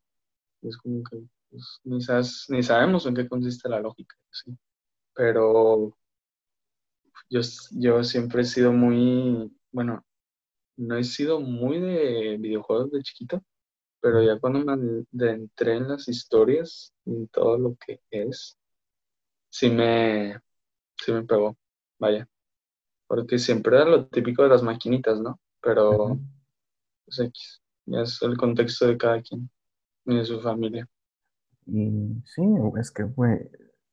Es 0.62 0.76
como 0.78 1.00
que 1.04 1.22
pues, 1.48 1.80
ni, 1.84 1.98
ni, 2.56 2.62
sabemos 2.64 3.06
en 3.06 3.14
qué 3.14 3.28
consiste 3.28 3.68
la 3.68 3.78
lógica, 3.78 4.16
¿sí? 4.32 4.56
Pero 5.14 5.96
yo, 7.30 7.40
yo 7.70 8.02
siempre 8.02 8.42
he 8.42 8.44
sido 8.44 8.72
muy, 8.72 9.56
bueno, 9.70 10.04
no 10.76 10.96
he 10.96 11.04
sido 11.04 11.38
muy 11.38 11.78
de 11.78 12.36
videojuegos 12.40 12.90
de 12.90 13.02
chiquito, 13.02 13.44
pero 14.04 14.22
ya 14.22 14.38
cuando 14.38 14.60
me 15.12 15.30
entré 15.30 15.76
en 15.76 15.88
las 15.88 16.08
historias 16.08 16.92
y 17.06 17.26
todo 17.28 17.56
lo 17.56 17.76
que 17.76 18.02
es, 18.10 18.58
sí 19.48 19.70
me, 19.70 20.38
sí 20.98 21.12
me 21.12 21.22
pegó, 21.22 21.56
vaya 21.98 22.28
porque 23.06 23.38
siempre 23.38 23.76
era 23.76 23.84
lo 23.84 24.06
típico 24.06 24.42
de 24.42 24.48
las 24.48 24.62
maquinitas, 24.62 25.20
¿no? 25.20 25.40
Pero, 25.62 26.18
pues 27.04 27.20
X, 27.20 27.62
ya 27.86 28.02
es 28.02 28.20
el 28.22 28.36
contexto 28.36 28.86
de 28.86 28.98
cada 28.98 29.22
quien 29.22 29.50
y 30.06 30.16
de 30.16 30.24
su 30.24 30.40
familia. 30.40 30.88
Y 31.66 31.90
sí, 32.24 32.42
es 32.80 32.90
que, 32.90 33.04
güey, 33.04 33.38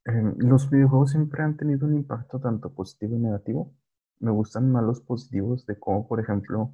em, 0.06 0.36
los 0.40 0.70
videojuegos 0.70 1.12
siempre 1.12 1.44
han 1.44 1.56
tenido 1.58 1.88
un 1.88 1.96
impacto 1.96 2.40
tanto 2.40 2.74
positivo 2.74 3.16
y 3.16 3.20
negativo. 3.20 3.74
Me 4.20 4.32
gustan 4.32 4.72
más 4.72 4.84
los 4.84 5.02
positivos 5.02 5.66
de 5.66 5.80
cómo, 5.80 6.08
por 6.08 6.20
ejemplo, 6.20 6.74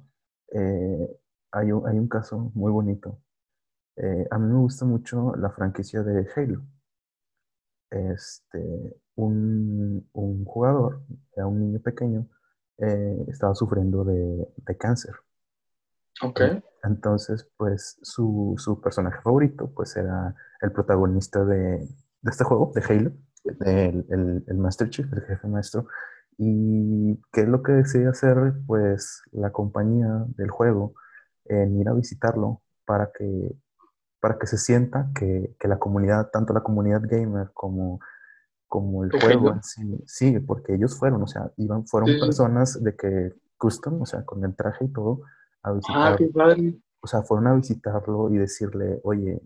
eh, 0.52 1.20
hay, 1.52 1.72
un, 1.72 1.86
hay 1.86 1.98
un 1.98 2.08
caso 2.08 2.50
muy 2.54 2.72
bonito. 2.72 3.20
Eh, 4.00 4.26
a 4.30 4.38
mí 4.38 4.46
me 4.52 4.58
gusta 4.60 4.84
mucho 4.84 5.34
la 5.36 5.50
franquicia 5.50 6.02
de 6.02 6.26
Halo. 6.36 6.62
Este, 7.90 8.96
un, 9.16 10.08
un 10.12 10.44
jugador, 10.44 11.02
era 11.34 11.46
un 11.46 11.60
niño 11.60 11.80
pequeño, 11.80 12.28
eh, 12.78 13.24
estaba 13.28 13.54
sufriendo 13.54 14.04
de, 14.04 14.46
de, 14.56 14.76
cáncer. 14.76 15.14
Ok. 16.22 16.40
Entonces, 16.84 17.50
pues 17.56 17.98
su, 18.02 18.54
su, 18.58 18.80
personaje 18.80 19.20
favorito, 19.22 19.72
pues 19.74 19.96
era 19.96 20.34
el 20.60 20.70
protagonista 20.70 21.44
de, 21.44 21.78
de 21.78 22.30
este 22.30 22.44
juego, 22.44 22.72
de 22.74 22.82
Halo, 22.82 23.12
el, 23.64 24.06
el, 24.10 24.44
el, 24.46 24.58
Master 24.58 24.90
Chief, 24.90 25.12
el 25.12 25.22
jefe 25.22 25.48
maestro. 25.48 25.86
¿Y 26.36 27.20
qué 27.32 27.40
es 27.40 27.48
lo 27.48 27.62
que 27.64 27.72
decide 27.72 28.06
hacer? 28.08 28.36
Pues 28.66 29.22
la 29.32 29.50
compañía 29.50 30.24
del 30.36 30.50
juego 30.50 30.94
en 31.46 31.80
ir 31.80 31.88
a 31.88 31.94
visitarlo 31.94 32.62
para 32.84 33.10
que, 33.10 33.56
para 34.20 34.38
que 34.38 34.46
se 34.46 34.58
sienta 34.58 35.10
que, 35.14 35.54
que 35.58 35.68
la 35.68 35.78
comunidad, 35.78 36.30
tanto 36.30 36.52
la 36.52 36.62
comunidad 36.62 37.02
gamer 37.04 37.50
como 37.54 38.00
como 38.68 39.02
el 39.02 39.10
juego 39.10 39.52
en 39.52 39.62
sí. 39.62 40.04
Sí, 40.06 40.38
porque 40.40 40.74
ellos 40.74 40.96
fueron, 40.96 41.22
o 41.22 41.26
sea, 41.26 41.50
iban, 41.56 41.86
fueron 41.86 42.10
personas 42.20 42.82
de 42.82 42.94
que 42.94 43.32
custom, 43.56 44.02
o 44.02 44.06
sea, 44.06 44.24
con 44.24 44.44
el 44.44 44.54
traje 44.54 44.84
y 44.84 44.92
todo, 44.92 45.22
a 45.62 45.72
visitar. 45.72 46.12
Ah, 46.12 46.16
qué 46.16 46.26
padre. 46.26 46.78
O 47.00 47.06
sea, 47.06 47.22
fueron 47.22 47.46
a 47.46 47.54
visitarlo 47.54 48.30
y 48.30 48.36
decirle, 48.36 49.00
oye, 49.04 49.40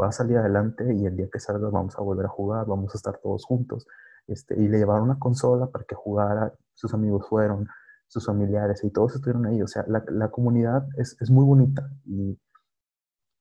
va 0.00 0.08
a 0.08 0.12
salir 0.12 0.38
adelante 0.38 0.94
y 0.94 1.06
el 1.06 1.16
día 1.16 1.28
que 1.30 1.40
salga 1.40 1.68
vamos 1.70 1.98
a 1.98 2.02
volver 2.02 2.26
a 2.26 2.28
jugar, 2.28 2.66
vamos 2.66 2.94
a 2.94 2.98
estar 2.98 3.18
todos 3.18 3.44
juntos. 3.44 3.86
Este, 4.26 4.54
y 4.54 4.68
le 4.68 4.78
llevaron 4.78 5.04
una 5.04 5.18
consola 5.18 5.66
para 5.66 5.84
que 5.84 5.94
jugara, 5.94 6.52
sus 6.74 6.94
amigos 6.94 7.26
fueron, 7.28 7.66
sus 8.06 8.26
familiares 8.26 8.84
y 8.84 8.90
todos 8.90 9.16
estuvieron 9.16 9.46
ahí. 9.46 9.60
O 9.60 9.66
sea, 9.66 9.84
la, 9.88 10.04
la 10.08 10.30
comunidad 10.30 10.86
es, 10.96 11.16
es, 11.20 11.30
muy 11.30 11.44
bonita 11.44 11.90
y, 12.04 12.38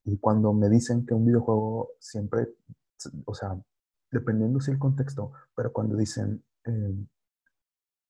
Y 0.07 0.17
cuando 0.19 0.53
me 0.53 0.69
dicen 0.69 1.05
que 1.05 1.13
un 1.13 1.25
videojuego 1.25 1.91
siempre, 1.99 2.55
o 3.25 3.35
sea, 3.35 3.57
dependiendo 4.09 4.61
si 4.61 4.71
el 4.71 4.79
contexto, 4.79 5.33
pero 5.53 5.73
cuando 5.73 5.97
dicen, 5.97 6.41
eh, 6.63 6.95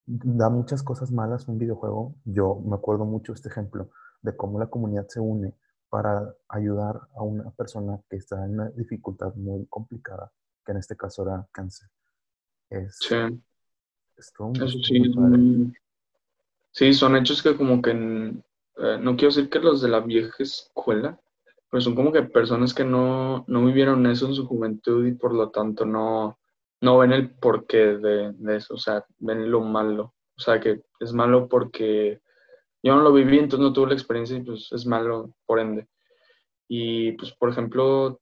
da 0.06 0.50
muchas 0.50 0.84
cosas 0.84 1.12
malas 1.12 1.48
un 1.48 1.58
videojuego, 1.58 2.14
yo 2.24 2.62
me 2.64 2.76
acuerdo 2.76 3.04
mucho 3.06 3.34
este 3.34 3.50
ejemplo 3.50 3.90
de 4.22 4.36
cómo 4.38 4.60
la 4.60 4.68
comunidad 4.68 5.08
se 5.08 5.20
une 5.20 5.56
para 5.90 6.36
ayudar 6.50 7.02
a 7.16 7.24
una 7.24 7.50
persona 7.50 8.00
que 8.10 8.18
está 8.18 8.46
en 8.46 8.52
una 8.54 8.70
dificultad 8.70 9.34
muy 9.34 9.66
complicada, 9.66 10.32
que 10.64 10.74
en 10.74 10.78
este 10.78 10.96
caso 10.96 11.24
era 11.24 11.48
cáncer. 11.52 11.90
Es, 12.70 12.98
Sí, 13.02 13.16
es 14.18 14.32
todo 14.34 14.52
eso 14.54 14.78
sí, 14.84 15.00
muy- 15.10 16.94
son 16.94 17.16
hechos 17.16 17.42
que 17.42 17.58
como 17.58 17.82
que, 17.82 17.90
eh, 17.92 18.98
no 19.02 19.16
quiero 19.16 19.34
decir 19.34 19.50
que 19.50 19.60
los 19.60 19.82
de 19.82 19.90
la 19.90 20.02
vieja 20.02 20.44
escuela, 20.44 21.20
pero 21.70 21.82
son 21.82 21.96
como 21.96 22.12
que 22.12 22.24
personas 22.24 22.74
que 22.74 22.84
no, 22.86 23.46
no 23.48 23.66
vivieron 23.66 24.06
eso 24.06 24.28
en 24.28 24.34
su 24.34 24.46
juventud 24.46 25.06
y 25.06 25.14
por 25.14 25.34
lo 25.34 25.50
tanto 25.50 25.86
no, 25.86 26.40
no 26.82 26.98
ven 26.98 27.12
el 27.14 27.32
porqué 27.32 27.98
de, 27.98 28.34
de 28.34 28.56
eso, 28.56 28.76
o 28.76 28.78
sea, 28.78 29.06
ven 29.20 29.52
lo 29.52 29.62
malo, 29.62 30.16
o 30.38 30.42
sea, 30.42 30.60
que 30.60 30.82
es 31.00 31.14
malo 31.14 31.48
porque 31.48 32.22
yo 32.84 32.96
no 32.96 33.02
lo 33.02 33.14
viví, 33.14 33.40
entonces 33.40 33.66
no 33.66 33.74
tuve 33.74 33.88
la 33.88 33.94
experiencia 33.94 34.38
y 34.38 34.44
pues 34.44 34.70
es 34.72 34.86
malo 34.86 35.34
por 35.46 35.60
ende. 35.60 35.88
Y 36.70 37.14
pues, 37.14 37.34
por 37.34 37.50
ejemplo, 37.50 38.20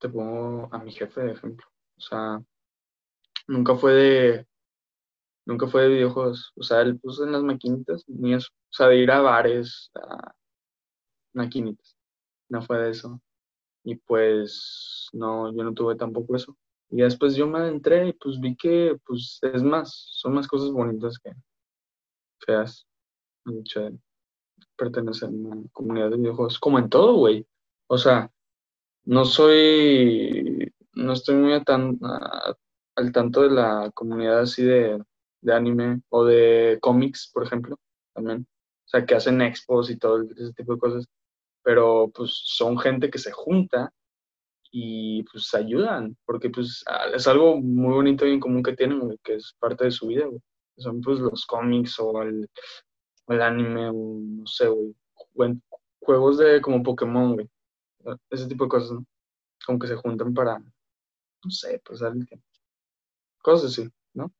te 0.00 0.08
pongo 0.08 0.68
a 0.72 0.78
mi 0.78 0.92
jefe 0.92 1.20
de 1.22 1.32
ejemplo, 1.32 1.66
o 1.96 2.00
sea, 2.00 2.42
nunca 3.48 3.74
fue 3.76 3.92
de 3.94 4.46
Nunca 5.50 5.66
fue 5.66 5.82
de 5.82 5.88
videojuegos. 5.88 6.52
O 6.56 6.62
sea, 6.62 6.80
él 6.82 6.98
puso 7.00 7.24
en 7.24 7.32
las 7.32 7.42
maquinitas, 7.42 8.04
ni 8.08 8.34
eso. 8.34 8.50
O 8.52 8.72
sea, 8.72 8.86
de 8.86 8.98
ir 8.98 9.10
a 9.10 9.20
bares, 9.20 9.90
a 9.94 10.32
maquinitas. 11.32 11.96
No 12.50 12.60
fue 12.62 12.78
de 12.78 12.90
eso. 12.90 13.20
Y 13.84 13.96
pues, 13.96 15.08
no, 15.12 15.54
yo 15.54 15.64
no 15.64 15.72
tuve 15.74 15.96
tampoco 15.96 16.36
eso. 16.36 16.56
Y 16.90 17.02
después 17.02 17.36
yo 17.36 17.46
me 17.46 17.68
entré 17.68 18.08
y 18.08 18.12
pues 18.14 18.40
vi 18.40 18.56
que, 18.56 18.98
pues, 19.06 19.38
es 19.42 19.62
más, 19.62 19.90
son 20.12 20.34
más 20.34 20.46
cosas 20.48 20.70
bonitas 20.72 21.18
que 21.18 21.32
feas. 22.46 22.86
De 23.44 23.98
pertenecer 24.76 25.28
a 25.28 25.32
una 25.32 25.62
comunidad 25.72 26.10
de 26.10 26.16
videojuegos. 26.18 26.58
Como 26.58 26.78
en 26.78 26.88
todo, 26.90 27.14
güey. 27.16 27.46
O 27.88 27.98
sea, 27.98 28.30
no 29.04 29.24
soy, 29.24 30.72
no 30.94 31.12
estoy 31.12 31.36
muy 31.36 31.62
tan- 31.64 31.98
al 32.96 33.12
tanto 33.12 33.42
de 33.42 33.50
la 33.50 33.90
comunidad 33.94 34.40
así 34.40 34.62
de, 34.64 35.02
de 35.40 35.54
anime 35.54 36.02
o 36.10 36.24
de 36.24 36.78
cómics, 36.82 37.30
por 37.32 37.44
ejemplo, 37.44 37.76
también. 38.14 38.46
O 38.86 38.88
sea, 38.88 39.06
que 39.06 39.14
hacen 39.14 39.40
expos 39.42 39.90
y 39.90 39.96
todo 39.98 40.22
ese 40.22 40.52
tipo 40.54 40.74
de 40.74 40.80
cosas. 40.80 41.06
Pero 41.62 42.10
pues 42.14 42.30
son 42.44 42.78
gente 42.78 43.10
que 43.10 43.18
se 43.18 43.32
junta 43.32 43.92
y 44.72 45.24
pues 45.24 45.52
ayudan, 45.54 46.16
porque 46.24 46.48
pues 46.50 46.84
ah, 46.88 47.06
es 47.14 47.26
algo 47.26 47.60
muy 47.60 47.92
bonito 47.94 48.26
y 48.26 48.32
en 48.34 48.40
común 48.40 48.62
que 48.62 48.76
tienen, 48.76 49.00
güey, 49.00 49.18
que 49.24 49.34
es 49.34 49.54
parte 49.58 49.84
de 49.84 49.90
su 49.90 50.06
vida, 50.06 50.26
güey. 50.26 50.40
Son 50.78 51.00
pues 51.00 51.18
los 51.18 51.44
cómics 51.46 51.98
o 52.00 52.22
el, 52.22 52.48
el 53.28 53.42
anime, 53.42 53.88
o 53.90 53.92
no 54.20 54.46
sé, 54.46 54.68
güey. 54.68 54.94
Jue- 55.34 55.60
Juegos 56.00 56.38
de 56.38 56.60
como 56.62 56.82
Pokémon, 56.82 57.34
güey. 57.34 57.50
Ese 58.30 58.46
tipo 58.46 58.64
de 58.64 58.70
cosas, 58.70 58.92
¿no? 58.92 59.04
Como 59.66 59.78
que 59.78 59.86
se 59.88 59.96
juntan 59.96 60.32
para, 60.32 60.58
no 60.58 61.50
sé, 61.50 61.82
pues. 61.84 62.00
Cosas 63.42 63.72
así, 63.72 63.90
¿no? 64.14 64.32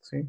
Sí, 0.00 0.22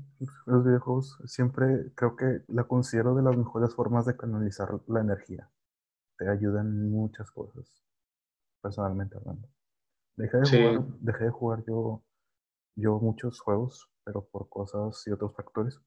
los 0.45 0.64
videojuegos 0.64 1.18
siempre 1.26 1.91
creo 1.95 2.16
que 2.16 2.41
la 2.47 2.64
considero 2.66 3.16
de 3.16 3.24
las 3.24 3.36
mejores 3.36 3.74
formas 3.76 4.06
de 4.06 4.16
canalizar 4.16 4.70
la 4.88 5.01
energía. 5.01 5.49
Te 6.18 6.30
ayudan 6.30 6.68
en 6.68 6.91
muchas 6.91 7.32
cosas, 7.32 7.66
personalmente 8.61 9.18
hablando. 9.18 9.47
Dejé 10.18 10.38
de 10.39 10.47
Sí, 10.49 10.57
jugar, 10.57 10.86
dejé 11.01 11.26
de 11.26 11.32
jugar 11.32 11.63
yo, 11.68 12.03
yo 12.76 12.99
muchos 12.99 13.39
juegos, 13.41 13.89
pero 14.05 14.26
por 14.28 14.49
cosas 14.49 15.03
y 15.07 15.11
otros 15.11 15.36
factores. 15.36 15.80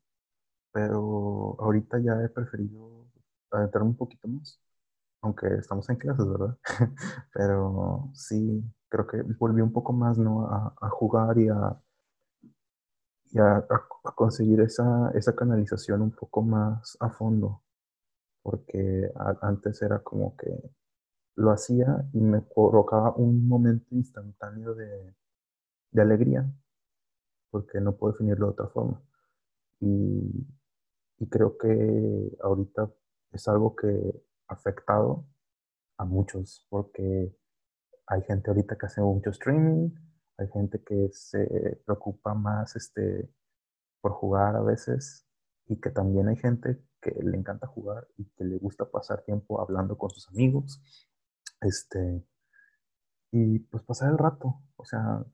Pero 0.73 1.57
ahorita 1.61 1.99
ya 2.01 2.15
he 2.25 2.29
preferido 2.31 3.07
adentrarme 3.51 3.91
un 3.91 3.97
poquito 3.97 4.29
más, 4.29 4.61
aunque 5.23 5.49
estamos 5.57 5.89
en 5.91 5.97
clases, 5.97 6.29
¿verdad? 6.29 6.59
Pero 7.35 8.11
sí, 8.15 8.65
creo 8.89 9.07
que 9.07 9.23
volví 9.39 9.61
un 9.63 9.73
poco 9.73 9.93
más, 9.93 10.19
¿no? 10.19 10.47
A, 10.49 10.75
a 10.81 10.91
jugar 10.91 11.39
y 11.39 11.49
a, 11.49 11.79
y 13.33 13.39
a 13.39 13.65
conseguir 14.15 14.61
esa, 14.61 15.11
esa 15.15 15.35
canalización 15.35 16.03
un 16.03 16.11
poco 16.11 16.43
más 16.43 16.97
a 17.01 17.11
fondo, 17.11 17.63
porque 18.51 19.13
antes 19.43 19.83
era 19.83 19.99
como 19.99 20.35
que 20.39 20.49
lo 21.37 21.51
hacía 21.51 22.09
y 22.15 22.21
me 22.23 22.41
provocaba 22.41 23.15
un 23.15 23.47
momento 23.47 23.95
instantáneo 23.95 24.75
de, 24.75 25.15
de 25.91 26.01
alegría, 26.01 26.51
porque 27.51 27.79
no 27.79 27.95
puedo 27.99 28.13
definirlo 28.13 28.47
de 28.47 28.53
otra 28.53 28.69
forma. 28.69 29.03
Y, 29.81 30.47
y 31.19 31.29
creo 31.29 31.59
que 31.59 32.39
ahorita 32.43 32.91
es 33.33 33.47
algo 33.49 33.77
que 33.77 33.87
ha 34.49 34.55
afectado 34.55 35.27
a 35.99 36.07
muchos, 36.07 36.67
porque 36.71 37.37
hay 38.07 38.23
gente 38.23 38.49
ahorita 38.49 38.79
que 38.79 38.87
hace 38.87 39.03
mucho 39.03 39.29
streaming, 39.29 39.91
hay 40.39 40.49
gente 40.49 40.83
que 40.83 41.11
se 41.13 41.83
preocupa 41.85 42.33
más 42.33 42.77
este, 42.77 43.31
por 44.01 44.13
jugar 44.13 44.57
a 44.57 44.63
veces 44.63 45.29
y 45.67 45.79
que 45.79 45.91
también 45.91 46.29
hay 46.29 46.37
gente 46.37 46.88
que 47.01 47.11
le 47.23 47.37
encanta 47.37 47.67
jugar 47.67 48.09
y 48.17 48.25
que 48.31 48.45
le 48.45 48.59
gusta 48.59 48.91
pasar 48.91 49.23
tiempo 49.23 49.61
hablando 49.61 49.97
con 49.97 50.11
sus 50.11 50.29
amigos, 50.29 50.83
este, 51.61 52.25
y 53.31 53.59
pues 53.61 53.83
pasar 53.83 54.11
el 54.11 54.19
rato, 54.19 54.61
o 54.77 54.85
sea, 54.85 55.25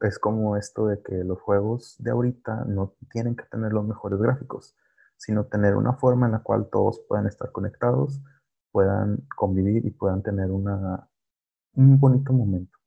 es 0.00 0.18
como 0.18 0.56
esto 0.56 0.86
de 0.86 1.02
que 1.02 1.24
los 1.24 1.40
juegos 1.40 1.96
de 1.98 2.10
ahorita 2.10 2.64
no 2.66 2.94
tienen 3.10 3.36
que 3.36 3.44
tener 3.44 3.72
los 3.72 3.84
mejores 3.86 4.18
gráficos, 4.18 4.76
sino 5.16 5.46
tener 5.46 5.74
una 5.74 5.94
forma 5.94 6.26
en 6.26 6.32
la 6.32 6.42
cual 6.42 6.68
todos 6.70 7.00
puedan 7.08 7.26
estar 7.26 7.50
conectados, 7.50 8.22
puedan 8.70 9.26
convivir 9.36 9.84
y 9.84 9.90
puedan 9.90 10.22
tener 10.22 10.50
una, 10.50 11.08
un 11.74 11.98
bonito 11.98 12.32
momento. 12.32 12.78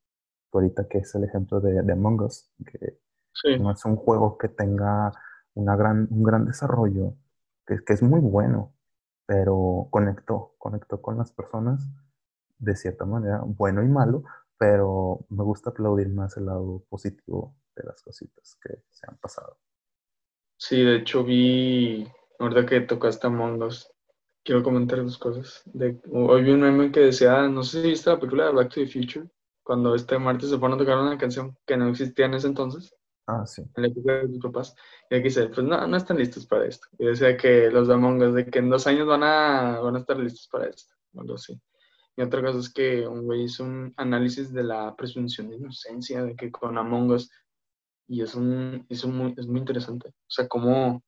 Ahorita 0.53 0.87
que 0.87 0.99
es 0.99 1.15
el 1.15 1.23
ejemplo 1.23 1.59
de, 1.59 1.81
de 1.81 1.93
Among 1.93 2.21
Us, 2.21 2.51
que 2.65 2.99
sí, 3.33 3.59
no 3.59 3.71
es 3.71 3.83
un 3.85 3.95
juego 3.95 4.37
que 4.37 4.49
tenga 4.49 5.11
una 5.53 5.75
gran, 5.75 6.07
un 6.09 6.23
gran 6.23 6.45
desarrollo, 6.45 7.15
que, 7.65 7.83
que 7.85 7.93
es 7.93 8.01
muy 8.01 8.19
bueno, 8.19 8.73
pero 9.25 9.87
conectó, 9.91 10.55
conectó 10.57 11.01
con 11.01 11.17
las 11.17 11.31
personas 11.31 11.87
de 12.57 12.75
cierta 12.75 13.05
manera, 13.05 13.41
bueno 13.43 13.83
y 13.83 13.87
malo, 13.87 14.23
pero 14.57 15.25
me 15.29 15.43
gusta 15.43 15.71
aplaudir 15.71 16.09
más 16.09 16.37
el 16.37 16.45
lado 16.45 16.83
positivo 16.89 17.55
de 17.75 17.83
las 17.83 18.01
cositas 18.03 18.57
que 18.61 18.83
se 18.89 19.07
han 19.09 19.17
pasado. 19.17 19.57
sí, 20.57 20.83
de 20.83 20.97
hecho 20.97 21.23
vi, 21.23 22.07
ahorita 22.39 22.65
que 22.65 22.81
tocaste 22.81 23.27
Among 23.27 23.63
Us, 23.63 23.91
quiero 24.43 24.63
comentar 24.63 25.01
dos 25.03 25.17
cosas. 25.17 25.63
De, 25.65 25.99
hoy 26.11 26.43
vi 26.43 26.51
un 26.51 26.61
meme 26.61 26.91
que 26.91 26.99
decía, 26.99 27.47
no 27.47 27.63
sé 27.63 27.81
si 27.81 27.89
viste 27.89 28.09
la 28.09 28.19
película 28.19 28.45
de 28.47 28.53
Back 28.53 28.69
to 28.69 28.81
the 28.81 28.87
Future, 28.87 29.29
cuando 29.63 29.95
este 29.95 30.19
Marty 30.19 30.47
se 30.47 30.57
pone 30.57 30.75
a 30.75 30.77
tocar 30.77 30.97
una 30.97 31.17
canción 31.17 31.57
que 31.65 31.77
no 31.77 31.87
existía 31.89 32.25
en 32.25 32.33
ese 32.35 32.47
entonces. 32.47 32.93
Ah, 33.27 33.45
sí. 33.45 33.61
en 33.61 33.83
la 33.83 33.87
época 33.87 34.13
de 34.13 34.27
tus 34.27 34.39
papás, 34.39 34.75
y 35.09 35.15
aquí 35.15 35.25
dice, 35.25 35.47
pues 35.47 35.65
no, 35.65 35.87
no 35.87 35.97
están 35.97 36.17
listos 36.17 36.45
para 36.45 36.65
esto. 36.65 36.87
Y 36.97 37.05
decía 37.05 37.37
que 37.37 37.69
los 37.69 37.87
de 37.87 37.93
Among 37.93 38.21
Us, 38.23 38.33
de 38.33 38.45
que 38.45 38.59
en 38.59 38.69
dos 38.69 38.87
años 38.87 39.07
van 39.07 39.23
a, 39.23 39.79
van 39.79 39.95
a 39.95 39.99
estar 39.99 40.17
listos 40.17 40.47
para 40.51 40.67
esto, 40.67 40.93
o 41.13 41.21
algo 41.21 41.35
así. 41.35 41.59
Y 42.17 42.21
otra 42.21 42.41
cosa 42.41 42.59
es 42.59 42.73
que 42.73 43.07
un 43.07 43.23
güey 43.23 43.43
hizo 43.43 43.63
un 43.63 43.93
análisis 43.97 44.51
de 44.51 44.63
la 44.63 44.95
presunción 44.95 45.49
de 45.49 45.57
inocencia, 45.57 46.23
de 46.23 46.35
que 46.35 46.51
con 46.51 46.77
Among 46.77 47.11
Us, 47.11 47.29
y 48.07 48.21
es, 48.21 48.35
un, 48.35 48.85
es, 48.89 49.03
un 49.03 49.15
muy, 49.15 49.33
es 49.37 49.47
muy 49.47 49.59
interesante. 49.59 50.09
O 50.09 50.29
sea, 50.29 50.47
cómo, 50.47 51.01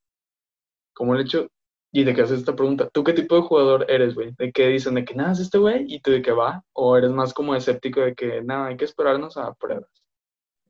cómo 0.94 1.16
el 1.16 1.22
hecho, 1.22 1.50
y 1.92 2.06
de 2.06 2.16
que 2.16 2.22
haces 2.22 2.40
esta 2.40 2.56
pregunta, 2.56 2.90
¿tú 2.90 3.04
qué 3.04 3.14
tipo 3.14 3.36
de 3.36 3.42
jugador 3.42 3.86
eres, 3.90 4.16
güey? 4.16 4.34
De 4.38 4.52
que 4.52 4.68
dicen 4.70 4.96
de 4.96 5.04
que 5.04 5.14
nada 5.14 5.34
es 5.34 5.40
este 5.40 5.58
güey, 5.58 5.86
y 5.88 6.00
tú 6.00 6.12
de 6.12 6.22
que 6.22 6.32
va, 6.32 6.64
o 6.74 6.96
eres 6.96 7.12
más 7.12 7.34
como 7.34 7.56
escéptico 7.56 8.02
de 8.02 8.16
que 8.16 8.42
nada, 8.42 8.68
hay 8.68 8.78
que 8.78 8.86
esperarnos 8.86 9.36
a 9.36 9.54
pruebas. 9.54 9.92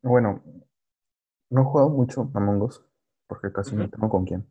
Bueno, 0.02 0.42
no 1.54 1.62
he 1.62 1.66
jugado 1.66 1.90
mucho 1.92 2.32
Among 2.36 2.64
Us, 2.64 2.84
porque 3.28 3.54
casi 3.54 3.76
no 3.78 3.90
tengo 3.90 4.10
con 4.10 4.26
quién, 4.26 4.48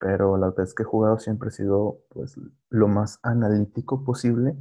pero 0.00 0.36
las 0.38 0.54
veces 0.56 0.74
que 0.74 0.84
he 0.84 0.86
jugado 0.86 1.18
siempre 1.18 1.50
he 1.50 1.52
sido 1.52 2.00
pues 2.10 2.36
lo 2.70 2.88
más 2.88 3.20
analítico 3.22 4.04
posible, 4.04 4.56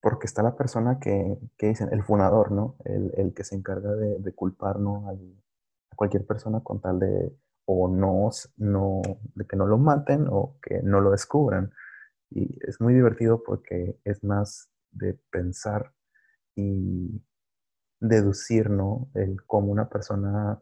porque 0.00 0.26
está 0.26 0.42
la 0.42 0.56
persona 0.56 0.98
que, 1.00 1.38
que 1.56 1.68
dicen, 1.68 1.88
el 1.92 2.02
funador, 2.02 2.52
¿no? 2.52 2.76
El, 2.84 3.12
el 3.16 3.34
que 3.34 3.44
se 3.44 3.54
encarga 3.56 3.92
de, 3.94 4.18
de 4.18 4.32
culpar, 4.34 4.78
¿no? 4.78 5.08
Al- 5.08 5.34
a 5.90 5.96
cualquier 5.96 6.26
persona 6.26 6.60
con 6.60 6.80
tal 6.80 6.98
de 7.00 7.36
o 7.66 7.88
no, 7.88 8.30
no, 8.58 9.00
de 9.34 9.46
que 9.46 9.56
no 9.56 9.66
lo 9.66 9.78
maten 9.78 10.26
o 10.30 10.58
que 10.62 10.82
no 10.82 11.00
lo 11.00 11.10
descubran. 11.12 11.72
Y 12.30 12.58
es 12.68 12.80
muy 12.80 12.94
divertido 12.94 13.42
porque 13.44 13.98
es 14.04 14.24
más 14.24 14.70
de 14.92 15.14
pensar 15.30 15.92
y 16.56 17.22
deducir, 18.00 18.70
¿no? 18.70 19.10
El 19.14 19.44
cómo 19.46 19.72
una 19.72 19.88
persona 19.88 20.60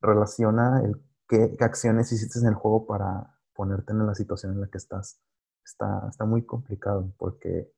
relaciona 0.00 0.82
el 0.84 1.00
qué, 1.28 1.56
qué 1.58 1.64
acciones 1.64 2.12
hiciste 2.12 2.38
en 2.40 2.46
el 2.46 2.54
juego 2.54 2.86
para 2.86 3.38
ponerte 3.54 3.92
en 3.92 4.06
la 4.06 4.14
situación 4.14 4.52
en 4.52 4.60
la 4.62 4.68
que 4.68 4.78
estás. 4.78 5.20
Está, 5.64 6.08
está 6.08 6.24
muy 6.24 6.44
complicado 6.44 7.12
porque 7.18 7.72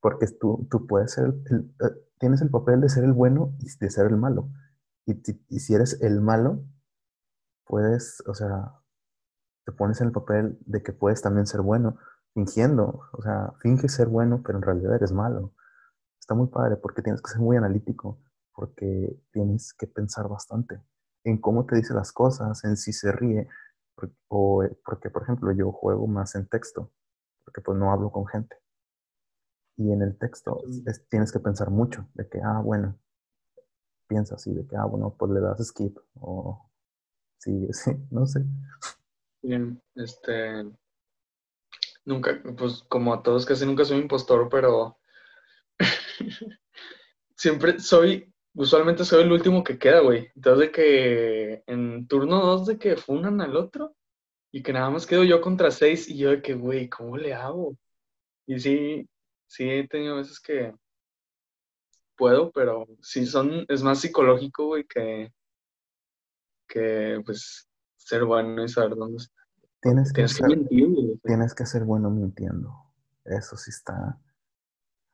Porque 0.00 0.26
tú, 0.28 0.66
tú 0.70 0.86
puedes 0.86 1.12
ser, 1.12 1.34
eh, 1.50 2.08
tienes 2.20 2.40
el 2.40 2.50
papel 2.50 2.80
de 2.80 2.88
ser 2.88 3.04
el 3.04 3.12
bueno 3.12 3.54
y 3.58 3.66
de 3.78 3.90
ser 3.90 4.06
el 4.06 4.16
malo. 4.16 4.48
Y, 5.06 5.20
y 5.48 5.58
si 5.60 5.74
eres 5.74 6.00
el 6.02 6.20
malo, 6.20 6.62
puedes, 7.66 8.22
o 8.26 8.34
sea, 8.34 8.74
te 9.64 9.72
pones 9.72 10.00
en 10.00 10.08
el 10.08 10.12
papel 10.12 10.58
de 10.66 10.82
que 10.82 10.92
puedes 10.92 11.20
también 11.20 11.46
ser 11.46 11.62
bueno, 11.62 11.98
fingiendo, 12.34 13.02
o 13.12 13.22
sea, 13.22 13.52
finges 13.60 13.92
ser 13.94 14.08
bueno, 14.08 14.42
pero 14.44 14.58
en 14.58 14.62
realidad 14.62 14.94
eres 14.94 15.12
malo. 15.12 15.52
Está 16.20 16.34
muy 16.34 16.48
padre 16.48 16.76
porque 16.76 17.02
tienes 17.02 17.20
que 17.22 17.30
ser 17.30 17.40
muy 17.40 17.56
analítico, 17.56 18.20
porque 18.54 19.20
tienes 19.32 19.74
que 19.74 19.86
pensar 19.86 20.28
bastante 20.28 20.80
en 21.28 21.38
cómo 21.38 21.66
te 21.66 21.76
dice 21.76 21.94
las 21.94 22.12
cosas, 22.12 22.64
en 22.64 22.76
si 22.76 22.92
se 22.92 23.12
ríe, 23.12 23.48
o 24.28 24.62
eh, 24.64 24.78
porque, 24.84 25.10
por 25.10 25.22
ejemplo, 25.22 25.52
yo 25.52 25.72
juego 25.72 26.06
más 26.06 26.34
en 26.34 26.46
texto, 26.48 26.92
porque 27.44 27.60
pues 27.60 27.78
no 27.78 27.92
hablo 27.92 28.10
con 28.10 28.26
gente. 28.26 28.56
Y 29.76 29.92
en 29.92 30.02
el 30.02 30.18
texto 30.18 30.60
es- 30.86 31.06
tienes 31.08 31.32
que 31.32 31.40
pensar 31.40 31.70
mucho, 31.70 32.08
de 32.14 32.28
que, 32.28 32.40
ah, 32.42 32.60
bueno, 32.62 32.98
piensa 34.08 34.34
así, 34.36 34.52
de 34.52 34.66
que, 34.66 34.76
ah, 34.76 34.84
bueno, 34.86 35.14
pues 35.18 35.30
le 35.32 35.40
das 35.40 35.64
skip, 35.66 35.96
o 36.20 36.68
sí, 37.38 37.68
sí, 37.72 37.92
no 38.10 38.26
sé. 38.26 38.44
Bien, 39.42 39.80
este, 39.94 40.64
nunca, 42.04 42.42
pues 42.56 42.82
como 42.88 43.14
a 43.14 43.22
todos 43.22 43.46
casi 43.46 43.66
nunca 43.66 43.84
soy 43.84 43.98
impostor, 43.98 44.48
pero 44.48 44.98
siempre 47.36 47.78
soy, 47.78 48.32
usualmente 48.58 49.04
soy 49.04 49.22
el 49.22 49.30
último 49.30 49.62
que 49.62 49.78
queda, 49.78 50.00
güey. 50.00 50.30
Entonces 50.34 50.66
de 50.66 50.72
que 50.72 51.62
en 51.66 52.08
turno 52.08 52.44
2 52.44 52.66
de 52.66 52.78
que 52.78 52.96
funan 52.96 53.40
al 53.40 53.56
otro 53.56 53.94
y 54.50 54.64
que 54.64 54.72
nada 54.72 54.90
más 54.90 55.06
quedo 55.06 55.22
yo 55.22 55.40
contra 55.40 55.70
6 55.70 56.08
y 56.08 56.18
yo 56.18 56.30
de 56.30 56.42
que, 56.42 56.54
güey, 56.54 56.88
¿cómo 56.88 57.16
le 57.16 57.34
hago? 57.34 57.76
Y 58.46 58.58
sí, 58.58 59.08
sí 59.46 59.70
he 59.70 59.86
tenido 59.86 60.16
veces 60.16 60.40
que 60.40 60.74
puedo, 62.16 62.50
pero 62.50 62.86
sí 63.00 63.26
son, 63.26 63.64
es 63.68 63.82
más 63.84 64.00
psicológico, 64.00 64.66
güey, 64.66 64.84
que, 64.84 65.32
que 66.66 67.22
pues 67.24 67.68
ser 67.96 68.24
bueno 68.24 68.64
y 68.64 68.68
saber 68.68 68.96
dónde 68.96 69.18
está. 69.18 69.40
Tienes 69.80 70.08
que, 70.08 70.14
Tienes 70.14 70.36
que 70.36 70.42
ser, 70.42 70.48
mentir, 70.48 70.88
güey. 70.88 71.20
tienes 71.22 71.54
que 71.54 71.64
ser 71.64 71.84
bueno 71.84 72.10
mintiendo. 72.10 72.74
Eso 73.24 73.56
sí 73.56 73.70
está. 73.70 74.18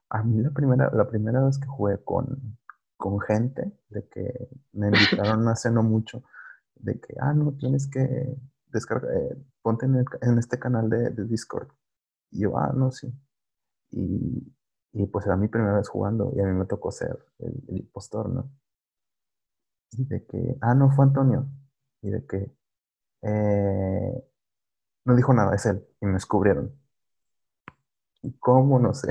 A 0.09 0.23
mí 0.23 0.43
la 0.43 0.51
primera, 0.51 0.91
la 0.95 1.07
primera 1.07 1.45
vez 1.45 1.59
que 1.59 1.67
jugué 1.67 1.99
con, 2.03 2.57
con 3.05 3.21
gente, 3.21 3.73
de 3.91 4.09
que 4.09 4.49
me 4.73 4.89
invitaron 4.89 5.49
hace 5.51 5.71
no 5.71 5.83
mucho, 5.83 6.25
de 6.77 7.01
que, 7.01 7.15
ah, 7.21 7.35
no, 7.35 7.53
tienes 7.55 7.89
que 7.89 8.37
descargar, 8.69 9.11
eh, 9.17 9.37
ponte 9.63 9.87
en, 9.87 9.97
el- 9.97 10.07
en 10.23 10.39
este 10.39 10.59
canal 10.59 10.91
de, 10.91 11.11
de 11.11 11.25
Discord. 11.27 11.69
Y 12.33 12.41
yo, 12.43 12.59
ah, 12.59 12.73
no, 12.77 12.93
sí. 12.93 13.13
Y, 13.93 14.55
y 14.95 15.07
pues 15.09 15.27
era 15.27 15.37
mi 15.37 15.49
primera 15.49 15.77
vez 15.79 15.89
jugando 15.89 16.33
y 16.37 16.41
a 16.41 16.45
mí 16.47 16.53
me 16.55 16.67
tocó 16.67 16.93
ser 16.93 17.19
el, 17.41 17.55
el 17.69 17.79
impostor, 17.79 18.29
¿no? 18.31 18.51
Y 19.93 20.05
de 20.07 20.25
que, 20.27 20.57
ah, 20.61 20.75
no, 20.75 20.91
fue 20.91 21.05
Antonio. 21.07 21.47
Y 22.03 22.11
de 22.11 22.27
que, 22.27 22.53
eh, 23.23 24.25
no 25.07 25.17
dijo 25.17 25.35
nada, 25.35 25.55
es 25.57 25.67
él. 25.67 25.85
Y 26.01 26.07
me 26.07 26.15
descubrieron. 26.15 26.75
¿Y 28.23 28.33
cómo? 28.41 28.79
No 28.81 28.93
sé. 28.95 29.09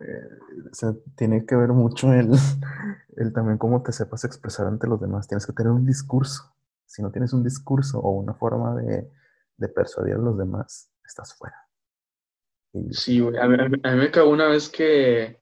Eh, 0.00 0.68
o 0.70 0.74
sea, 0.74 0.94
tiene 1.16 1.44
que 1.44 1.56
ver 1.56 1.70
mucho 1.70 2.12
el, 2.12 2.30
el 3.16 3.32
también 3.32 3.58
cómo 3.58 3.82
te 3.82 3.92
sepas 3.92 4.24
expresar 4.24 4.66
ante 4.66 4.86
los 4.86 5.00
demás. 5.00 5.28
Tienes 5.28 5.46
que 5.46 5.52
tener 5.52 5.72
un 5.72 5.86
discurso. 5.86 6.54
Si 6.86 7.02
no 7.02 7.10
tienes 7.10 7.32
un 7.32 7.42
discurso 7.42 7.98
o 7.98 8.10
una 8.10 8.34
forma 8.34 8.74
de, 8.76 9.10
de 9.56 9.68
persuadir 9.68 10.14
a 10.14 10.18
los 10.18 10.38
demás, 10.38 10.90
estás 11.04 11.34
fuera. 11.34 11.56
Y 12.72 12.94
Sí, 12.94 13.20
güey. 13.20 13.36
A 13.38 13.46
mí, 13.46 13.56
me 13.96 14.10
cagó 14.10 14.30
una 14.30 14.48
vez 14.48 14.68
que 14.68 15.40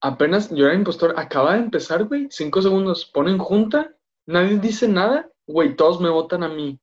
apenas 0.00 0.50
yo 0.50 0.66
era 0.66 0.74
impostor, 0.74 1.14
acaba 1.18 1.54
de 1.54 1.60
empezar, 1.60 2.04
güey, 2.04 2.28
cinco 2.30 2.62
segundos, 2.62 3.10
ponen 3.12 3.38
junta, 3.38 3.94
nadie 4.26 4.58
dice 4.58 4.86
nada, 4.86 5.30
güey, 5.46 5.76
todos 5.76 6.00
me 6.00 6.08
votan 6.08 6.42
a 6.44 6.48
mí. 6.48 6.80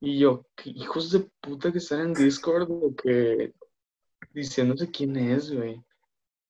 Y 0.00 0.18
yo, 0.18 0.46
¿qué 0.56 0.70
hijos 0.70 1.10
de 1.10 1.28
puta 1.40 1.72
que 1.72 1.78
están 1.78 2.00
en 2.00 2.14
Discord 2.14 2.68
que 3.02 3.52
diciéndose 4.34 4.90
quién 4.90 5.16
es, 5.16 5.50
güey? 5.52 5.84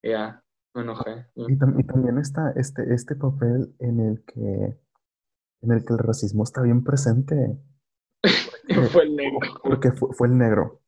Ya, 0.03 0.43
me 0.73 0.81
enojé. 0.83 1.25
Y, 1.35 1.55
tam- 1.57 1.79
y 1.79 1.83
también 1.83 2.17
está 2.17 2.51
este, 2.55 2.93
este 2.93 3.15
papel 3.15 3.75
en 3.79 3.99
el 3.99 4.23
que 4.25 4.79
en 5.61 5.71
el 5.73 5.83
que 5.83 5.93
el 5.93 5.99
racismo 5.99 6.43
está 6.43 6.61
bien 6.61 6.83
presente. 6.83 7.57
Fue 8.93 9.03
el 9.03 9.15
negro. 9.15 9.39
Porque 9.63 9.91
fue, 9.91 10.13
fue 10.13 10.27
el 10.27 10.37
negro. 10.37 10.81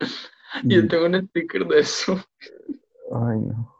Y, 0.64 0.74
Yo 0.76 0.86
tengo 0.86 1.06
un 1.06 1.26
sticker 1.28 1.66
de 1.66 1.80
eso. 1.80 2.14
ay, 3.10 3.40
no. 3.40 3.74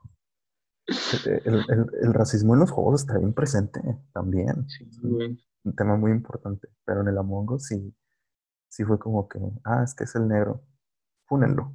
El, 1.27 1.64
el- 1.68 1.87
el 2.03 2.14
racismo 2.14 2.55
en 2.55 2.61
los 2.61 2.70
juegos 2.70 3.03
está 3.03 3.18
bien 3.18 3.35
presente 3.35 3.81
también. 4.14 4.66
Sí, 4.68 4.89
güey. 5.03 5.39
un 5.64 5.77
tema 5.77 5.97
muy 5.97 6.11
importante. 6.11 6.68
Pero 6.85 7.03
en 7.03 7.09
el 7.09 7.18
Among 7.18 7.51
Us 7.53 7.66
sí, 7.66 7.95
sí 8.68 8.85
fue 8.85 8.99
como 8.99 9.29
que, 9.29 9.39
ah, 9.64 9.83
es 9.85 9.95
que 9.95 10.05
es 10.05 10.14
el 10.16 10.27
negro. 10.27 10.64
Fúnenlo. 11.33 11.72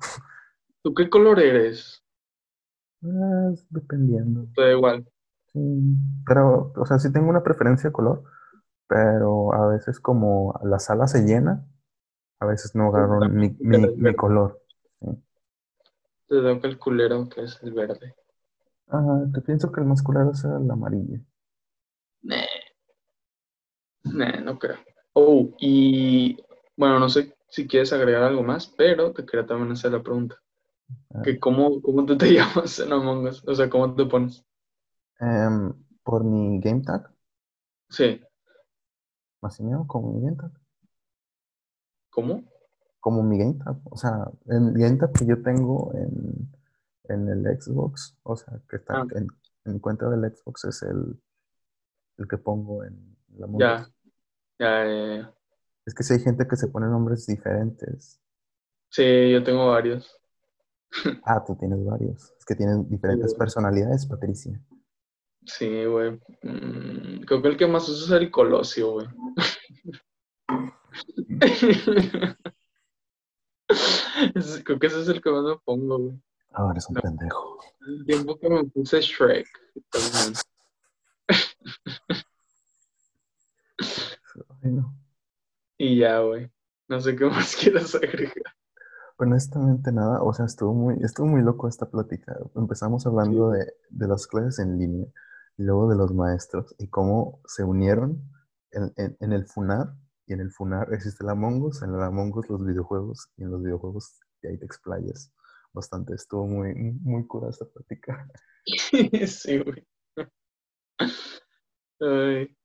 ¿Tú 0.83 0.93
qué 0.93 1.09
color 1.09 1.39
eres? 1.39 2.03
Ah, 3.03 3.49
dependiendo. 3.71 4.45
Te 4.55 4.61
da 4.61 4.71
igual. 4.71 5.11
Sí. 5.51 5.59
Pero, 6.27 6.71
o 6.75 6.85
sea, 6.85 6.99
sí 6.99 7.11
tengo 7.11 7.31
una 7.31 7.41
preferencia 7.41 7.89
de 7.89 7.91
color, 7.91 8.23
pero 8.85 9.55
a 9.55 9.67
veces 9.69 9.99
como 9.99 10.53
la 10.63 10.77
sala 10.77 11.07
se 11.07 11.23
llena, 11.23 11.65
a 12.39 12.45
veces 12.45 12.75
no 12.75 12.89
agarro 12.89 13.27
mi, 13.29 13.57
mi, 13.59 13.79
mi 13.95 14.15
color. 14.15 14.61
Sí. 15.01 15.07
Te 16.27 16.39
da 16.39 16.51
el 16.51 16.77
culero 16.77 17.27
que 17.27 17.45
es 17.45 17.57
el 17.63 17.73
verde. 17.73 18.13
Ah, 18.89 19.23
te 19.33 19.41
pienso 19.41 19.71
que 19.71 19.81
el 19.81 19.87
más 19.87 20.03
culero 20.03 20.33
es 20.33 20.43
el 20.43 20.69
amarillo. 20.69 21.19
Nah. 22.21 22.45
Nah, 24.03 24.39
no 24.39 24.59
creo. 24.59 24.77
Oh, 25.13 25.49
y 25.57 26.37
bueno, 26.75 26.99
no 26.99 27.09
sé 27.09 27.36
si 27.49 27.67
quieres 27.67 27.93
agregar 27.93 28.23
algo 28.23 28.43
más, 28.43 28.67
pero 28.67 29.13
te 29.13 29.25
quería 29.25 29.45
también 29.45 29.71
hacer 29.71 29.91
la 29.91 30.03
pregunta. 30.03 30.35
Ah. 31.13 31.21
Que 31.23 31.39
cómo, 31.39 31.81
¿Cómo 31.81 32.05
tú 32.05 32.17
te 32.17 32.27
llamas 32.33 32.79
en 32.79 32.93
Among 32.93 33.27
Us? 33.27 33.43
O 33.47 33.53
sea, 33.55 33.69
¿cómo 33.69 33.93
te 33.95 34.05
pones? 34.05 34.43
Em, 35.19 35.73
por 36.03 36.23
mi 36.23 36.59
game 36.59 36.81
tag, 36.81 37.11
Sí, 37.89 38.21
Massimeo, 39.41 39.85
como 39.87 40.13
mi 40.13 40.21
game 40.25 40.35
tag. 40.37 40.51
¿cómo? 42.09 42.43
Como 42.99 43.23
mi 43.23 43.37
game 43.37 43.53
tag. 43.55 43.77
O 43.85 43.97
sea, 43.97 44.29
el 44.47 44.73
game 44.73 44.97
tag 44.97 45.13
que 45.13 45.25
yo 45.25 45.41
tengo 45.41 45.93
en, 45.93 46.51
en 47.09 47.27
el 47.29 47.59
Xbox, 47.59 48.17
o 48.23 48.35
sea, 48.35 48.59
que 48.69 48.77
está 48.77 49.01
Ah. 49.01 49.07
en, 49.15 49.27
en 49.65 49.73
mi 49.73 49.79
cuenta 49.79 50.09
del 50.09 50.29
Xbox 50.35 50.65
es 50.65 50.83
el, 50.83 51.19
el 52.17 52.27
que 52.27 52.37
pongo 52.37 52.83
en 52.83 53.17
la 53.37 53.45
Among 53.45 53.59
Ya, 53.61 53.81
Us. 53.81 53.93
ya, 54.59 54.85
ya, 54.85 55.15
ya. 55.17 55.33
Es 55.87 55.95
que 55.95 56.03
si 56.03 56.13
hay 56.13 56.19
gente 56.19 56.45
que 56.47 56.55
se 56.57 56.67
pone 56.67 56.85
nombres 56.87 57.25
diferentes. 57.25 58.19
Sí, 58.89 59.31
yo 59.31 59.43
tengo 59.43 59.67
varios. 59.67 60.13
Ah, 61.25 61.43
tú 61.45 61.55
tienes 61.55 61.83
varios. 61.83 62.31
Es 62.37 62.45
que 62.45 62.55
tienen 62.55 62.87
diferentes 62.89 63.33
personalidades, 63.33 64.05
Patricia. 64.05 64.61
Sí, 65.45 65.83
güey. 65.85 66.11
Mm, 66.43 67.21
creo 67.25 67.41
que 67.41 67.47
el 67.49 67.57
que 67.57 67.67
más 67.67 67.87
uso 67.89 68.05
es 68.05 68.11
el 68.21 68.29
Colosio, 68.31 68.91
güey. 68.93 69.07
Creo 74.63 74.79
que 74.79 74.87
ese 74.87 75.01
es 75.01 75.07
el 75.09 75.21
que 75.21 75.29
más 75.29 75.43
me 75.43 75.57
pongo, 75.63 75.99
güey. 75.99 76.19
Ahora 76.53 76.71
eres 76.71 76.87
un 76.89 76.95
No. 76.95 77.01
pendejo. 77.01 77.59
El 77.87 78.05
tiempo 78.05 78.39
que 78.39 78.49
me 78.49 78.63
puse 78.65 78.99
Shrek. 79.01 79.47
también. 79.91 80.33
Ay, 84.63 84.71
no. 84.71 84.93
Y 85.77 85.97
ya, 85.99 86.19
güey. 86.19 86.51
No 86.89 86.99
sé 87.01 87.15
qué 87.15 87.25
más 87.29 87.55
quieras 87.55 87.95
agregar. 87.95 88.33
Honestamente 89.19 89.91
nada, 89.91 90.21
o 90.21 90.31
sea, 90.33 90.45
estuvo 90.45 90.73
muy, 90.73 90.95
estuvo 91.03 91.27
muy 91.27 91.41
loco 91.41 91.67
esta 91.67 91.89
plática. 91.89 92.37
Empezamos 92.55 93.05
hablando 93.07 93.51
Sí. 93.53 93.59
de, 93.59 93.73
de 93.89 94.07
las 94.07 94.27
clases 94.27 94.59
en 94.59 94.77
línea, 94.77 95.07
y 95.57 95.63
luego 95.63 95.89
de 95.89 95.95
los 95.95 96.13
maestros 96.13 96.75
y 96.77 96.87
cómo 96.89 97.41
se 97.47 97.63
unieron 97.63 98.21
en, 98.71 98.93
en- 98.97 99.17
en 99.19 99.33
el 99.33 99.45
FUNAR, 99.47 99.93
y 100.27 100.33
en 100.33 100.41
el 100.41 100.51
FUNAR 100.51 100.93
existe 100.93 101.23
el 101.23 101.31
Among 101.31 101.63
Us, 101.63 101.81
en 101.81 101.95
el 101.95 102.01
Among 102.03 102.35
Us 102.37 102.49
los 102.49 102.63
videojuegos, 102.65 103.29
y 103.37 103.43
en 103.43 103.51
los 103.51 103.63
videojuegos 103.63 104.19
y 104.43 104.47
ahí 104.47 104.57
te 104.59 104.65
explayas 104.65 105.31
bastante. 105.73 106.13
Estuvo 106.13 106.45
muy, 106.47 106.75
muy 106.75 107.25
cura 107.27 107.49
esta 107.49 107.65
plática. 107.65 108.27
Sí, 109.27 109.57
güey. 109.59 109.87
Ay. 111.99 112.55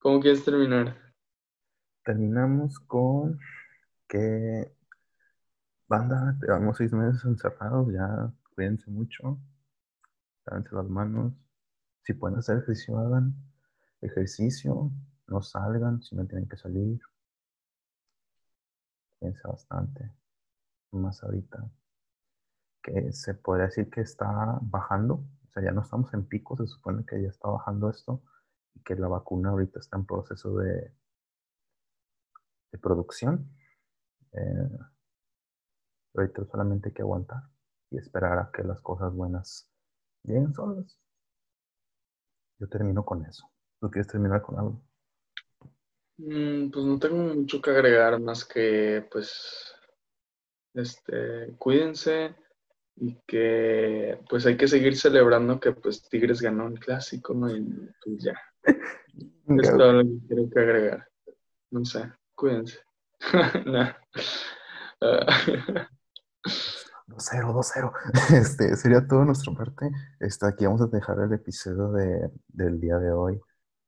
¿Cómo 0.00 0.20
quieres 0.20 0.44
terminar? 0.44 1.07
Terminamos 2.08 2.80
con 2.80 3.38
que, 4.08 4.74
banda, 5.86 6.38
llevamos 6.40 6.78
seis 6.78 6.90
meses 6.94 7.22
encerrados, 7.26 7.92
ya 7.92 8.32
cuídense 8.54 8.90
mucho, 8.90 9.38
lávense 10.46 10.74
las 10.74 10.88
manos. 10.88 11.34
Si 12.04 12.14
pueden 12.14 12.38
hacer 12.38 12.60
ejercicio, 12.60 12.96
hagan 12.96 13.34
ejercicio, 14.00 14.90
no 15.26 15.42
salgan 15.42 16.00
si 16.00 16.16
no 16.16 16.26
tienen 16.26 16.48
que 16.48 16.56
salir. 16.56 16.98
Piensa 19.20 19.46
bastante, 19.48 20.10
más 20.92 21.22
ahorita. 21.22 21.70
que 22.82 23.12
se 23.12 23.34
podría 23.34 23.66
decir 23.66 23.90
que 23.90 24.00
está 24.00 24.58
bajando, 24.62 25.26
o 25.46 25.50
sea, 25.52 25.62
ya 25.62 25.72
no 25.72 25.82
estamos 25.82 26.14
en 26.14 26.24
pico, 26.26 26.56
se 26.56 26.66
supone 26.68 27.04
que 27.04 27.20
ya 27.20 27.28
está 27.28 27.48
bajando 27.50 27.90
esto 27.90 28.22
y 28.74 28.80
que 28.80 28.94
la 28.94 29.08
vacuna 29.08 29.50
ahorita 29.50 29.80
está 29.80 29.98
en 29.98 30.06
proceso 30.06 30.56
de, 30.56 30.94
de 32.72 32.78
producción. 32.78 33.50
Eh, 34.32 34.78
ahorita 36.14 36.44
solamente 36.44 36.88
hay 36.88 36.94
que 36.94 37.02
aguantar 37.02 37.42
y 37.90 37.98
esperar 37.98 38.38
a 38.38 38.50
que 38.52 38.62
las 38.62 38.80
cosas 38.80 39.14
buenas 39.14 39.70
lleguen 40.22 40.52
solas. 40.52 40.98
Yo 42.58 42.68
termino 42.68 43.04
con 43.04 43.24
eso. 43.24 43.50
¿Tú 43.80 43.90
quieres 43.90 44.10
terminar 44.10 44.42
con 44.42 44.58
algo? 44.58 44.82
Mm, 46.18 46.70
pues 46.70 46.84
no 46.84 46.98
tengo 46.98 47.34
mucho 47.34 47.62
que 47.62 47.70
agregar 47.70 48.18
más 48.20 48.44
que, 48.44 49.06
pues, 49.10 49.72
este, 50.74 51.54
cuídense 51.58 52.34
y 52.96 53.16
que, 53.26 54.20
pues, 54.28 54.44
hay 54.46 54.56
que 54.56 54.66
seguir 54.66 54.96
celebrando 54.96 55.60
que, 55.60 55.72
pues, 55.72 56.08
Tigres 56.08 56.42
ganó 56.42 56.66
el 56.66 56.80
clásico, 56.80 57.34
¿no? 57.34 57.54
Y 57.54 57.62
pues 58.02 58.24
ya. 58.24 58.34
es 59.62 59.70
todo 59.70 59.92
lo 59.92 60.02
que 60.02 60.26
quiero 60.26 60.50
que 60.50 60.58
agregar. 60.58 61.08
No 61.70 61.84
sé, 61.84 62.12
cuídense. 62.38 62.78
2-0, 67.08 67.52
2-0. 67.52 67.92
Este, 68.40 68.76
sería 68.76 69.06
todo 69.06 69.24
nuestra 69.24 69.52
parte. 69.54 69.90
Este, 70.20 70.46
aquí 70.46 70.64
vamos 70.66 70.82
a 70.82 70.86
dejar 70.86 71.18
el 71.20 71.32
episodio 71.32 71.90
de, 71.92 72.30
del 72.48 72.80
día 72.80 72.98
de 72.98 73.10
hoy. 73.10 73.40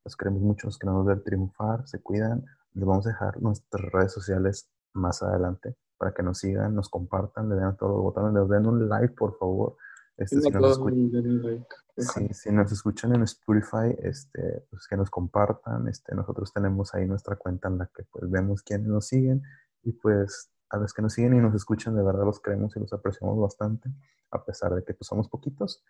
Los 0.05 0.17
queremos 0.17 0.43
mucho, 0.43 0.67
los 0.67 0.79
queremos 0.79 1.07
ver 1.07 1.23
triunfar, 1.23 1.87
se 1.87 2.01
cuidan. 2.01 2.45
Les 2.75 2.85
vamos 2.85 3.07
a 3.07 3.11
dejar 3.11 3.41
nuestras 3.41 3.85
redes 3.93 4.13
sociales 4.13 4.69
más 4.93 5.23
adelante 5.23 5.77
para 5.97 6.13
que 6.13 6.23
nos 6.23 6.39
sigan, 6.39 6.75
nos 6.75 6.89
compartan, 6.89 7.49
le 7.49 7.57
den 7.57 7.65
a 7.65 7.77
todos 7.77 7.93
los 7.93 8.03
botones, 8.03 8.33
les 8.35 8.49
den 8.49 8.67
un 8.67 8.89
like, 8.89 9.15
por 9.15 9.39
favor. 9.39 9.77
Este, 10.17 10.41
si, 10.41 10.51
nos 10.51 10.73
escuchan, 10.73 12.35
si 12.35 12.53
nos 12.53 12.73
escuchan 12.73 13.15
en 13.15 13.23
Spotify, 13.23 13.97
este, 14.03 14.67
pues 14.71 14.87
que 14.87 14.97
nos 14.97 15.11
compartan. 15.11 15.89
Este, 15.89 16.15
nosotros 16.15 16.53
tenemos 16.53 16.95
ahí 16.95 17.07
nuestra 17.07 17.37
cuenta 17.37 17.69
en 17.69 17.79
la 17.79 17.87
que 17.87 18.05
pues 18.11 18.31
vemos 18.31 18.63
quiénes 18.63 18.89
nos 18.89 19.07
siguen 19.07 19.43
y 19.83 19.93
pues 19.93 20.51
a 20.71 20.77
los 20.77 20.93
que 20.93 21.03
nos 21.03 21.15
siguen 21.15 21.35
y 21.35 21.39
nos 21.39 21.55
escuchan, 21.55 21.97
de 21.97 22.03
verdad 22.03 22.25
los 22.25 22.41
queremos 22.41 22.77
y 22.77 22.81
los 22.81 22.93
apreciamos 22.93 23.39
bastante, 23.39 23.91
a 24.31 24.45
pesar 24.45 24.75
de 24.75 24.85
que 24.85 24.95
pues, 24.95 25.09
somos 25.09 25.29
poquitos. 25.29 25.83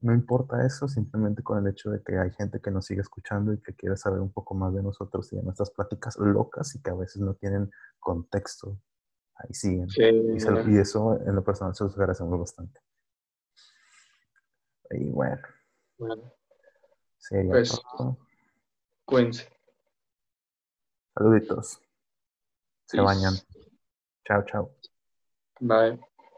No 0.00 0.14
importa 0.14 0.64
eso, 0.64 0.86
simplemente 0.86 1.42
con 1.42 1.58
el 1.58 1.72
hecho 1.72 1.90
de 1.90 2.00
que 2.02 2.16
hay 2.18 2.30
gente 2.30 2.60
que 2.60 2.70
nos 2.70 2.86
sigue 2.86 3.00
escuchando 3.00 3.52
y 3.52 3.58
que 3.60 3.74
quiere 3.74 3.96
saber 3.96 4.20
un 4.20 4.30
poco 4.30 4.54
más 4.54 4.72
de 4.72 4.82
nosotros 4.82 5.32
y 5.32 5.36
de 5.36 5.42
nuestras 5.42 5.70
pláticas 5.72 6.16
locas 6.18 6.72
y 6.76 6.80
que 6.80 6.90
a 6.90 6.94
veces 6.94 7.20
no 7.20 7.34
tienen 7.34 7.68
contexto. 7.98 8.78
Ahí 9.34 9.52
siguen. 9.54 9.88
y, 9.96 10.78
eso 10.78 11.18
en 11.20 11.34
lo 11.34 11.42
personal 11.42 11.74
se 11.74 11.84
los 11.84 11.94
agradecemos 11.94 12.38
bastante. 12.38 12.80
Y 14.90 15.10
bueno. 15.10 15.42
Bueno. 15.98 16.32
Sería 17.18 17.50
pues, 17.50 17.80
Cuídense. 19.04 19.48
Saluditos. 21.14 21.80
Se 22.86 23.00
bañan. 23.00 23.34
Chao, 24.24 24.44
chao. 24.46 24.70
Bye. 25.60 25.98